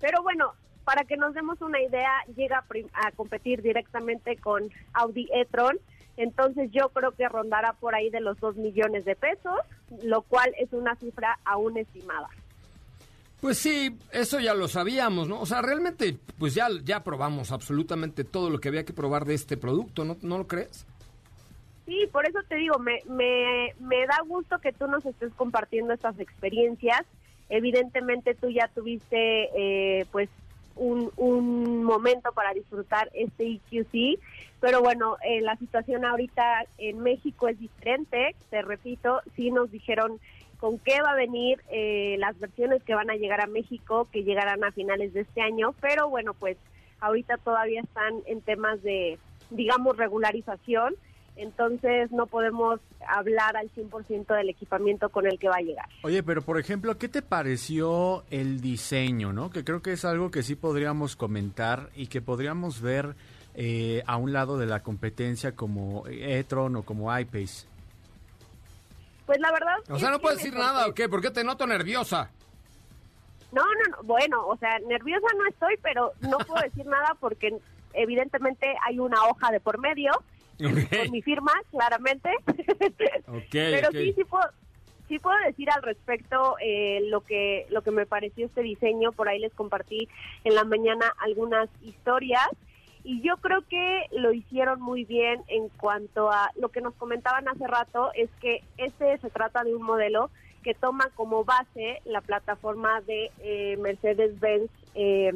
Pero 0.00 0.22
bueno, 0.22 0.54
para 0.84 1.04
que 1.04 1.16
nos 1.16 1.34
demos 1.34 1.60
una 1.60 1.80
idea, 1.80 2.10
llega 2.34 2.58
a, 2.58 3.06
a 3.06 3.12
competir 3.12 3.62
directamente 3.62 4.36
con 4.36 4.68
Audi 4.94 5.28
e-tron. 5.32 5.78
Entonces 6.16 6.70
yo 6.72 6.88
creo 6.88 7.12
que 7.12 7.28
rondará 7.28 7.74
por 7.74 7.94
ahí 7.94 8.10
de 8.10 8.20
los 8.20 8.38
2 8.40 8.56
millones 8.56 9.04
de 9.04 9.14
pesos, 9.14 9.60
lo 10.02 10.22
cual 10.22 10.52
es 10.58 10.72
una 10.72 10.96
cifra 10.96 11.38
aún 11.44 11.76
estimada. 11.76 12.28
Pues 13.40 13.56
sí, 13.58 13.96
eso 14.12 14.38
ya 14.38 14.52
lo 14.52 14.68
sabíamos, 14.68 15.26
¿no? 15.26 15.40
O 15.40 15.46
sea, 15.46 15.62
realmente, 15.62 16.18
pues 16.38 16.54
ya, 16.54 16.68
ya 16.84 17.02
probamos 17.02 17.52
absolutamente 17.52 18.24
todo 18.24 18.50
lo 18.50 18.60
que 18.60 18.68
había 18.68 18.84
que 18.84 18.92
probar 18.92 19.24
de 19.24 19.34
este 19.34 19.56
producto, 19.56 20.04
¿no, 20.04 20.16
¿No 20.20 20.38
lo 20.38 20.46
crees? 20.46 20.86
Sí, 21.86 22.06
por 22.12 22.26
eso 22.26 22.38
te 22.48 22.56
digo, 22.56 22.78
me, 22.78 23.00
me, 23.08 23.74
me 23.80 24.06
da 24.06 24.18
gusto 24.26 24.58
que 24.58 24.72
tú 24.72 24.86
nos 24.86 25.04
estés 25.06 25.32
compartiendo 25.34 25.92
estas 25.94 26.20
experiencias. 26.20 27.02
Evidentemente 27.48 28.34
tú 28.34 28.48
ya 28.50 28.68
tuviste 28.68 29.48
eh, 29.56 30.06
pues 30.12 30.28
un, 30.76 31.10
un 31.16 31.82
momento 31.82 32.32
para 32.32 32.52
disfrutar 32.52 33.10
este 33.14 33.60
EQC, 33.72 34.20
pero 34.60 34.82
bueno, 34.82 35.16
eh, 35.24 35.40
la 35.40 35.56
situación 35.56 36.04
ahorita 36.04 36.64
en 36.78 37.00
México 37.00 37.48
es 37.48 37.58
diferente, 37.58 38.36
te 38.50 38.62
repito, 38.62 39.20
sí 39.34 39.50
nos 39.50 39.70
dijeron 39.70 40.20
con 40.60 40.78
qué 40.78 41.00
va 41.02 41.12
a 41.12 41.16
venir 41.16 41.60
eh, 41.70 42.16
las 42.18 42.38
versiones 42.38 42.82
que 42.84 42.94
van 42.94 43.10
a 43.10 43.14
llegar 43.14 43.40
a 43.40 43.46
México, 43.46 44.06
que 44.12 44.22
llegarán 44.22 44.62
a 44.62 44.72
finales 44.72 45.12
de 45.14 45.20
este 45.22 45.40
año, 45.40 45.74
pero 45.80 46.08
bueno, 46.08 46.34
pues 46.34 46.56
ahorita 47.00 47.38
todavía 47.38 47.80
están 47.80 48.20
en 48.26 48.40
temas 48.42 48.82
de, 48.82 49.18
digamos, 49.50 49.96
regularización 49.96 50.94
entonces 51.40 52.10
no 52.12 52.26
podemos 52.26 52.80
hablar 53.08 53.56
al 53.56 53.70
100% 53.70 54.36
del 54.36 54.50
equipamiento 54.50 55.08
con 55.08 55.26
el 55.26 55.38
que 55.38 55.48
va 55.48 55.56
a 55.56 55.62
llegar. 55.62 55.88
Oye, 56.02 56.22
pero 56.22 56.42
por 56.42 56.58
ejemplo, 56.58 56.98
¿qué 56.98 57.08
te 57.08 57.22
pareció 57.22 58.24
el 58.30 58.60
diseño, 58.60 59.32
no? 59.32 59.48
Que 59.50 59.64
creo 59.64 59.80
que 59.80 59.92
es 59.92 60.04
algo 60.04 60.30
que 60.30 60.42
sí 60.42 60.54
podríamos 60.54 61.16
comentar 61.16 61.88
y 61.96 62.08
que 62.08 62.20
podríamos 62.20 62.82
ver 62.82 63.14
eh, 63.54 64.02
a 64.06 64.18
un 64.18 64.34
lado 64.34 64.58
de 64.58 64.66
la 64.66 64.82
competencia 64.82 65.56
como 65.56 66.04
e-tron 66.08 66.76
o 66.76 66.82
como 66.82 67.16
iPace. 67.16 67.66
Pues 69.30 69.38
la 69.38 69.52
verdad... 69.52 69.76
O 69.90 69.96
sea, 69.96 70.10
no 70.10 70.18
puedes 70.18 70.38
decir 70.38 70.54
nada, 70.54 70.88
¿o 70.88 70.92
qué? 70.92 71.08
¿Por 71.08 71.22
qué 71.22 71.30
te 71.30 71.44
noto 71.44 71.64
nerviosa? 71.64 72.32
No, 73.52 73.62
no, 73.62 73.96
no, 73.96 74.02
bueno, 74.02 74.44
o 74.44 74.56
sea, 74.56 74.76
nerviosa 74.80 75.28
no 75.38 75.46
estoy, 75.46 75.76
pero 75.80 76.10
no 76.20 76.36
puedo 76.38 76.60
decir 76.64 76.84
nada 76.84 77.16
porque 77.20 77.56
evidentemente 77.92 78.66
hay 78.84 78.98
una 78.98 79.22
hoja 79.26 79.52
de 79.52 79.60
por 79.60 79.78
medio, 79.78 80.10
con 80.58 81.12
mi 81.12 81.22
firma, 81.22 81.52
claramente. 81.70 82.30
Ok, 83.28 83.52
pero 83.52 83.92
sí, 83.92 84.14
sí 84.14 84.24
puedo, 84.24 84.50
sí 85.06 85.20
puedo 85.20 85.38
decir 85.46 85.70
al 85.70 85.84
respecto 85.84 86.56
eh, 86.60 87.02
lo 87.06 87.20
que 87.20 87.66
lo 87.70 87.82
que 87.82 87.92
me 87.92 88.06
pareció 88.06 88.46
este 88.46 88.62
diseño. 88.62 89.12
Por 89.12 89.28
ahí 89.28 89.38
les 89.38 89.54
compartí 89.54 90.08
en 90.42 90.56
la 90.56 90.64
mañana 90.64 91.14
algunas 91.20 91.68
historias 91.82 92.48
y 93.04 93.20
yo 93.22 93.36
creo 93.38 93.62
que 93.68 94.06
lo 94.12 94.32
hicieron 94.32 94.80
muy 94.80 95.04
bien 95.04 95.42
en 95.48 95.68
cuanto 95.70 96.30
a 96.30 96.50
lo 96.56 96.68
que 96.68 96.80
nos 96.80 96.94
comentaban 96.94 97.48
hace 97.48 97.66
rato 97.66 98.10
es 98.14 98.30
que 98.40 98.62
este 98.76 99.16
se 99.18 99.30
trata 99.30 99.64
de 99.64 99.74
un 99.74 99.82
modelo 99.82 100.30
que 100.62 100.74
toma 100.74 101.08
como 101.14 101.44
base 101.44 102.00
la 102.04 102.20
plataforma 102.20 103.00
de 103.02 103.30
eh, 103.40 103.76
Mercedes-Benz 103.78 104.70
eh, 104.94 105.32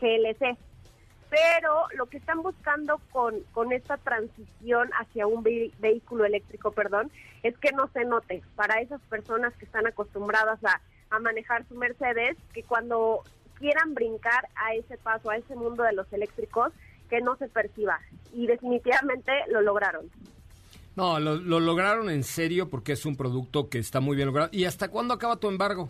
GLC 0.00 0.56
pero 1.30 1.84
lo 1.94 2.06
que 2.06 2.16
están 2.16 2.42
buscando 2.42 3.00
con, 3.12 3.40
con 3.52 3.72
esta 3.72 3.98
transición 3.98 4.90
hacia 4.98 5.26
un 5.26 5.42
ve- 5.42 5.70
vehículo 5.78 6.24
eléctrico, 6.24 6.70
perdón, 6.72 7.10
es 7.42 7.56
que 7.58 7.70
no 7.72 7.86
se 7.88 8.06
note. 8.06 8.42
Para 8.56 8.80
esas 8.80 9.00
personas 9.02 9.52
que 9.56 9.66
están 9.66 9.86
acostumbradas 9.86 10.58
a, 10.64 10.80
a 11.10 11.18
manejar 11.18 11.66
su 11.68 11.74
Mercedes, 11.74 12.38
que 12.54 12.62
cuando 12.62 13.24
quieran 13.58 13.92
brincar 13.92 14.48
a 14.56 14.72
ese 14.74 14.96
paso, 14.96 15.28
a 15.28 15.36
ese 15.36 15.54
mundo 15.54 15.82
de 15.82 15.92
los 15.92 16.10
eléctricos, 16.14 16.72
que 17.08 17.20
no 17.20 17.36
se 17.36 17.48
perciba. 17.48 17.98
Y 18.32 18.46
definitivamente 18.46 19.32
lo 19.50 19.62
lograron. 19.62 20.10
No, 20.96 21.20
lo, 21.20 21.36
lo 21.36 21.60
lograron 21.60 22.10
en 22.10 22.24
serio 22.24 22.68
porque 22.68 22.92
es 22.92 23.06
un 23.06 23.16
producto 23.16 23.68
que 23.68 23.78
está 23.78 24.00
muy 24.00 24.16
bien 24.16 24.26
logrado. 24.26 24.50
¿Y 24.52 24.64
hasta 24.64 24.88
cuándo 24.88 25.14
acaba 25.14 25.36
tu 25.36 25.48
embargo? 25.48 25.88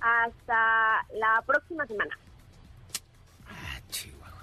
Hasta 0.00 1.06
la 1.14 1.42
próxima 1.46 1.86
semana. 1.86 2.16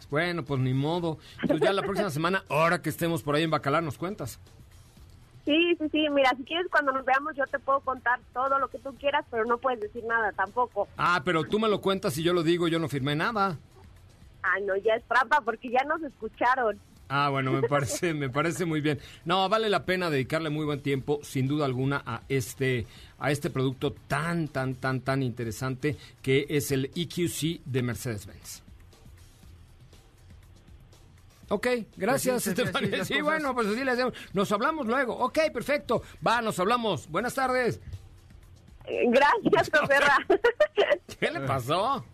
Bueno, 0.10 0.44
pues 0.44 0.60
ni 0.60 0.74
modo. 0.74 1.20
Entonces 1.42 1.68
ya 1.68 1.74
la 1.74 1.84
próxima 1.84 2.10
semana, 2.10 2.44
ahora 2.50 2.82
que 2.82 2.90
estemos 2.90 3.22
por 3.22 3.36
ahí 3.36 3.44
en 3.44 3.52
Bacalar, 3.52 3.84
nos 3.84 3.98
cuentas. 3.98 4.40
Sí, 5.46 5.76
sí, 5.80 5.90
sí. 5.92 6.10
Mira, 6.10 6.32
si 6.36 6.44
quieres 6.44 6.68
cuando 6.70 6.92
nos 6.92 7.06
veamos 7.06 7.36
yo 7.36 7.46
te 7.48 7.60
puedo 7.60 7.80
contar 7.82 8.20
todo 8.34 8.58
lo 8.60 8.68
que 8.68 8.80
tú 8.80 8.94
quieras, 8.96 9.26
pero 9.30 9.46
no 9.46 9.58
puedes 9.58 9.80
decir 9.80 10.04
nada 10.06 10.32
tampoco. 10.32 10.88
Ah, 10.98 11.22
pero 11.24 11.44
tú 11.44 11.60
me 11.60 11.68
lo 11.68 11.82
cuentas 11.82 12.18
y 12.18 12.24
yo 12.24 12.34
lo 12.34 12.44
digo, 12.44 12.68
yo 12.68 12.80
no 12.80 12.90
firmé 12.90 13.16
nada. 13.16 13.58
Ah, 14.44 14.60
no, 14.64 14.76
ya 14.78 14.96
es 14.96 15.04
trampa 15.06 15.42
porque 15.42 15.70
ya 15.70 15.84
nos 15.84 16.02
escucharon. 16.04 16.80
Ah, 17.12 17.30
bueno, 17.30 17.52
me 17.52 17.68
parece, 17.68 18.14
me 18.14 18.30
parece 18.30 18.66
muy 18.66 18.82
bien. 18.82 19.00
No, 19.26 19.50
vale 19.50 19.68
la 19.70 19.84
pena 19.84 20.10
dedicarle 20.12 20.50
muy 20.52 20.64
buen 20.66 20.82
tiempo, 20.82 21.20
sin 21.24 21.48
duda 21.48 21.66
alguna, 21.66 22.04
a 22.06 22.22
este, 22.30 22.86
a 23.18 23.32
este 23.32 23.50
producto 23.50 23.94
tan, 24.08 24.48
tan, 24.48 24.76
tan, 24.76 25.02
tan 25.02 25.24
interesante 25.24 25.98
que 26.22 26.46
es 26.50 26.72
el 26.72 26.92
EQC 26.96 27.62
de 27.66 27.82
Mercedes-Benz. 27.82 28.62
Ok, 31.52 31.68
gracias, 31.98 32.44
Pues 32.44 32.44
sí, 32.44 32.52
sí, 32.56 32.62
Estefanía. 32.62 33.06
sí, 33.06 33.22
bueno, 33.22 33.56
pues 33.56 33.68
así 33.68 33.84
le 33.84 33.90
hacemos. 33.90 34.14
Nos 34.34 34.52
hablamos 34.52 34.86
luego. 34.86 35.16
Ok, 35.18 35.40
perfecto. 35.52 36.04
Va, 36.26 36.42
nos 36.44 36.60
hablamos. 36.60 37.10
Buenas 37.10 37.34
tardes. 37.34 37.80
Eh, 38.86 39.06
Gracias, 39.08 39.72
Ferra. 39.88 40.18
¿Qué 41.20 41.32
le 41.32 41.40
pasó? 41.42 42.06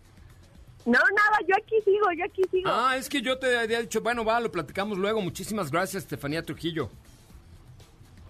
No, 0.86 0.98
nada, 0.98 1.38
yo 1.48 1.54
aquí 1.56 1.74
sigo, 1.84 2.06
yo 2.16 2.24
aquí 2.24 2.42
sigo. 2.50 2.70
Ah, 2.72 2.96
es 2.96 3.08
que 3.08 3.20
yo 3.20 3.38
te 3.38 3.58
había 3.58 3.80
dicho, 3.80 4.00
bueno, 4.00 4.24
va, 4.24 4.38
lo 4.40 4.52
platicamos 4.52 4.96
luego. 4.96 5.20
Muchísimas 5.20 5.70
gracias, 5.70 6.04
Estefanía 6.04 6.44
Trujillo. 6.44 6.88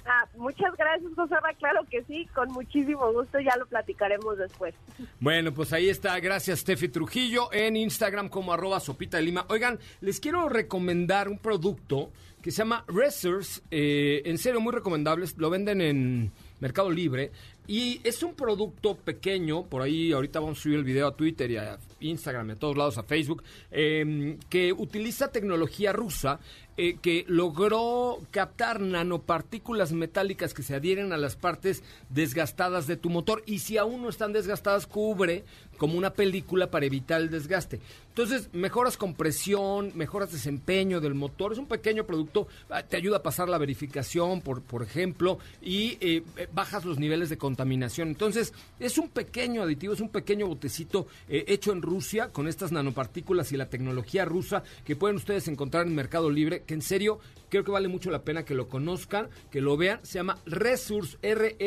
Ah, 0.07 0.25
muchas 0.37 0.75
gracias, 0.77 1.12
José 1.16 1.35
claro 1.59 1.85
que 1.90 2.03
sí, 2.05 2.27
con 2.33 2.51
muchísimo 2.53 3.12
gusto, 3.12 3.40
ya 3.40 3.57
lo 3.57 3.66
platicaremos 3.66 4.38
después. 4.38 4.75
Bueno, 5.21 5.53
pues 5.53 5.73
ahí 5.73 5.90
está. 5.90 6.19
Gracias, 6.21 6.61
Steffi 6.61 6.88
Trujillo, 6.88 7.53
en 7.53 7.77
Instagram 7.77 8.29
como 8.29 8.53
arroba 8.53 8.81
sopita 8.81 9.16
de 9.19 9.25
lima. 9.25 9.45
Oigan, 9.49 9.79
les 10.01 10.21
quiero 10.21 10.49
recomendar 10.49 11.29
un 11.29 11.38
producto 11.38 12.11
que 12.40 12.53
se 12.53 12.59
llama 12.59 12.85
Racers. 12.87 13.62
eh, 13.71 14.23
en 14.25 14.38
serio, 14.38 14.61
muy 14.61 14.73
recomendables. 14.73 15.37
Lo 15.37 15.51
venden 15.51 15.81
en 15.81 16.33
Mercado 16.61 16.90
Libre. 16.90 17.33
Y 17.67 18.01
es 18.05 18.23
un 18.23 18.35
producto 18.35 18.97
pequeño, 18.97 19.65
por 19.65 19.83
ahí 19.83 20.13
ahorita 20.13 20.41
vamos 20.41 20.59
a 20.59 20.63
subir 20.63 20.79
el 20.79 20.85
video 20.85 21.09
a 21.09 21.17
Twitter 21.17 21.51
y 21.51 21.57
a 21.57 21.79
Instagram, 22.01 22.51
a 22.51 22.57
todos 22.57 22.77
lados, 22.77 22.99
a 22.99 23.03
Facebook, 23.03 23.43
eh, 23.71 24.37
que 24.49 24.73
utiliza 24.73 25.33
tecnología 25.33 25.93
rusa 25.93 26.41
eh, 26.79 26.99
que 27.01 27.25
logró 27.27 28.19
captar 28.31 28.81
nanopartículas 28.81 29.93
metálicas 29.93 30.53
que 30.53 30.63
se 30.63 30.75
adhieren 30.75 31.11
a 31.15 31.17
las 31.17 31.35
partes 31.35 31.83
desgastadas 32.11 32.87
de 32.87 32.99
tu 32.99 33.09
motor. 33.09 33.43
Y 33.47 33.61
si 33.61 33.79
aún 33.79 34.03
no 34.03 34.11
están 34.11 34.35
desgastadas 34.35 34.87
cubre 34.87 35.45
como 35.77 35.99
una 35.99 36.11
película 36.11 36.71
para 36.71 36.87
evitar 36.87 37.21
el 37.21 37.31
desgaste. 37.31 37.81
Entonces, 38.09 38.49
mejoras 38.55 38.97
compresión, 38.97 39.93
mejoras 39.95 40.33
desempeño 40.33 41.03
del 41.03 41.15
motor. 41.15 41.53
Es 41.53 41.59
un 41.59 41.67
pequeño 41.67 42.07
producto, 42.07 42.49
ah, 42.71 42.83
te 42.83 42.97
ayuda 42.97 43.19
a 43.19 43.23
pasar 43.23 43.49
la 43.49 43.59
verificación, 43.59 44.41
por, 44.41 44.62
por 44.62 44.83
ejemplo, 44.83 45.39
y 45.61 45.99
eh, 46.01 46.23
eh, 46.39 46.49
bajas 46.51 46.87
los 46.87 46.99
niveles 46.99 47.29
de 47.29 47.37
contaminación. 47.37 48.09
Entonces, 48.09 48.55
es 48.81 48.97
un 48.97 49.11
pequeño 49.11 49.62
aditivo, 49.62 49.93
es 49.93 50.01
un 50.01 50.09
pequeño 50.09 50.47
botecito 50.47 51.07
eh, 51.29 51.45
hecho 51.49 51.73
en 51.73 51.83
Rusia 51.83 52.29
con 52.33 52.49
estas 52.49 52.73
nanopartículas 52.73 53.53
y 53.53 53.59
la 53.59 53.69
tecnología 53.69 54.25
rusa 54.25 54.62
que 54.85 54.97
pueden 54.97 55.17
ustedes 55.17 55.47
encontrar 55.49 55.87
en 55.87 55.95
Mercado 55.95 56.31
Libre, 56.31 56.62
que 56.67 56.73
en 56.73 56.83
serio 56.83 57.21
creo 57.49 57.65
que 57.65 57.71
vale 57.71 57.89
mucho 57.89 58.11
la 58.11 58.23
pena 58.23 58.45
que 58.45 58.55
lo 58.55 58.69
conozcan, 58.69 59.29
que 59.51 59.61
lo 59.61 59.77
vean. 59.77 60.01
Se 60.03 60.19
llama 60.19 60.39
Resource, 60.47 61.19
R-E-S-U-R-S, 61.23 61.61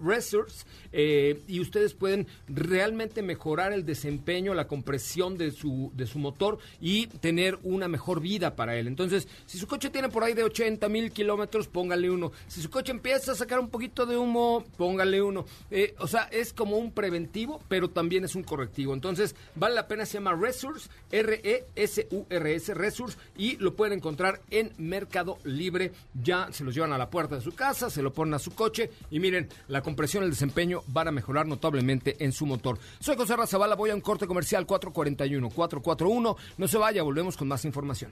Resource, 0.00 0.66
y 0.92 1.60
ustedes 1.60 1.94
pueden 1.94 2.26
realmente 2.48 3.22
mejorar 3.22 3.72
el 3.72 3.84
desempeño, 3.84 4.54
la 4.54 4.66
compresión 4.66 5.36
de 5.38 5.50
su, 5.50 5.92
de 5.94 6.06
su 6.06 6.18
motor 6.18 6.58
y 6.80 7.06
tener 7.06 7.58
una 7.62 7.88
mejor 7.88 8.20
vida 8.20 8.56
para 8.56 8.76
él. 8.76 8.86
Entonces, 8.86 9.28
si 9.46 9.58
su 9.58 9.66
coche 9.66 9.90
tiene 9.90 10.08
por 10.08 10.24
ahí 10.24 10.34
de 10.34 10.44
80 10.44 10.88
mil 10.88 11.12
kilómetros, 11.12 11.68
póngale 11.68 12.10
uno. 12.10 12.32
Si 12.48 12.60
su 12.60 12.70
coche 12.70 12.92
empieza 12.92 13.32
a 13.32 13.34
sacar 13.34 13.60
un 13.60 13.68
poquito 13.68 14.06
de 14.06 14.16
humo, 14.16 14.64
póngale 14.76 15.22
uno. 15.22 15.44
Eh, 15.70 15.94
o 15.98 16.06
sea, 16.06 16.24
es 16.24 16.52
como 16.52 16.76
un 16.76 16.92
preventivo, 16.92 17.60
pero 17.68 17.90
también 17.90 18.24
es 18.24 18.34
un 18.34 18.42
correctivo. 18.42 18.94
Entonces, 18.94 19.34
vale 19.54 19.74
la 19.74 19.88
pena, 19.88 20.06
se 20.06 20.14
llama 20.14 20.34
Resource, 20.34 20.88
R-E-S-U-R-S, 21.10 22.74
Resource, 22.74 23.18
y 23.36 23.56
lo 23.56 23.74
pueden 23.74 23.98
encontrar 23.98 24.09
en 24.50 24.72
Mercado 24.78 25.38
Libre. 25.44 25.92
Ya 26.14 26.48
se 26.52 26.64
los 26.64 26.74
llevan 26.74 26.92
a 26.92 26.98
la 26.98 27.10
puerta 27.10 27.36
de 27.36 27.40
su 27.40 27.52
casa, 27.52 27.90
se 27.90 28.02
lo 28.02 28.12
ponen 28.12 28.34
a 28.34 28.38
su 28.38 28.52
coche 28.52 28.90
y 29.10 29.20
miren, 29.20 29.48
la 29.68 29.82
compresión, 29.82 30.24
el 30.24 30.30
desempeño 30.30 30.82
van 30.88 31.08
a 31.08 31.12
mejorar 31.12 31.46
notablemente 31.46 32.16
en 32.24 32.32
su 32.32 32.46
motor. 32.46 32.78
Soy 32.98 33.16
José 33.16 33.36
Razabala, 33.36 33.74
voy 33.74 33.90
a 33.90 33.94
un 33.94 34.00
corte 34.00 34.26
comercial 34.26 34.66
441-441. 34.66 36.36
No 36.58 36.68
se 36.68 36.78
vaya, 36.78 37.02
volvemos 37.02 37.36
con 37.36 37.48
más 37.48 37.64
información. 37.64 38.10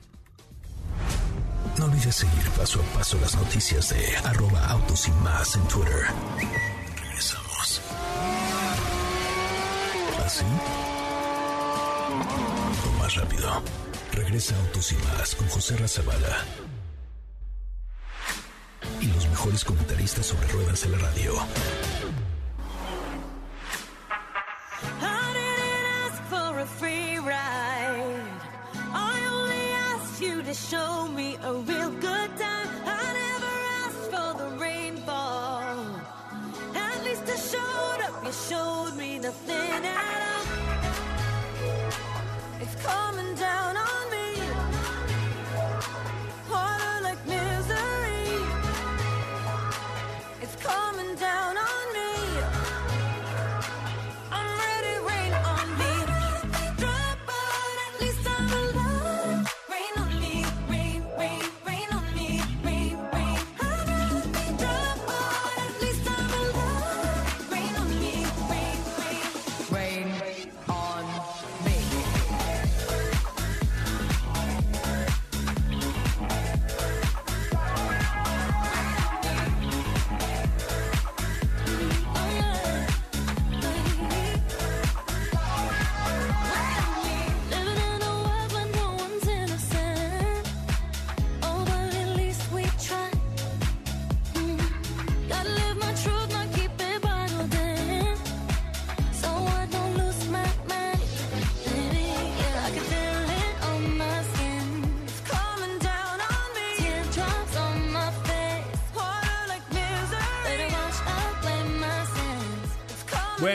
No 1.79 1.85
olvides 1.85 2.17
seguir 2.17 2.51
paso 2.57 2.81
a 2.81 2.99
paso 2.99 3.19
las 3.21 3.37
noticias 3.37 3.91
de 3.91 4.17
arroba 4.29 4.67
autos 4.69 5.07
y 5.07 5.13
más 5.23 5.55
en 5.55 5.69
Twitter. 5.69 6.07
Regresamos. 6.97 7.81
¿Así? 10.25 10.45
O 12.85 12.99
más 12.99 13.15
rápido. 13.15 13.88
Regresa 14.19 14.57
Autos 14.59 14.91
y 14.91 14.97
más 14.97 15.37
con 15.37 15.49
José 15.49 15.77
Razabala. 15.77 16.45
Y 19.01 19.07
los 19.07 19.29
mejores 19.29 19.65
comentaristas 19.65 20.27
sobre 20.27 20.49
ruedas 20.49 20.85
en 20.85 20.93
la 20.93 20.99
radio. 20.99 21.35
I 25.01 25.33
didn't 25.35 25.87
ask 26.03 26.23
for 26.25 26.59
a 26.59 26.67
free 26.67 27.19
ride. 27.19 28.25
I 28.93 29.21
only 29.31 29.73
asked 29.95 30.21
you 30.21 30.43
to 30.43 30.53
show 30.53 31.07
me 31.07 31.37
a 31.45 31.53
real 31.53 31.91
good 31.91 32.31
time. 32.37 32.71
I 32.85 33.13
never 33.23 33.55
asked 33.87 34.11
for 34.11 34.35
the 34.37 34.59
rainfall. 34.59 35.79
At 36.75 37.05
least 37.05 37.23
I 37.29 37.37
showed 37.37 38.01
up. 38.03 38.25
You 38.25 38.33
showed 38.33 38.97
me 38.97 39.21
nothing 39.21 39.68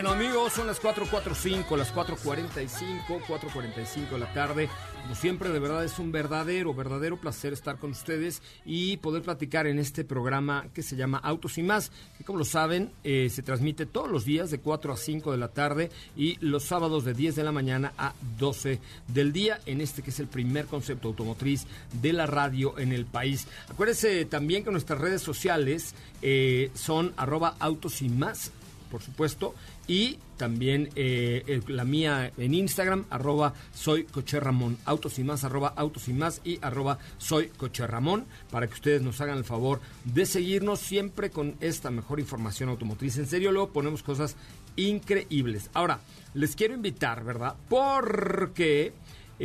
Bueno 0.03 0.21
amigos, 0.21 0.51
son 0.51 0.67
las 0.67 0.81
4.45, 0.81 1.77
las 1.77 1.95
4.45, 1.95 3.21
4.45 3.25 4.09
de 4.09 4.19
la 4.19 4.33
tarde. 4.33 4.67
Como 5.01 5.15
siempre, 5.15 5.47
de 5.47 5.59
verdad 5.59 5.85
es 5.85 5.97
un 5.97 6.11
verdadero, 6.11 6.73
verdadero 6.73 7.15
placer 7.15 7.53
estar 7.53 7.77
con 7.77 7.91
ustedes 7.91 8.41
y 8.65 8.97
poder 8.97 9.21
platicar 9.21 9.65
en 9.65 9.79
este 9.79 10.03
programa 10.03 10.67
que 10.73 10.83
se 10.83 10.97
llama 10.97 11.19
Autos 11.19 11.57
y 11.57 11.63
más, 11.63 11.93
que 12.17 12.25
como 12.25 12.37
lo 12.37 12.43
saben, 12.43 12.91
eh, 13.05 13.29
se 13.31 13.43
transmite 13.43 13.85
todos 13.85 14.11
los 14.11 14.25
días 14.25 14.51
de 14.51 14.59
4 14.59 14.91
a 14.91 14.97
5 14.97 15.31
de 15.31 15.37
la 15.37 15.47
tarde 15.47 15.89
y 16.17 16.37
los 16.41 16.65
sábados 16.65 17.05
de 17.05 17.13
10 17.13 17.37
de 17.37 17.43
la 17.45 17.53
mañana 17.53 17.93
a 17.97 18.13
12 18.37 18.81
del 19.07 19.31
día, 19.31 19.61
en 19.65 19.79
este 19.79 20.01
que 20.01 20.09
es 20.09 20.19
el 20.19 20.27
primer 20.27 20.65
concepto 20.65 21.07
automotriz 21.07 21.65
de 22.01 22.11
la 22.11 22.25
radio 22.25 22.77
en 22.77 22.91
el 22.91 23.05
país. 23.05 23.47
Acuérdense 23.69 24.25
también 24.25 24.65
que 24.65 24.71
nuestras 24.71 24.99
redes 24.99 25.21
sociales 25.21 25.95
eh, 26.21 26.71
son 26.73 27.13
arroba 27.15 27.55
autos 27.57 28.01
y 28.01 28.09
más 28.09 28.51
por 28.93 29.01
supuesto, 29.01 29.55
y 29.87 30.19
también 30.37 30.89
eh, 30.95 31.61
la 31.65 31.83
mía 31.83 32.31
en 32.37 32.53
Instagram, 32.53 33.05
arroba 33.09 33.55
soy 33.73 34.03
Coche 34.03 34.39
Ramón, 34.39 34.77
autos 34.85 35.17
y 35.17 35.23
más, 35.23 35.43
arroba 35.43 35.73
autos 35.75 36.07
y 36.09 36.13
más 36.13 36.41
y 36.43 36.59
arroba 36.61 36.99
soy 37.17 37.47
Coche 37.47 37.87
Ramón, 37.87 38.25
para 38.51 38.67
que 38.67 38.75
ustedes 38.75 39.01
nos 39.01 39.19
hagan 39.19 39.39
el 39.39 39.45
favor 39.45 39.81
de 40.05 40.27
seguirnos 40.27 40.79
siempre 40.79 41.31
con 41.31 41.55
esta 41.59 41.89
mejor 41.89 42.19
información 42.19 42.69
automotriz. 42.69 43.17
En 43.17 43.25
serio, 43.25 43.51
luego 43.51 43.73
ponemos 43.73 44.03
cosas 44.03 44.35
increíbles. 44.75 45.71
Ahora, 45.73 45.99
les 46.35 46.55
quiero 46.55 46.75
invitar, 46.75 47.23
¿verdad? 47.23 47.55
Porque... 47.67 48.93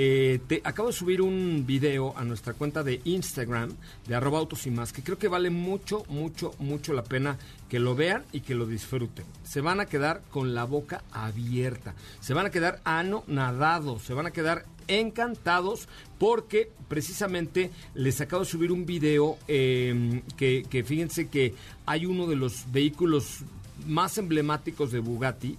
Eh, 0.01 0.39
te, 0.47 0.61
acabo 0.63 0.91
de 0.91 0.95
subir 0.95 1.21
un 1.21 1.65
video 1.67 2.17
a 2.17 2.23
nuestra 2.23 2.53
cuenta 2.53 2.85
de 2.85 3.01
Instagram 3.03 3.75
de 4.07 4.15
arroba 4.15 4.39
autos 4.39 4.65
y 4.69 4.71
más 4.71 4.93
que 4.93 5.03
creo 5.03 5.19
que 5.19 5.27
vale 5.27 5.51
mucho, 5.51 6.05
mucho, 6.09 6.55
mucho 6.61 6.93
la 6.93 7.03
pena 7.03 7.37
que 7.69 7.81
lo 7.81 7.97
vean 7.97 8.25
y 8.31 8.43
que 8.43 8.55
lo 8.55 8.65
disfruten. 8.65 9.25
Se 9.43 9.61
van 9.61 9.81
a 9.81 9.87
quedar 9.87 10.23
con 10.31 10.55
la 10.55 10.63
boca 10.63 11.03
abierta, 11.11 11.97
se 12.21 12.33
van 12.33 12.47
a 12.47 12.51
quedar 12.51 12.81
anonadados, 12.85 14.03
se 14.03 14.15
van 14.15 14.27
a 14.27 14.31
quedar 14.31 14.67
encantados 14.87 15.89
porque 16.17 16.71
precisamente 16.87 17.73
les 17.95 18.21
acabo 18.21 18.45
de 18.45 18.51
subir 18.51 18.71
un 18.71 18.87
video 18.87 19.37
eh, 19.49 20.23
que, 20.37 20.65
que 20.71 20.85
fíjense 20.85 21.27
que 21.27 21.57
hay 21.87 22.07
uno 22.07 22.29
de 22.29 22.37
los 22.37 22.71
vehículos 22.71 23.41
más 23.85 24.17
emblemáticos 24.17 24.93
de 24.93 25.01
Bugatti 25.01 25.59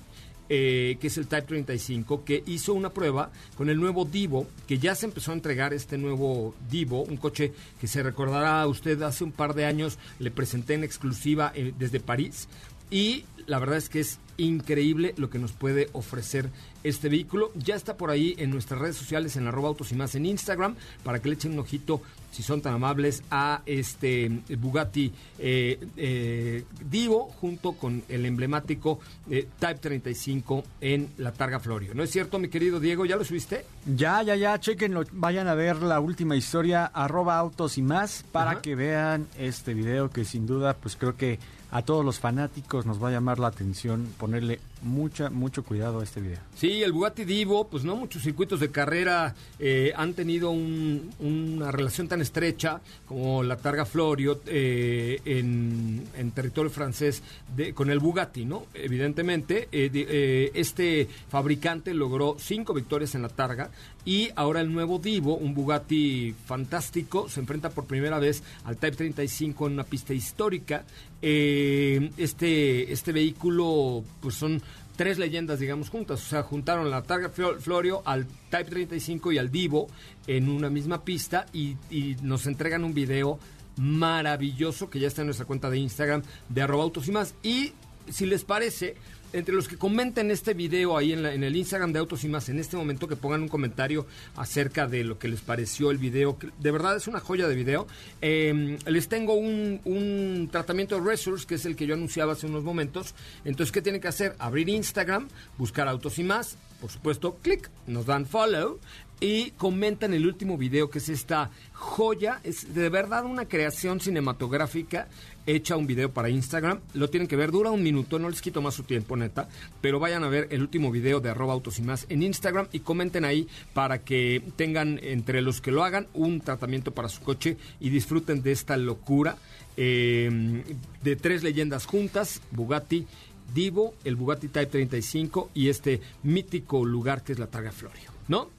eh, 0.50 0.98
que 1.00 1.08
es 1.08 1.18
el 1.18 1.28
Type 1.28 1.44
35, 1.44 2.26
que 2.26 2.44
hizo 2.48 2.74
una 2.74 2.90
prueba 2.90 3.32
con 3.56 3.70
el 3.70 3.80
nuevo 3.80 4.06
Divo, 4.06 4.48
que 4.68 4.80
ya 4.80 4.96
se 4.96 5.06
empezó 5.06 5.32
a 5.32 5.36
entregar 5.36 5.74
este 5.74 5.98
nuevo 5.98 6.56
Divo, 6.70 7.04
un 7.04 7.18
coche 7.18 7.54
que 7.80 7.88
se 7.88 8.04
recordará 8.04 8.62
a 8.62 8.68
usted 8.68 9.02
hace 9.04 9.24
un 9.24 9.32
par 9.32 9.54
de 9.54 9.66
años, 9.66 10.00
le 10.20 10.32
presenté 10.32 10.74
en 10.74 10.84
exclusiva 10.84 11.52
eh, 11.56 11.74
desde 11.78 12.00
París, 12.00 12.48
y 12.92 13.26
la 13.46 13.60
verdad 13.60 13.78
es 13.78 13.90
que 13.90 14.00
es 14.00 14.20
increíble 14.38 15.14
lo 15.18 15.30
que 15.30 15.40
nos 15.40 15.52
puede 15.52 15.90
ofrecer 15.94 16.50
este 16.84 17.10
vehículo. 17.10 17.52
Ya 17.56 17.76
está 17.76 17.98
por 17.98 18.10
ahí 18.10 18.36
en 18.38 18.50
nuestras 18.52 18.80
redes 18.80 18.96
sociales, 18.96 19.36
en 19.36 19.48
arroba 19.48 19.70
autos 19.70 19.92
y 19.92 19.96
más 19.96 20.16
en 20.16 20.26
Instagram, 20.26 20.76
para 21.04 21.22
que 21.22 21.30
le 21.30 21.36
echen 21.36 21.54
un 21.54 21.60
ojito 21.60 22.02
si 22.32 22.44
son 22.44 22.62
tan 22.62 22.74
amables, 22.74 23.24
a 23.32 23.62
este 23.66 24.30
Bugatti 24.58 25.12
eh, 25.38 25.80
eh, 25.98 26.64
Divo 26.90 27.30
junto 27.40 27.74
con 27.74 28.04
el 28.08 28.26
emblemático 28.26 29.00
eh, 29.30 29.48
Type 29.60 29.76
35 29.76 30.64
en 30.82 31.10
la 31.18 31.32
Targa 31.32 31.60
Florio. 31.60 31.94
¿No 31.94 32.04
es 32.04 32.12
cierto, 32.12 32.40
mi 32.40 32.50
querido 32.50 32.80
Diego? 32.80 33.06
¿Ya 33.06 33.16
lo 33.16 33.24
subiste? 33.24 33.66
Ya, 33.86 34.22
ya, 34.24 34.36
ya, 34.36 34.60
chequenlo, 34.60 35.04
vayan 35.12 35.48
a 35.48 35.56
ver 35.56 35.82
la 35.82 36.00
última 36.00 36.36
historia, 36.36 36.86
arroba 36.86 37.38
autos 37.38 37.78
y 37.78 37.82
más, 37.82 38.24
para 38.32 38.52
Ajá. 38.52 38.62
que 38.62 38.76
vean 38.76 39.28
este 39.38 39.74
video 39.74 40.10
que 40.10 40.26
sin 40.26 40.46
duda, 40.46 40.76
pues 40.76 40.96
creo 40.96 41.16
que 41.16 41.40
a 41.72 41.84
todos 41.84 42.04
los 42.04 42.20
fanáticos 42.20 42.86
nos 42.86 43.02
va 43.02 43.10
a 43.10 43.12
llamar 43.12 43.40
la 43.40 43.48
atención 43.48 44.08
ponerle 44.18 44.60
mucha, 44.82 45.30
mucho 45.30 45.64
cuidado 45.64 46.00
a 46.00 46.04
este 46.04 46.22
video. 46.22 46.40
Sí, 46.56 46.82
el 46.84 46.92
Bugatti 46.92 47.26
Divo, 47.26 47.68
pues 47.68 47.84
no 47.84 47.96
muchos 47.96 48.22
circuitos 48.24 48.60
de 48.60 48.70
carrera 48.72 49.36
eh, 49.60 49.92
han 49.96 50.14
tenido 50.14 50.52
un- 50.52 51.10
una 51.20 51.72
relación 51.72 52.08
tan 52.08 52.22
estrecha 52.22 52.82
como 53.08 53.44
la 53.44 53.58
Targa 53.58 53.86
Florio 53.86 54.42
eh, 54.48 55.20
en, 55.26 56.08
territorio 56.34 56.70
francés 56.72 57.22
de- 57.56 57.74
con 57.74 57.90
el 57.90 58.00
Bugatti, 58.00 58.46
¿no? 58.46 58.66
Evidentemente, 58.74 59.68
eh, 59.72 59.90
eh, 59.94 60.52
este 60.54 61.08
fabricante 61.30 61.94
logró 61.94 62.36
cinco 62.40 62.74
victorias 62.74 63.16
en 63.16 63.22
la 63.24 63.30
Targa 63.30 63.72
y 64.06 64.30
ahora 64.36 64.62
el 64.62 64.72
nuevo 64.72 64.98
Divo, 65.00 65.36
un 65.36 65.54
Bugatti 65.54 66.34
fantástico, 66.46 67.28
se 67.30 67.40
enfrenta 67.42 67.70
por 67.70 67.86
primera 67.86 68.18
vez 68.20 68.44
al 68.64 68.78
Type 68.78 68.96
35 68.96 69.68
en 69.68 69.74
una 69.74 69.84
pista 69.84 70.14
histórica. 70.14 70.86
Eh, 71.22 72.12
este, 72.18 72.92
este 72.94 73.12
vehículo, 73.12 74.04
pues 74.22 74.36
son 74.36 74.62
tres 74.96 75.18
leyendas, 75.18 75.60
digamos, 75.60 75.90
juntas. 75.90 76.22
O 76.26 76.30
sea, 76.30 76.44
juntaron 76.44 76.90
la 76.90 77.04
Targa 77.04 77.30
Flo- 77.30 77.60
Florio 77.60 78.02
al 78.06 78.26
Type 78.50 78.66
35 78.66 79.32
y 79.34 79.38
al 79.38 79.52
Divo 79.52 79.88
en 80.28 80.50
una 80.50 80.70
misma 80.70 81.04
pista 81.04 81.46
y, 81.54 81.76
y 81.90 82.16
nos 82.22 82.46
entregan 82.48 82.84
un 82.84 82.94
video 82.94 83.40
maravilloso 83.78 84.90
que 84.90 85.00
ya 85.00 85.08
está 85.08 85.22
en 85.22 85.28
nuestra 85.28 85.46
cuenta 85.46 85.70
de 85.70 85.78
Instagram 85.78 86.22
de 86.50 86.62
autos 86.84 87.08
y 87.08 87.12
más. 87.12 87.34
Y 87.44 87.74
si 88.10 88.26
les 88.26 88.44
parece, 88.44 88.96
entre 89.32 89.54
los 89.54 89.68
que 89.68 89.78
comenten 89.78 90.32
este 90.32 90.54
video 90.54 90.98
ahí 90.98 91.14
en, 91.14 91.24
la- 91.24 91.34
en 91.34 91.44
el 91.44 91.56
Instagram 91.56 91.94
de 91.94 92.00
Autos 92.00 92.24
y 92.24 92.28
más, 92.30 92.50
en 92.50 92.60
este 92.60 92.78
momento 92.78 93.08
que 93.08 93.16
pongan 93.16 93.42
un 93.44 93.48
comentario 93.48 94.06
acerca 94.36 94.88
de 94.88 95.04
lo 95.04 95.20
que 95.20 95.28
les 95.28 95.42
pareció 95.42 95.92
el 95.92 95.98
video, 95.98 96.38
que 96.40 96.50
de 96.60 96.72
verdad 96.72 96.96
es 96.98 97.08
una 97.08 97.20
joya 97.20 97.48
de 97.48 97.56
video. 97.56 97.88
Eh, 98.22 98.78
les 98.88 99.08
tengo 99.08 99.34
un, 99.36 99.82
un 99.86 100.50
tratamiento 100.52 101.00
de 101.00 101.10
Resource, 101.10 101.46
que 101.46 101.56
es 101.56 101.66
el 101.66 101.76
que 101.76 101.86
yo 101.86 101.94
anunciaba 101.94 102.34
hace 102.34 102.48
unos 102.48 102.64
momentos. 102.64 103.14
Entonces, 103.46 103.72
¿qué 103.72 103.82
tienen 103.82 104.02
que 104.02 104.08
hacer? 104.08 104.36
Abrir 104.40 104.68
Instagram, 104.70 105.28
buscar 105.58 105.88
Autos 105.88 106.18
y 106.20 106.24
más, 106.24 106.58
por 106.82 106.90
supuesto, 106.90 107.38
clic, 107.42 107.70
nos 107.88 108.06
dan 108.06 108.26
follow 108.26 108.80
y 109.20 109.52
comentan 109.52 110.14
el 110.14 110.26
último 110.26 110.58
video 110.58 110.90
que 110.90 111.00
es 111.00 111.10
esta 111.10 111.52
joya, 111.74 112.40
es 112.44 112.74
de 112.74 112.90
verdad 112.90 113.26
una 113.26 113.46
creación 113.46 114.00
cinematográfica 114.00 115.08
hecha 115.46 115.76
un 115.76 115.88
video 115.88 116.12
para 116.12 116.30
Instagram, 116.30 116.80
lo 116.94 117.10
tienen 117.10 117.28
que 117.28 117.36
ver, 117.36 117.52
dura 117.52 117.72
un 117.72 117.82
minuto, 117.82 118.20
no 118.20 118.30
les 118.30 118.42
quito 118.42 118.62
más 118.62 118.76
su 118.76 118.84
tiempo 118.84 119.18
neta, 119.18 119.50
pero 119.82 120.00
vayan 120.00 120.24
a 120.24 120.30
ver 120.30 120.48
el 120.52 120.62
último 120.62 120.92
video 120.92 121.20
de 121.20 121.30
arroba 121.30 121.54
autos 121.54 121.80
y 121.80 121.82
más 121.82 122.06
en 122.10 122.22
Instagram 122.22 122.68
y 122.72 122.82
comenten 122.82 123.26
ahí 123.26 123.48
para 123.74 124.00
que 124.00 124.44
tengan 124.56 125.00
entre 125.02 125.42
los 125.42 125.60
que 125.60 125.72
lo 125.72 125.84
hagan 125.84 126.08
un 126.14 126.42
tratamiento 126.42 126.94
para 126.94 127.10
su 127.10 127.22
coche 127.22 127.58
y 127.80 127.90
disfruten 127.90 128.44
de 128.44 128.52
esta 128.52 128.78
locura 128.78 129.38
eh, 129.76 130.64
de 131.04 131.16
tres 131.16 131.42
leyendas 131.42 131.86
juntas, 131.86 132.42
Bugatti, 132.52 133.08
Divo, 133.54 133.96
el 134.04 134.16
Bugatti 134.16 134.50
Type 134.50 134.68
35 134.68 135.50
y 135.56 135.70
este 135.70 136.02
mítico 136.22 136.86
lugar 136.86 137.24
que 137.24 137.32
es 137.32 137.40
la 137.40 137.48
Targa 137.48 137.72
Florio, 137.72 138.12
¿no? 138.28 138.59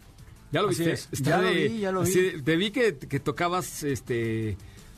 ¿Ya 0.52 0.62
lo 0.62 0.68
viste? 0.68 0.92
es. 0.92 1.08
Ya 1.12 1.38
lo 1.38 1.50
vi, 1.50 1.78
ya 1.80 1.92
lo 1.92 2.02
vi. 2.02 2.12
de- 2.12 2.42
te 2.42 2.56
vi 2.56 2.70
que, 2.70 2.96
que 2.96 3.20
tocabas 3.20 3.82
este 3.84 4.56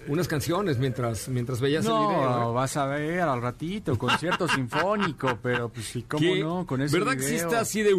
unas 0.08 0.26
canciones 0.26 0.78
mientras 0.78 1.28
mientras 1.28 1.60
veías 1.60 1.84
el 1.84 1.92
video. 1.92 2.30
No, 2.40 2.52
vas 2.52 2.76
a 2.76 2.86
ver 2.86 3.20
al 3.20 3.40
ratito, 3.40 3.96
concierto 3.96 4.48
sinfónico, 4.52 5.38
pero 5.40 5.68
pues 5.68 5.86
sí, 5.86 6.02
cómo 6.08 6.20
¿Qué? 6.20 6.40
no, 6.42 6.66
con 6.66 6.82
ese 6.82 6.98
¿Verdad 6.98 7.12
que 7.16 7.22
sí 7.22 7.36
está 7.36 7.60
así 7.60 7.82
de 7.82 7.92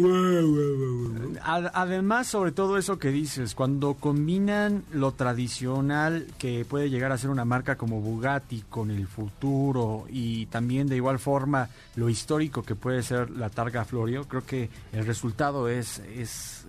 Además, 1.42 2.26
sobre 2.26 2.52
todo 2.52 2.78
eso 2.78 2.98
que 2.98 3.10
dices, 3.10 3.54
cuando 3.54 3.94
combinan 3.94 4.84
lo 4.92 5.12
tradicional 5.12 6.26
que 6.38 6.64
puede 6.64 6.90
llegar 6.90 7.12
a 7.12 7.18
ser 7.18 7.30
una 7.30 7.44
marca 7.44 7.76
como 7.76 8.00
Bugatti 8.00 8.64
con 8.68 8.90
el 8.90 9.06
futuro 9.06 10.04
y 10.10 10.46
también 10.46 10.86
de 10.88 10.96
igual 10.96 11.18
forma 11.18 11.68
lo 11.96 12.08
histórico 12.08 12.62
que 12.62 12.74
puede 12.74 13.02
ser 13.02 13.30
la 13.30 13.48
Targa 13.50 13.84
Florio, 13.84 14.24
creo 14.28 14.44
que 14.44 14.68
el 14.92 15.06
resultado 15.06 15.68
es, 15.68 16.00
es 16.00 16.64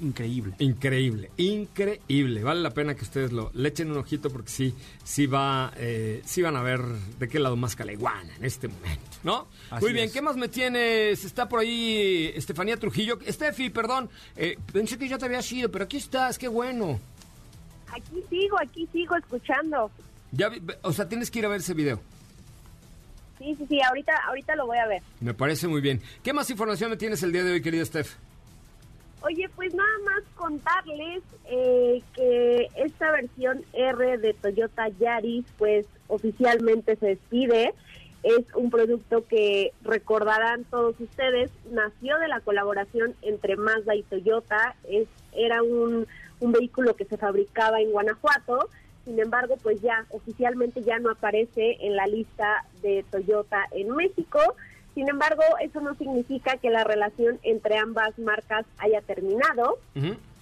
increíble. 0.00 0.54
Increíble, 0.58 1.30
increíble. 1.36 2.42
Vale 2.42 2.60
la 2.60 2.70
pena 2.70 2.94
que 2.94 3.02
ustedes 3.02 3.32
lo 3.32 3.50
le 3.54 3.68
echen 3.68 3.90
un 3.90 3.98
ojito 3.98 4.30
porque 4.30 4.50
sí, 4.50 4.74
sí 5.04 5.26
va, 5.26 5.72
eh, 5.76 6.22
sí 6.24 6.42
van 6.42 6.56
a 6.56 6.62
ver 6.62 6.80
de 7.18 7.28
qué 7.28 7.38
lado 7.38 7.56
más 7.56 7.76
caleguana 7.76 8.34
en 8.36 8.44
este 8.44 8.68
momento, 8.68 9.04
¿no? 9.22 9.46
Así 9.70 9.84
Muy 9.84 9.92
bien, 9.92 10.06
es. 10.06 10.12
¿qué 10.12 10.22
más 10.22 10.36
me 10.36 10.48
tienes? 10.48 11.24
Está 11.24 11.48
por 11.48 11.60
ahí 11.60 12.32
Estefanía 12.34 12.76
Trujillo. 12.76 13.18
Estefi, 13.24 13.70
perdón, 13.70 14.08
eh, 14.36 14.58
pensé 14.72 14.98
que 14.98 15.08
ya 15.08 15.18
te 15.18 15.24
había 15.26 15.42
sido, 15.42 15.70
pero 15.70 15.84
aquí 15.84 15.96
estás, 15.98 16.38
qué 16.38 16.48
bueno. 16.48 17.00
Aquí 17.88 18.22
sigo, 18.28 18.58
aquí 18.60 18.88
sigo 18.92 19.16
escuchando. 19.16 19.90
Ya, 20.32 20.48
vi- 20.48 20.60
o 20.82 20.92
sea, 20.92 21.08
tienes 21.08 21.30
que 21.30 21.38
ir 21.38 21.46
a 21.46 21.48
ver 21.48 21.60
ese 21.60 21.74
video. 21.74 22.00
Sí, 23.38 23.54
sí, 23.58 23.66
sí, 23.68 23.80
ahorita, 23.82 24.12
ahorita 24.28 24.56
lo 24.56 24.66
voy 24.66 24.78
a 24.78 24.86
ver. 24.86 25.02
Me 25.20 25.34
parece 25.34 25.68
muy 25.68 25.80
bien. 25.80 26.00
¿Qué 26.22 26.32
más 26.32 26.48
información 26.50 26.90
me 26.90 26.96
tienes 26.96 27.22
el 27.22 27.32
día 27.32 27.44
de 27.44 27.52
hoy, 27.52 27.60
querida 27.62 27.84
Steph? 27.84 28.14
Oye, 29.26 29.48
pues 29.56 29.72
nada 29.74 29.98
más 30.04 30.22
contarles 30.34 31.22
eh, 31.46 32.02
que 32.14 32.68
esta 32.76 33.10
versión 33.10 33.64
R 33.72 34.18
de 34.18 34.34
Toyota 34.34 34.88
Yaris, 34.88 35.46
pues 35.56 35.86
oficialmente 36.08 36.96
se 36.96 37.06
despide. 37.06 37.72
Es 38.22 38.44
un 38.54 38.70
producto 38.70 39.26
que 39.26 39.72
recordarán 39.82 40.64
todos 40.64 41.00
ustedes, 41.00 41.50
nació 41.70 42.18
de 42.18 42.28
la 42.28 42.40
colaboración 42.40 43.14
entre 43.22 43.56
Mazda 43.56 43.94
y 43.94 44.02
Toyota. 44.02 44.76
Es, 44.90 45.08
era 45.32 45.62
un, 45.62 46.06
un 46.40 46.52
vehículo 46.52 46.94
que 46.94 47.06
se 47.06 47.16
fabricaba 47.16 47.80
en 47.80 47.92
Guanajuato. 47.92 48.68
Sin 49.06 49.18
embargo, 49.18 49.56
pues 49.62 49.80
ya 49.80 50.04
oficialmente 50.10 50.82
ya 50.82 50.98
no 50.98 51.10
aparece 51.10 51.78
en 51.80 51.96
la 51.96 52.06
lista 52.06 52.66
de 52.82 53.06
Toyota 53.10 53.62
en 53.70 53.94
México. 53.94 54.38
Sin 54.94 55.08
embargo, 55.08 55.42
eso 55.60 55.80
no 55.80 55.94
significa 55.96 56.56
que 56.56 56.70
la 56.70 56.84
relación 56.84 57.40
entre 57.42 57.78
ambas 57.78 58.16
marcas 58.18 58.64
haya 58.78 59.00
terminado. 59.00 59.78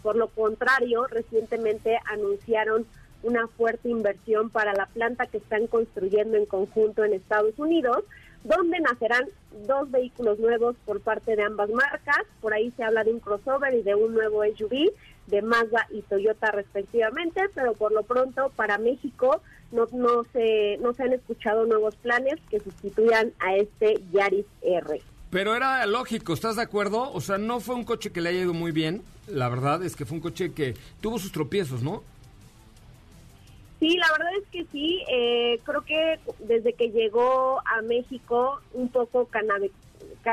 Por 0.02 0.16
lo 0.16 0.28
contrario, 0.28 1.06
recientemente 1.06 1.98
anunciaron 2.04 2.86
una 3.22 3.46
fuerte 3.46 3.88
inversión 3.88 4.50
para 4.50 4.74
la 4.74 4.86
planta 4.86 5.26
que 5.26 5.38
están 5.38 5.68
construyendo 5.68 6.36
en 6.36 6.44
conjunto 6.44 7.04
en 7.04 7.14
Estados 7.14 7.58
Unidos, 7.58 8.04
donde 8.44 8.80
nacerán 8.80 9.24
dos 9.66 9.90
vehículos 9.90 10.38
nuevos 10.38 10.76
por 10.84 11.00
parte 11.00 11.36
de 11.36 11.42
ambas 11.42 11.70
marcas. 11.70 12.20
Por 12.40 12.54
ahí 12.54 12.72
se 12.76 12.84
habla 12.84 13.04
de 13.04 13.12
un 13.12 13.20
crossover 13.20 13.74
y 13.74 13.82
de 13.82 13.94
un 13.94 14.14
nuevo 14.14 14.42
SUV 14.44 14.92
de 15.26 15.42
Mazda 15.42 15.86
y 15.90 16.02
Toyota 16.02 16.50
respectivamente, 16.50 17.42
pero 17.54 17.74
por 17.74 17.92
lo 17.92 18.02
pronto 18.02 18.50
para 18.56 18.78
México 18.78 19.40
no, 19.70 19.86
no, 19.92 20.24
se, 20.32 20.78
no 20.78 20.92
se 20.92 21.04
han 21.04 21.12
escuchado 21.12 21.64
nuevos 21.64 21.96
planes 21.96 22.34
que 22.50 22.60
sustituyan 22.60 23.32
a 23.38 23.56
este 23.56 24.02
Yaris 24.12 24.46
R. 24.62 25.00
Pero 25.30 25.56
era 25.56 25.86
lógico, 25.86 26.34
¿estás 26.34 26.56
de 26.56 26.62
acuerdo? 26.62 27.10
O 27.12 27.20
sea, 27.22 27.38
no 27.38 27.60
fue 27.60 27.74
un 27.74 27.84
coche 27.84 28.12
que 28.12 28.20
le 28.20 28.28
haya 28.28 28.42
ido 28.42 28.52
muy 28.52 28.70
bien. 28.70 29.02
La 29.28 29.48
verdad 29.48 29.82
es 29.82 29.96
que 29.96 30.04
fue 30.04 30.16
un 30.16 30.20
coche 30.20 30.52
que 30.52 30.74
tuvo 31.00 31.18
sus 31.18 31.32
tropiezos, 31.32 31.82
¿no? 31.82 32.02
Sí, 33.82 33.96
la 33.96 34.12
verdad 34.12 34.32
es 34.40 34.46
que 34.52 34.64
sí. 34.70 35.02
eh, 35.08 35.58
creo 35.64 35.80
que 35.82 36.20
desde 36.38 36.72
que 36.72 36.92
llegó 36.92 37.60
a 37.66 37.82
México, 37.82 38.60
un 38.74 38.88
poco 38.88 39.28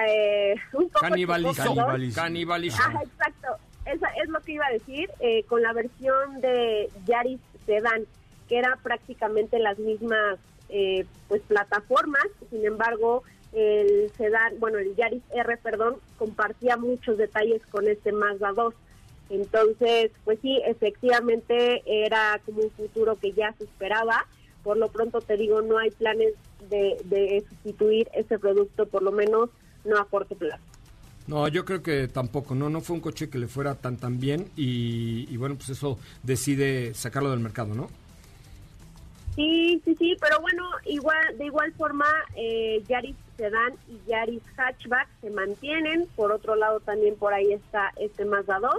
eh, 0.08 0.56
un 0.74 0.88
poco 0.90 1.00
Canibalizó. 1.00 1.76
Canibalizó. 2.14 2.84
Exacto. 3.02 3.48
Esa 3.88 4.08
es 4.22 4.30
lo 4.30 4.40
que 4.42 4.52
iba 4.52 4.68
a 4.68 4.72
decir 4.72 5.10
eh, 5.20 5.42
con 5.46 5.64
la 5.64 5.74
versión 5.74 6.42
de 6.42 6.92
Yaris 7.08 7.40
Sedan, 7.66 8.04
que 8.48 8.60
era 8.60 8.78
prácticamente 8.84 9.58
las 9.58 9.80
mismas 9.80 10.38
eh, 10.70 11.08
pues 11.28 11.42
plataformas. 11.42 12.28
Sin 12.52 12.64
embargo, 12.64 13.24
el 13.54 14.12
Sedan, 14.16 14.60
bueno, 14.60 14.78
el 14.78 14.96
Yaris 14.96 15.24
R, 15.34 15.58
perdón, 15.58 15.96
compartía 16.20 16.78
muchos 16.78 17.18
detalles 17.18 17.66
con 17.72 17.88
este 17.88 18.12
Mazda 18.12 18.52
2. 18.52 18.76
Entonces, 19.30 20.12
pues 20.26 20.40
sí, 20.42 20.60
efectivamente 20.66 21.84
era 21.86 22.42
como 22.46 22.64
un 22.64 22.72
futuro 22.72 23.16
que 23.16 23.32
ya 23.32 23.54
se 23.58 23.66
esperaba. 23.66 24.26
Por 24.64 24.78
lo 24.78 24.90
pronto 24.90 25.22
te 25.22 25.38
digo, 25.38 25.62
no 25.62 25.78
hay 25.78 25.92
planes 25.92 26.34
de, 26.70 26.98
de 27.06 27.44
sustituir 27.48 28.10
ese 28.14 28.38
producto, 28.40 28.88
por 28.88 29.04
lo 29.04 29.12
menos 29.12 29.50
no 29.86 29.98
a 29.98 30.06
corto 30.06 30.36
plazo. 30.36 30.64
No, 31.28 31.48
yo 31.48 31.64
creo 31.64 31.84
que 31.84 32.08
tampoco, 32.08 32.56
no, 32.56 32.70
no 32.70 32.82
fue 32.82 32.96
un 32.96 33.02
coche 33.02 33.30
que 33.30 33.38
le 33.38 33.48
fuera 33.48 33.76
tan 33.76 33.98
tan 33.98 34.20
bien 34.20 34.50
y, 34.56 35.28
y 35.30 35.38
bueno, 35.38 35.56
pues 35.56 35.70
eso 35.70 36.00
decide 36.24 36.96
sacarlo 36.96 37.30
del 37.30 37.40
mercado, 37.40 37.76
¿no? 37.76 37.90
Sí, 39.36 39.80
sí, 39.86 39.96
sí, 39.98 40.18
pero 40.20 40.42
bueno, 40.42 40.68
igual 40.86 41.38
de 41.38 41.46
igual 41.46 41.72
forma, 41.74 42.08
eh, 42.36 42.84
Yaris 42.90 43.16
Sedan 43.38 43.74
y 43.88 44.10
Yaris 44.10 44.42
Hatchback 44.58 45.08
se 45.22 45.30
mantienen. 45.30 46.08
Por 46.16 46.32
otro 46.32 46.56
lado, 46.56 46.80
también 46.82 47.16
por 47.16 47.34
ahí 47.34 47.54
está 47.54 47.94
este 47.98 48.26
Mazda 48.26 48.60
2. 48.60 48.72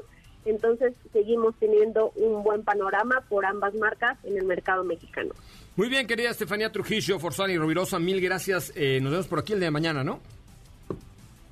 Entonces 0.45 0.95
seguimos 1.13 1.55
teniendo 1.59 2.11
un 2.17 2.43
buen 2.43 2.63
panorama 2.63 3.23
por 3.29 3.45
ambas 3.45 3.75
marcas 3.75 4.19
en 4.25 4.37
el 4.37 4.45
mercado 4.45 4.85
mexicano. 4.85 5.35
Muy 5.77 5.89
bien, 5.89 6.07
querida 6.07 6.31
Estefanía 6.31 6.73
Trujillo, 6.73 7.19
Forzani 7.19 7.55
y 7.55 7.59
Rovirosa, 7.59 7.99
mil 7.99 8.21
gracias. 8.21 8.73
Eh, 8.75 9.01
nos 9.01 9.13
vemos 9.13 9.29
por 9.29 9.39
aquí 9.39 9.53
el 9.53 9.61
día 9.61 9.69
de 9.69 9.73
mañana, 9.73 10.05
¿no? 10.05 10.21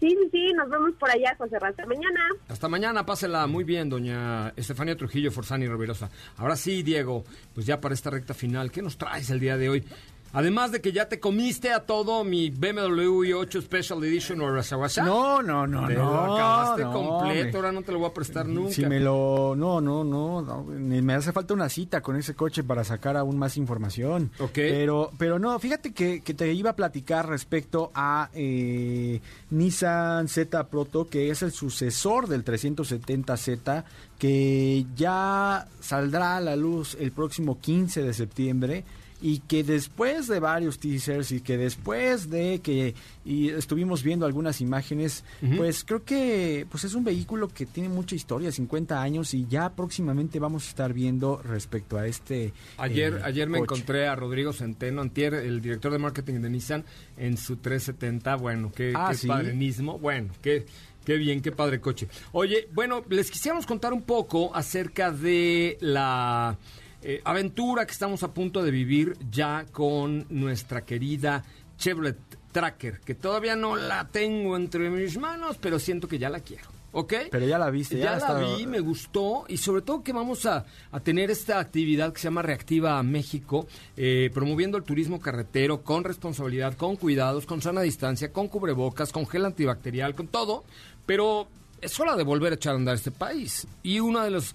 Sí, 0.01 0.09
sí, 0.11 0.29
sí, 0.31 0.53
nos 0.53 0.71
vemos 0.71 0.93
por 0.95 1.11
allá, 1.11 1.35
José 1.37 1.57
Hasta 1.57 1.85
mañana. 1.85 2.29
Hasta 2.49 2.69
mañana, 2.69 3.05
pásela 3.05 3.47
muy 3.49 3.65
bien, 3.65 3.89
doña 3.89 4.53
Estefanía 4.57 4.97
Trujillo, 4.97 5.33
Forzani 5.33 5.65
y 5.65 5.69
Rovirosa. 5.69 6.09
Ahora 6.37 6.55
sí, 6.55 6.85
Diego, 6.85 7.25
pues 7.53 7.67
ya 7.67 7.81
para 7.81 7.95
esta 7.95 8.11
recta 8.11 8.33
final, 8.33 8.71
¿qué 8.71 8.81
nos 8.81 8.97
traes 8.97 9.29
el 9.31 9.41
día 9.41 9.57
de 9.57 9.69
hoy? 9.69 9.85
Además 10.33 10.73
de 10.73 10.81
que 10.83 10.93
ya 10.93 11.09
te 11.09 11.21
comiste 11.21 11.73
a 11.73 11.81
todo 11.87 12.23
mi 12.23 12.51
BMW 12.51 13.25
i8 13.25 13.63
Special 13.63 14.05
Edition 14.05 14.41
o 14.43 14.51
Rasawasa. 14.55 15.03
No, 15.03 15.43
no, 15.43 15.67
no, 15.67 15.87
Te 15.89 15.95
no. 15.95 16.05
lo 16.05 16.35
acabaste 16.35 16.83
no, 16.83 16.93
completo, 16.93 17.49
me- 17.51 17.57
ahora 17.57 17.73
no 17.73 17.83
te 17.83 17.93
lo 17.93 17.99
voy 18.01 18.11
a 18.11 18.13
prestar 18.15 18.47
nunca. 18.47 18.73
Si 18.73 18.85
me 18.85 19.01
lo... 19.01 19.55
No, 19.57 19.81
no, 19.81 20.05
no, 20.05 20.43
no, 20.43 20.65
me 20.65 21.15
hace 21.15 21.33
falta 21.33 21.55
una 21.55 21.69
cita 21.71 22.03
con 22.03 22.17
ese 22.17 22.35
coche 22.35 22.63
para 22.63 22.85
sacar 22.85 23.17
aún 23.17 23.39
más 23.39 23.57
información. 23.57 24.31
Ok. 24.39 24.51
Pero, 24.55 25.11
pero 25.17 25.39
no, 25.39 25.59
fíjate 25.59 25.93
que, 25.93 26.21
que 26.21 26.35
te 26.35 26.53
iba 26.53 26.71
a 26.71 26.77
platicar 26.77 27.27
respecto 27.29 27.91
a 27.95 28.29
eh, 28.35 29.21
Nissan 29.51 30.29
Z 30.29 30.69
Proto, 30.69 31.09
que 31.09 31.31
es 31.31 31.43
el 31.43 31.53
sucesor 31.53 32.29
del 32.29 32.45
370Z, 32.45 33.85
que 34.19 34.85
ya 34.95 35.67
saldrá 35.81 36.37
a 36.37 36.41
la 36.41 36.55
luz 36.57 36.97
el 37.01 37.13
próximo 37.13 37.59
15 37.61 38.03
de 38.03 38.13
septiembre 38.13 38.85
y 39.21 39.41
que 39.41 39.65
después 39.65 40.29
de 40.29 40.39
varios 40.41 40.79
teasers 40.79 41.33
y 41.33 41.41
que 41.41 41.57
después 41.57 42.31
de 42.31 42.61
que 42.63 42.95
y 43.25 43.49
estuvimos 43.51 44.03
viendo 44.03 44.25
algunas 44.27 44.61
imágenes, 44.61 45.25
pues 45.57 45.85
creo 45.85 46.05
que 46.05 46.67
pues 46.71 46.85
es 46.85 46.95
un 46.95 47.05
vehículo 47.05 47.49
que 47.49 47.67
tiene 47.67 47.89
mucha 47.89 48.15
historia, 48.15 48.53
50 48.53 49.01
años 49.03 49.35
y 49.35 49.47
ya 49.49 49.71
próximamente 49.71 50.39
vamos 50.39 50.67
a 50.67 50.69
estar 50.71 50.93
viendo 50.93 51.43
respecto 51.43 51.99
a 51.99 52.07
este 52.07 52.53
Ayer, 52.77 53.15
eh, 53.15 53.21
ayer 53.25 53.49
me 53.49 53.59
coche. 53.59 53.75
encontré 53.75 54.07
a 54.09 54.15
Rodrigo 54.17 54.53
Centeno, 54.53 55.03
antier, 55.03 55.35
el 55.35 55.61
director 55.61 55.91
de 55.93 55.99
marketing 55.99 56.41
de 56.41 56.51
Nissan, 56.51 56.85
en 57.17 57.37
su 57.37 57.57
370. 57.57 58.37
Bueno, 58.37 58.73
qué, 58.75 58.93
Ah, 58.97 59.09
qué 59.11 59.17
¿sí? 59.19 59.27
padrenismo. 59.27 59.99
Bueno, 59.99 60.33
qué, 60.41 60.65
qué 61.05 61.17
bien, 61.17 61.41
qué 61.43 61.53
padre 61.53 61.81
coche. 61.81 62.09
Oye, 62.33 62.69
bueno, 62.73 63.05
les 63.09 63.31
quisiéramos 63.31 63.67
contar 63.67 63.93
un 63.93 64.03
poco 64.03 64.55
acerca 64.55 65.11
de 65.11 65.77
la 65.81 66.57
eh, 67.03 67.21
aventura 67.25 67.87
que 67.87 67.93
estamos 67.93 68.23
a 68.23 68.33
punto 68.33 68.63
de 68.63 68.71
vivir 68.71 69.17
ya 69.31 69.67
con 69.71 70.27
nuestra 70.31 70.85
querida 70.85 71.45
Chevrolet 71.79 72.19
Tracker, 72.53 73.01
que 73.01 73.15
todavía 73.15 73.57
no 73.57 73.77
la 73.77 74.09
tengo 74.09 74.57
entre 74.57 74.91
mis 74.91 75.17
manos, 75.19 75.59
pero 75.61 75.79
siento 75.79 76.09
que 76.09 76.19
ya 76.19 76.29
la 76.29 76.41
quiero. 76.41 76.69
¿Ok? 76.91 77.15
Pero 77.31 77.47
ya 77.47 77.59
la 77.59 77.69
viste, 77.71 77.99
ya, 77.99 78.19
Ya 78.19 78.33
la 78.33 78.57
vi, 78.57 78.67
me 78.67 78.81
gustó 78.81 79.45
y 79.47 79.59
sobre 79.59 79.83
todo 79.83 80.03
que 80.03 80.13
vamos 80.13 80.47
a, 80.47 80.65
a 80.91 81.01
tener 81.01 81.31
esta 81.31 81.61
actividad 81.61 82.13
que 82.13 82.19
se 82.19 82.25
llama 82.25 82.43
Reactiva 82.43 82.99
a 82.99 83.03
México, 83.03 83.69
eh, 83.97 84.31
promoviendo 84.33 84.79
el 84.79 84.85
turismo 84.85 85.21
carretero 85.21 85.83
con 85.83 86.03
responsabilidad, 86.03 86.75
con 86.75 86.97
cuidados, 86.97 87.45
con 87.45 87.61
sana 87.61 87.83
distancia, 87.83 88.33
con 88.33 88.49
cubrebocas, 88.49 89.13
con 89.13 89.27
gel 89.27 89.45
antibacterial, 89.45 90.15
con 90.15 90.29
todo, 90.29 90.65
pero 91.05 91.49
es 91.81 92.01
hora 92.01 92.17
de 92.17 92.25
volver 92.25 92.53
a 92.53 92.57
echar 92.57 92.73
a 92.73 92.77
andar 92.77 92.95
este 92.95 93.11
país. 93.11 93.67
Y 93.83 94.01
una 94.01 94.25
de 94.25 94.31
las 94.31 94.55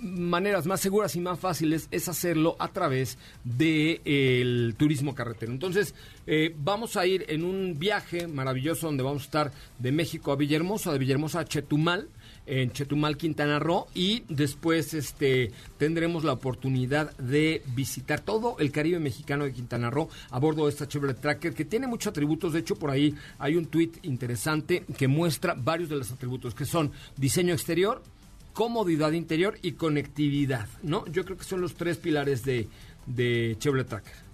maneras 0.00 0.66
más 0.66 0.80
seguras 0.80 1.16
y 1.16 1.20
más 1.20 1.38
fáciles 1.38 1.88
es 1.90 2.08
hacerlo 2.08 2.56
a 2.58 2.68
través 2.68 3.18
del 3.44 4.74
turismo 4.76 5.14
carretero. 5.14 5.52
Entonces, 5.52 5.94
eh, 6.26 6.54
vamos 6.58 6.96
a 6.96 7.06
ir 7.06 7.24
en 7.28 7.44
un 7.44 7.78
viaje 7.78 8.26
maravilloso 8.26 8.86
donde 8.86 9.02
vamos 9.02 9.22
a 9.22 9.24
estar 9.24 9.52
de 9.78 9.92
México 9.92 10.32
a 10.32 10.36
Villahermosa, 10.36 10.92
de 10.92 10.98
Villahermosa 10.98 11.40
a 11.40 11.44
Chetumal, 11.44 12.08
en 12.46 12.70
Chetumal, 12.72 13.16
Quintana 13.16 13.58
Roo, 13.58 13.86
y 13.94 14.24
después 14.28 14.94
este, 14.94 15.52
tendremos 15.76 16.24
la 16.24 16.32
oportunidad 16.32 17.16
de 17.18 17.62
visitar 17.74 18.20
todo 18.20 18.56
el 18.58 18.72
Caribe 18.72 18.98
mexicano 18.98 19.44
de 19.44 19.52
Quintana 19.52 19.90
Roo 19.90 20.08
a 20.30 20.38
bordo 20.38 20.64
de 20.64 20.70
esta 20.70 20.88
Chevrolet 20.88 21.20
Tracker, 21.20 21.54
que 21.54 21.64
tiene 21.64 21.86
muchos 21.86 22.10
atributos. 22.10 22.52
De 22.52 22.60
hecho, 22.60 22.76
por 22.76 22.90
ahí 22.90 23.14
hay 23.38 23.56
un 23.56 23.66
tweet 23.66 23.92
interesante 24.02 24.84
que 24.96 25.08
muestra 25.08 25.54
varios 25.54 25.90
de 25.90 25.96
los 25.96 26.10
atributos, 26.10 26.54
que 26.54 26.64
son 26.64 26.92
diseño 27.16 27.52
exterior, 27.52 28.02
comodidad 28.52 29.12
interior 29.12 29.58
y 29.62 29.72
conectividad, 29.72 30.68
¿no? 30.82 31.06
Yo 31.06 31.24
creo 31.24 31.36
que 31.36 31.44
son 31.44 31.60
los 31.60 31.74
tres 31.74 31.96
pilares 31.98 32.44
de, 32.44 32.68
de 33.06 33.56
Chevrolet 33.58 33.88
Tracker. 33.88 34.28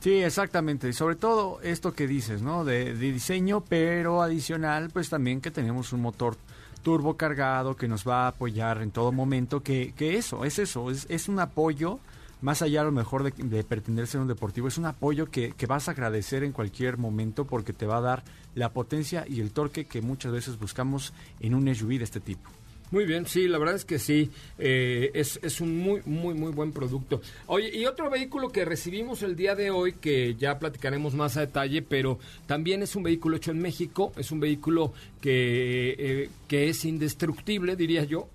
Sí, 0.00 0.22
exactamente. 0.22 0.88
Y 0.88 0.92
sobre 0.92 1.16
todo 1.16 1.60
esto 1.62 1.92
que 1.92 2.06
dices, 2.06 2.40
¿no? 2.40 2.64
De, 2.64 2.94
diseño, 2.94 3.64
pero 3.68 4.22
adicional, 4.22 4.90
pues 4.90 5.10
también 5.10 5.40
que 5.40 5.50
tenemos 5.50 5.92
un 5.92 6.02
motor 6.02 6.36
turbo 6.82 7.16
cargado 7.16 7.76
que 7.76 7.88
nos 7.88 8.06
va 8.06 8.24
a 8.24 8.28
apoyar 8.28 8.80
en 8.80 8.92
todo 8.92 9.10
momento, 9.10 9.62
que, 9.62 9.92
que 9.96 10.16
eso, 10.16 10.44
es 10.44 10.60
eso, 10.60 10.90
es, 10.92 11.06
es 11.10 11.28
un 11.28 11.40
apoyo, 11.40 11.98
más 12.40 12.62
allá 12.62 12.82
a 12.82 12.84
lo 12.84 12.92
mejor 12.92 13.24
de, 13.24 13.32
de 13.32 13.64
pretender 13.64 14.06
ser 14.06 14.20
un 14.20 14.28
deportivo, 14.28 14.68
es 14.68 14.78
un 14.78 14.86
apoyo 14.86 15.26
que, 15.26 15.52
que 15.52 15.66
vas 15.66 15.88
a 15.88 15.90
agradecer 15.90 16.44
en 16.44 16.52
cualquier 16.52 16.96
momento 16.96 17.44
porque 17.44 17.72
te 17.72 17.84
va 17.84 17.96
a 17.96 18.02
dar 18.02 18.22
la 18.54 18.72
potencia 18.72 19.24
y 19.28 19.40
el 19.40 19.50
torque 19.50 19.86
que 19.86 20.00
muchas 20.00 20.30
veces 20.30 20.58
buscamos 20.58 21.12
en 21.40 21.54
un 21.54 21.74
SUV 21.74 21.98
de 21.98 22.04
este 22.04 22.20
tipo. 22.20 22.48
Muy 22.90 23.04
bien, 23.04 23.26
sí, 23.26 23.48
la 23.48 23.58
verdad 23.58 23.74
es 23.74 23.84
que 23.84 23.98
sí, 23.98 24.30
eh, 24.58 25.10
es, 25.14 25.38
es 25.42 25.60
un 25.60 25.78
muy, 25.78 26.00
muy, 26.06 26.34
muy 26.34 26.52
buen 26.52 26.72
producto. 26.72 27.20
Oye, 27.46 27.76
y 27.76 27.86
otro 27.86 28.10
vehículo 28.10 28.50
que 28.50 28.64
recibimos 28.64 29.22
el 29.22 29.36
día 29.36 29.54
de 29.54 29.70
hoy, 29.70 29.94
que 29.94 30.34
ya 30.36 30.58
platicaremos 30.58 31.14
más 31.14 31.36
a 31.36 31.40
detalle, 31.40 31.82
pero 31.82 32.18
también 32.46 32.82
es 32.82 32.96
un 32.96 33.02
vehículo 33.02 33.36
hecho 33.36 33.50
en 33.50 33.60
México, 33.60 34.12
es 34.16 34.30
un 34.30 34.40
vehículo 34.40 34.92
que, 35.20 35.94
eh, 35.98 36.30
que 36.46 36.68
es 36.70 36.84
indestructible, 36.84 37.76
diría 37.76 38.04
yo. 38.04 38.28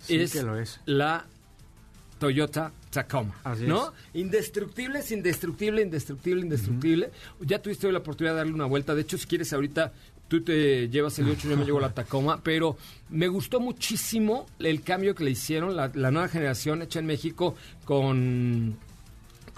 Sí 0.00 0.26
que 0.28 0.42
lo 0.42 0.56
es. 0.56 0.80
La 0.86 1.26
Toyota 2.18 2.72
Tacoma, 2.90 3.34
Así 3.44 3.64
¿no? 3.66 3.92
Indestructible, 4.14 5.00
es 5.00 5.12
indestructible, 5.12 5.82
indestructible, 5.82 6.42
indestructible. 6.42 7.10
Ya 7.40 7.60
tuviste 7.60 7.86
hoy 7.86 7.92
la 7.92 8.00
oportunidad 8.00 8.34
de 8.34 8.38
darle 8.38 8.54
una 8.54 8.66
vuelta. 8.66 8.94
De 8.94 9.02
hecho, 9.02 9.18
si 9.18 9.26
quieres 9.26 9.52
ahorita 9.52 9.92
tú 10.28 10.42
te 10.42 10.88
llevas 10.88 11.18
el 11.18 11.28
8, 11.28 11.48
yo 11.48 11.56
me 11.56 11.64
llevo 11.64 11.80
la 11.80 11.92
Tacoma, 11.92 12.40
pero 12.42 12.76
me 13.10 13.28
gustó 13.28 13.60
muchísimo 13.60 14.46
el 14.58 14.82
cambio 14.82 15.14
que 15.14 15.24
le 15.24 15.30
hicieron, 15.30 15.74
la, 15.74 15.90
la 15.94 16.10
nueva 16.10 16.28
generación 16.28 16.82
hecha 16.82 16.98
en 17.00 17.06
México 17.06 17.56
con 17.84 18.76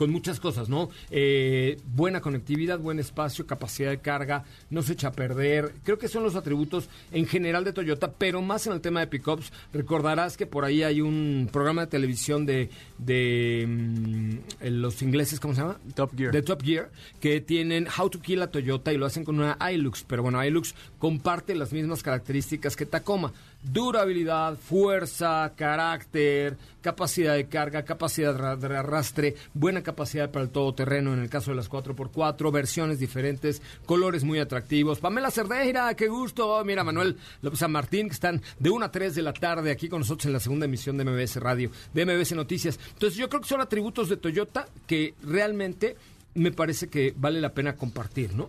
con 0.01 0.11
muchas 0.11 0.41
cosas, 0.41 0.71
¿no? 0.71 0.89
Eh, 1.11 1.79
buena 1.95 2.23
conectividad, 2.23 2.79
buen 2.79 2.99
espacio, 2.99 3.47
capacidad 3.47 3.91
de 3.91 3.99
carga, 3.99 4.45
no 4.71 4.81
se 4.81 4.95
echa 4.95 5.09
a 5.09 5.13
perder. 5.13 5.75
Creo 5.85 5.99
que 5.99 6.09
son 6.09 6.23
los 6.23 6.37
atributos 6.37 6.89
en 7.13 7.27
general 7.27 7.65
de 7.65 7.75
Toyota, 7.75 8.11
pero 8.11 8.41
más 8.41 8.67
en 8.67 8.73
el 8.73 8.81
tema 8.81 9.01
de 9.01 9.09
pickups. 9.09 9.53
Recordarás 9.75 10.39
que 10.39 10.47
por 10.47 10.65
ahí 10.65 10.83
hay 10.83 11.03
un 11.03 11.51
programa 11.53 11.83
de 11.83 11.89
televisión 11.89 12.47
de, 12.47 12.71
de 12.97 13.67
mm, 13.69 14.69
los 14.71 15.03
ingleses, 15.03 15.39
¿cómo 15.39 15.53
se 15.53 15.61
llama? 15.61 15.79
Top 15.95 16.17
Gear. 16.17 16.33
De 16.33 16.41
Top 16.41 16.63
Gear, 16.63 16.91
que 17.21 17.43
tienen 17.43 17.87
How 17.87 18.09
to 18.09 18.23
Kill 18.23 18.41
a 18.41 18.51
Toyota 18.51 18.95
y 18.95 18.97
lo 18.97 19.05
hacen 19.05 19.23
con 19.23 19.39
una 19.39 19.59
Hilux. 19.71 20.03
Pero 20.05 20.23
bueno, 20.23 20.43
Hilux 20.43 20.75
comparte 20.99 21.55
las 21.55 21.75
mismas 21.75 22.03
características 22.03 22.75
que 22.75 22.87
Tacoma. 22.87 23.35
Durabilidad, 23.63 24.57
fuerza, 24.57 25.53
carácter, 25.55 26.57
capacidad 26.81 27.35
de 27.35 27.47
carga, 27.47 27.85
capacidad 27.85 28.57
de 28.57 28.77
arrastre, 28.77 29.35
buena 29.53 29.83
capacidad 29.83 30.31
para 30.31 30.47
el 30.47 30.51
todoterreno 30.51 31.13
en 31.13 31.21
el 31.21 31.29
caso 31.29 31.51
de 31.51 31.59
las 31.59 31.71
4x4, 31.71 32.51
versiones 32.51 32.99
diferentes, 32.99 33.61
colores 33.85 34.25
muy 34.25 34.39
atractivos. 34.39 35.01
Pamela 35.01 35.31
Cerdeira, 35.31 35.93
qué 35.95 36.09
gusto. 36.09 36.65
Mira, 36.65 36.85
Manuel 36.85 37.19
López 37.43 37.59
San 37.59 37.73
Martín, 37.73 38.09
que 38.09 38.15
están 38.15 38.41
de 38.59 38.71
1 38.71 38.87
a 38.87 38.91
3 38.91 39.15
de 39.15 39.23
la 39.23 39.35
tarde 39.35 39.71
aquí 39.71 39.91
con 39.91 40.01
nosotros 40.01 40.25
en 40.25 40.33
la 40.33 40.41
segunda 40.41 40.65
emisión 40.65 40.97
de 40.97 41.05
MBS 41.05 41.37
Radio, 41.37 41.71
de 41.93 42.07
MBS 42.07 42.33
Noticias. 42.33 42.81
Entonces 42.95 43.19
yo 43.19 43.29
creo 43.29 43.43
que 43.43 43.49
son 43.49 43.61
atributos 43.61 44.09
de 44.09 44.17
Toyota 44.17 44.67
que 44.87 45.15
realmente 45.23 45.97
me 46.35 46.51
parece 46.51 46.89
que 46.89 47.13
vale 47.15 47.43
la 47.43 47.53
pena 47.53 47.77
compartir, 47.77 48.35
¿no? 48.35 48.49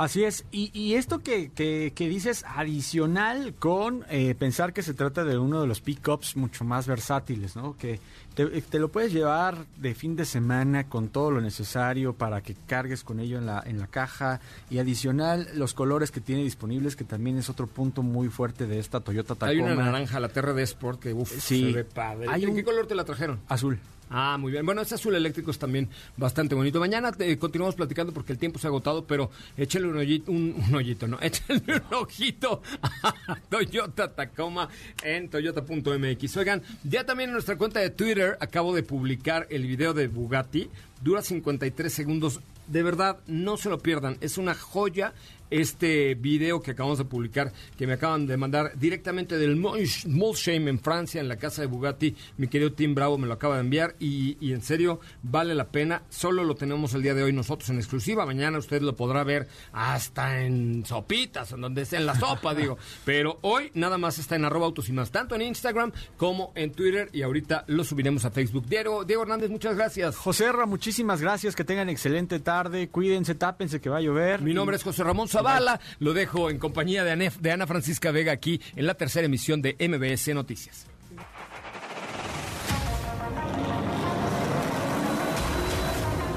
Así 0.00 0.24
es, 0.24 0.46
y, 0.50 0.70
y 0.72 0.94
esto 0.94 1.18
que, 1.18 1.50
que, 1.50 1.92
que 1.94 2.08
dices 2.08 2.46
adicional 2.56 3.52
con 3.52 4.06
eh, 4.08 4.34
pensar 4.34 4.72
que 4.72 4.82
se 4.82 4.94
trata 4.94 5.24
de 5.24 5.36
uno 5.36 5.60
de 5.60 5.66
los 5.66 5.82
pickups 5.82 6.38
mucho 6.38 6.64
más 6.64 6.86
versátiles, 6.86 7.54
¿no? 7.54 7.76
Que 7.76 8.00
te, 8.48 8.60
te 8.62 8.78
lo 8.78 8.88
puedes 8.88 9.12
llevar 9.12 9.56
de 9.76 9.94
fin 9.94 10.16
de 10.16 10.24
semana 10.24 10.88
con 10.88 11.08
todo 11.08 11.30
lo 11.30 11.40
necesario 11.40 12.12
para 12.14 12.42
que 12.42 12.54
cargues 12.66 13.04
con 13.04 13.20
ello 13.20 13.38
en 13.38 13.46
la, 13.46 13.62
en 13.66 13.78
la 13.78 13.86
caja 13.86 14.40
y 14.70 14.78
adicional 14.78 15.48
los 15.54 15.74
colores 15.74 16.10
que 16.10 16.20
tiene 16.20 16.42
disponibles, 16.42 16.96
que 16.96 17.04
también 17.04 17.38
es 17.38 17.48
otro 17.50 17.66
punto 17.66 18.02
muy 18.02 18.28
fuerte 18.28 18.66
de 18.66 18.78
esta 18.78 19.00
Toyota 19.00 19.34
Tacoma. 19.34 19.50
Hay 19.50 19.60
una 19.60 19.74
naranja, 19.74 20.20
la 20.20 20.28
TRD 20.28 20.60
Sport, 20.62 21.00
que 21.00 21.12
uf, 21.12 21.30
Sí. 21.40 21.66
se 21.66 21.72
ve 21.72 21.84
padre. 21.84 22.26
Hay 22.28 22.44
¿En 22.44 22.50
un- 22.50 22.56
qué 22.56 22.64
color 22.64 22.86
te 22.86 22.94
la 22.94 23.04
trajeron? 23.04 23.40
Azul. 23.48 23.78
Ah, 24.12 24.36
muy 24.40 24.50
bien. 24.50 24.66
Bueno, 24.66 24.80
ese 24.82 24.96
azul 24.96 25.14
eléctrico 25.14 25.52
es 25.52 25.58
también 25.60 25.88
bastante 26.16 26.56
bonito. 26.56 26.80
Mañana 26.80 27.12
eh, 27.20 27.38
continuamos 27.38 27.76
platicando 27.76 28.12
porque 28.12 28.32
el 28.32 28.38
tiempo 28.40 28.58
se 28.58 28.66
ha 28.66 28.70
agotado, 28.70 29.04
pero 29.04 29.30
échale 29.56 29.86
un 29.86 29.96
hoyito, 29.96 30.32
un, 30.32 30.52
un 30.68 30.74
hoyito, 30.74 31.06
no, 31.06 31.16
échale 31.22 31.62
un 31.68 31.94
ojito 31.96 32.60
a 32.82 33.36
Toyota 33.48 34.12
Tacoma 34.12 34.68
en 35.04 35.28
toyota.mx. 35.30 36.36
Oigan, 36.38 36.60
ya 36.82 37.04
también 37.06 37.30
en 37.30 37.34
nuestra 37.34 37.56
cuenta 37.56 37.78
de 37.78 37.90
Twitter 37.90 38.29
acabo 38.40 38.74
de 38.74 38.82
publicar 38.82 39.46
el 39.50 39.66
video 39.66 39.94
de 39.94 40.08
Bugatti. 40.08 40.70
Dura 41.02 41.22
53 41.22 41.92
segundos. 41.92 42.40
De 42.66 42.82
verdad, 42.82 43.18
no 43.26 43.56
se 43.56 43.68
lo 43.68 43.78
pierdan. 43.78 44.16
Es 44.20 44.38
una 44.38 44.54
joya 44.54 45.12
este 45.50 46.14
video 46.14 46.60
que 46.60 46.72
acabamos 46.72 46.98
de 46.98 47.04
publicar, 47.04 47.52
que 47.76 47.86
me 47.86 47.94
acaban 47.94 48.26
de 48.26 48.36
mandar 48.36 48.72
directamente 48.78 49.36
del 49.36 49.56
Molsheim 49.56 50.68
en 50.68 50.78
Francia, 50.78 51.20
en 51.20 51.28
la 51.28 51.36
casa 51.36 51.62
de 51.62 51.68
Bugatti. 51.68 52.14
Mi 52.36 52.48
querido 52.48 52.72
Tim 52.72 52.94
Bravo 52.94 53.18
me 53.18 53.26
lo 53.26 53.34
acaba 53.34 53.56
de 53.56 53.62
enviar 53.62 53.96
y, 53.98 54.36
y 54.40 54.52
en 54.52 54.62
serio 54.62 55.00
vale 55.22 55.54
la 55.54 55.68
pena. 55.68 56.02
Solo 56.08 56.44
lo 56.44 56.54
tenemos 56.54 56.94
el 56.94 57.02
día 57.02 57.14
de 57.14 57.22
hoy 57.22 57.32
nosotros 57.32 57.68
en 57.70 57.76
exclusiva. 57.76 58.26
Mañana 58.26 58.58
usted 58.58 58.82
lo 58.82 58.94
podrá 58.94 59.24
ver 59.24 59.48
hasta 59.72 60.42
en 60.42 60.84
sopitas, 60.86 61.52
en 61.52 61.60
donde 61.60 61.84
sea 61.84 62.00
en 62.00 62.06
la 62.06 62.14
sopa, 62.14 62.54
digo. 62.54 62.78
Pero 63.04 63.38
hoy 63.42 63.70
nada 63.74 63.98
más 63.98 64.18
está 64.18 64.36
en 64.36 64.44
arroba 64.44 64.66
autos 64.66 64.88
y 64.88 64.92
más, 64.92 65.10
tanto 65.10 65.34
en 65.34 65.42
Instagram 65.42 65.92
como 66.16 66.52
en 66.54 66.72
Twitter 66.72 67.08
y 67.12 67.22
ahorita 67.22 67.64
lo 67.66 67.84
subiremos 67.84 68.24
a 68.24 68.30
Facebook. 68.30 68.66
Diego, 68.66 69.04
Diego 69.04 69.22
Hernández, 69.22 69.50
muchas 69.50 69.76
gracias. 69.76 70.16
José 70.16 70.52
Ra, 70.52 70.66
muchísimas 70.66 71.20
gracias, 71.20 71.56
que 71.56 71.64
tengan 71.64 71.88
excelente 71.88 72.40
tarde, 72.40 72.88
cuídense, 72.88 73.34
tápense 73.34 73.80
que 73.80 73.88
va 73.88 73.98
a 73.98 74.00
llover. 74.00 74.42
Mi 74.42 74.54
nombre 74.54 74.76
es 74.76 74.82
José 74.82 75.04
Ramón 75.04 75.28
Zavala, 75.40 75.80
lo 76.00 76.12
dejo 76.12 76.50
en 76.50 76.58
compañía 76.58 77.02
de, 77.02 77.32
de 77.40 77.52
Ana 77.52 77.66
Francisca 77.66 78.10
Vega 78.10 78.30
aquí 78.30 78.60
en 78.76 78.86
la 78.86 78.94
tercera 78.94 79.24
emisión 79.24 79.62
de 79.62 79.74
MBS 79.78 80.34
Noticias. 80.34 80.86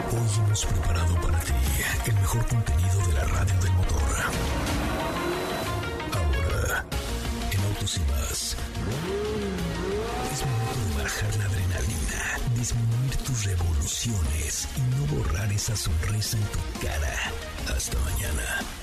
Hoy 0.10 0.46
hemos 0.46 0.66
preparado 0.66 1.16
para 1.22 1.40
ti 1.40 1.54
el 2.06 2.14
mejor 2.16 2.48
contenido 2.48 3.08
de 3.08 3.14
la 3.14 3.24
radio 3.26 3.60
del 3.60 3.74
motor. 3.74 4.02
Ahora, 6.14 6.86
en 7.52 7.62
Autos 7.66 7.98
y 7.98 8.12
más, 8.12 8.56
es 10.32 10.46
momento 10.46 10.98
de 10.98 11.04
bajar 11.04 11.36
la 11.38 11.46
adrenalina, 11.46 12.40
disminuir 12.56 13.18
tus 13.26 13.44
revoluciones 13.44 14.68
y 14.78 14.82
no 14.96 15.18
borrar 15.18 15.52
esa 15.52 15.76
sonrisa 15.76 16.38
en 16.38 16.44
tu 16.44 16.88
cara. 16.88 17.20
Hasta 17.76 17.98
mañana. 18.00 18.83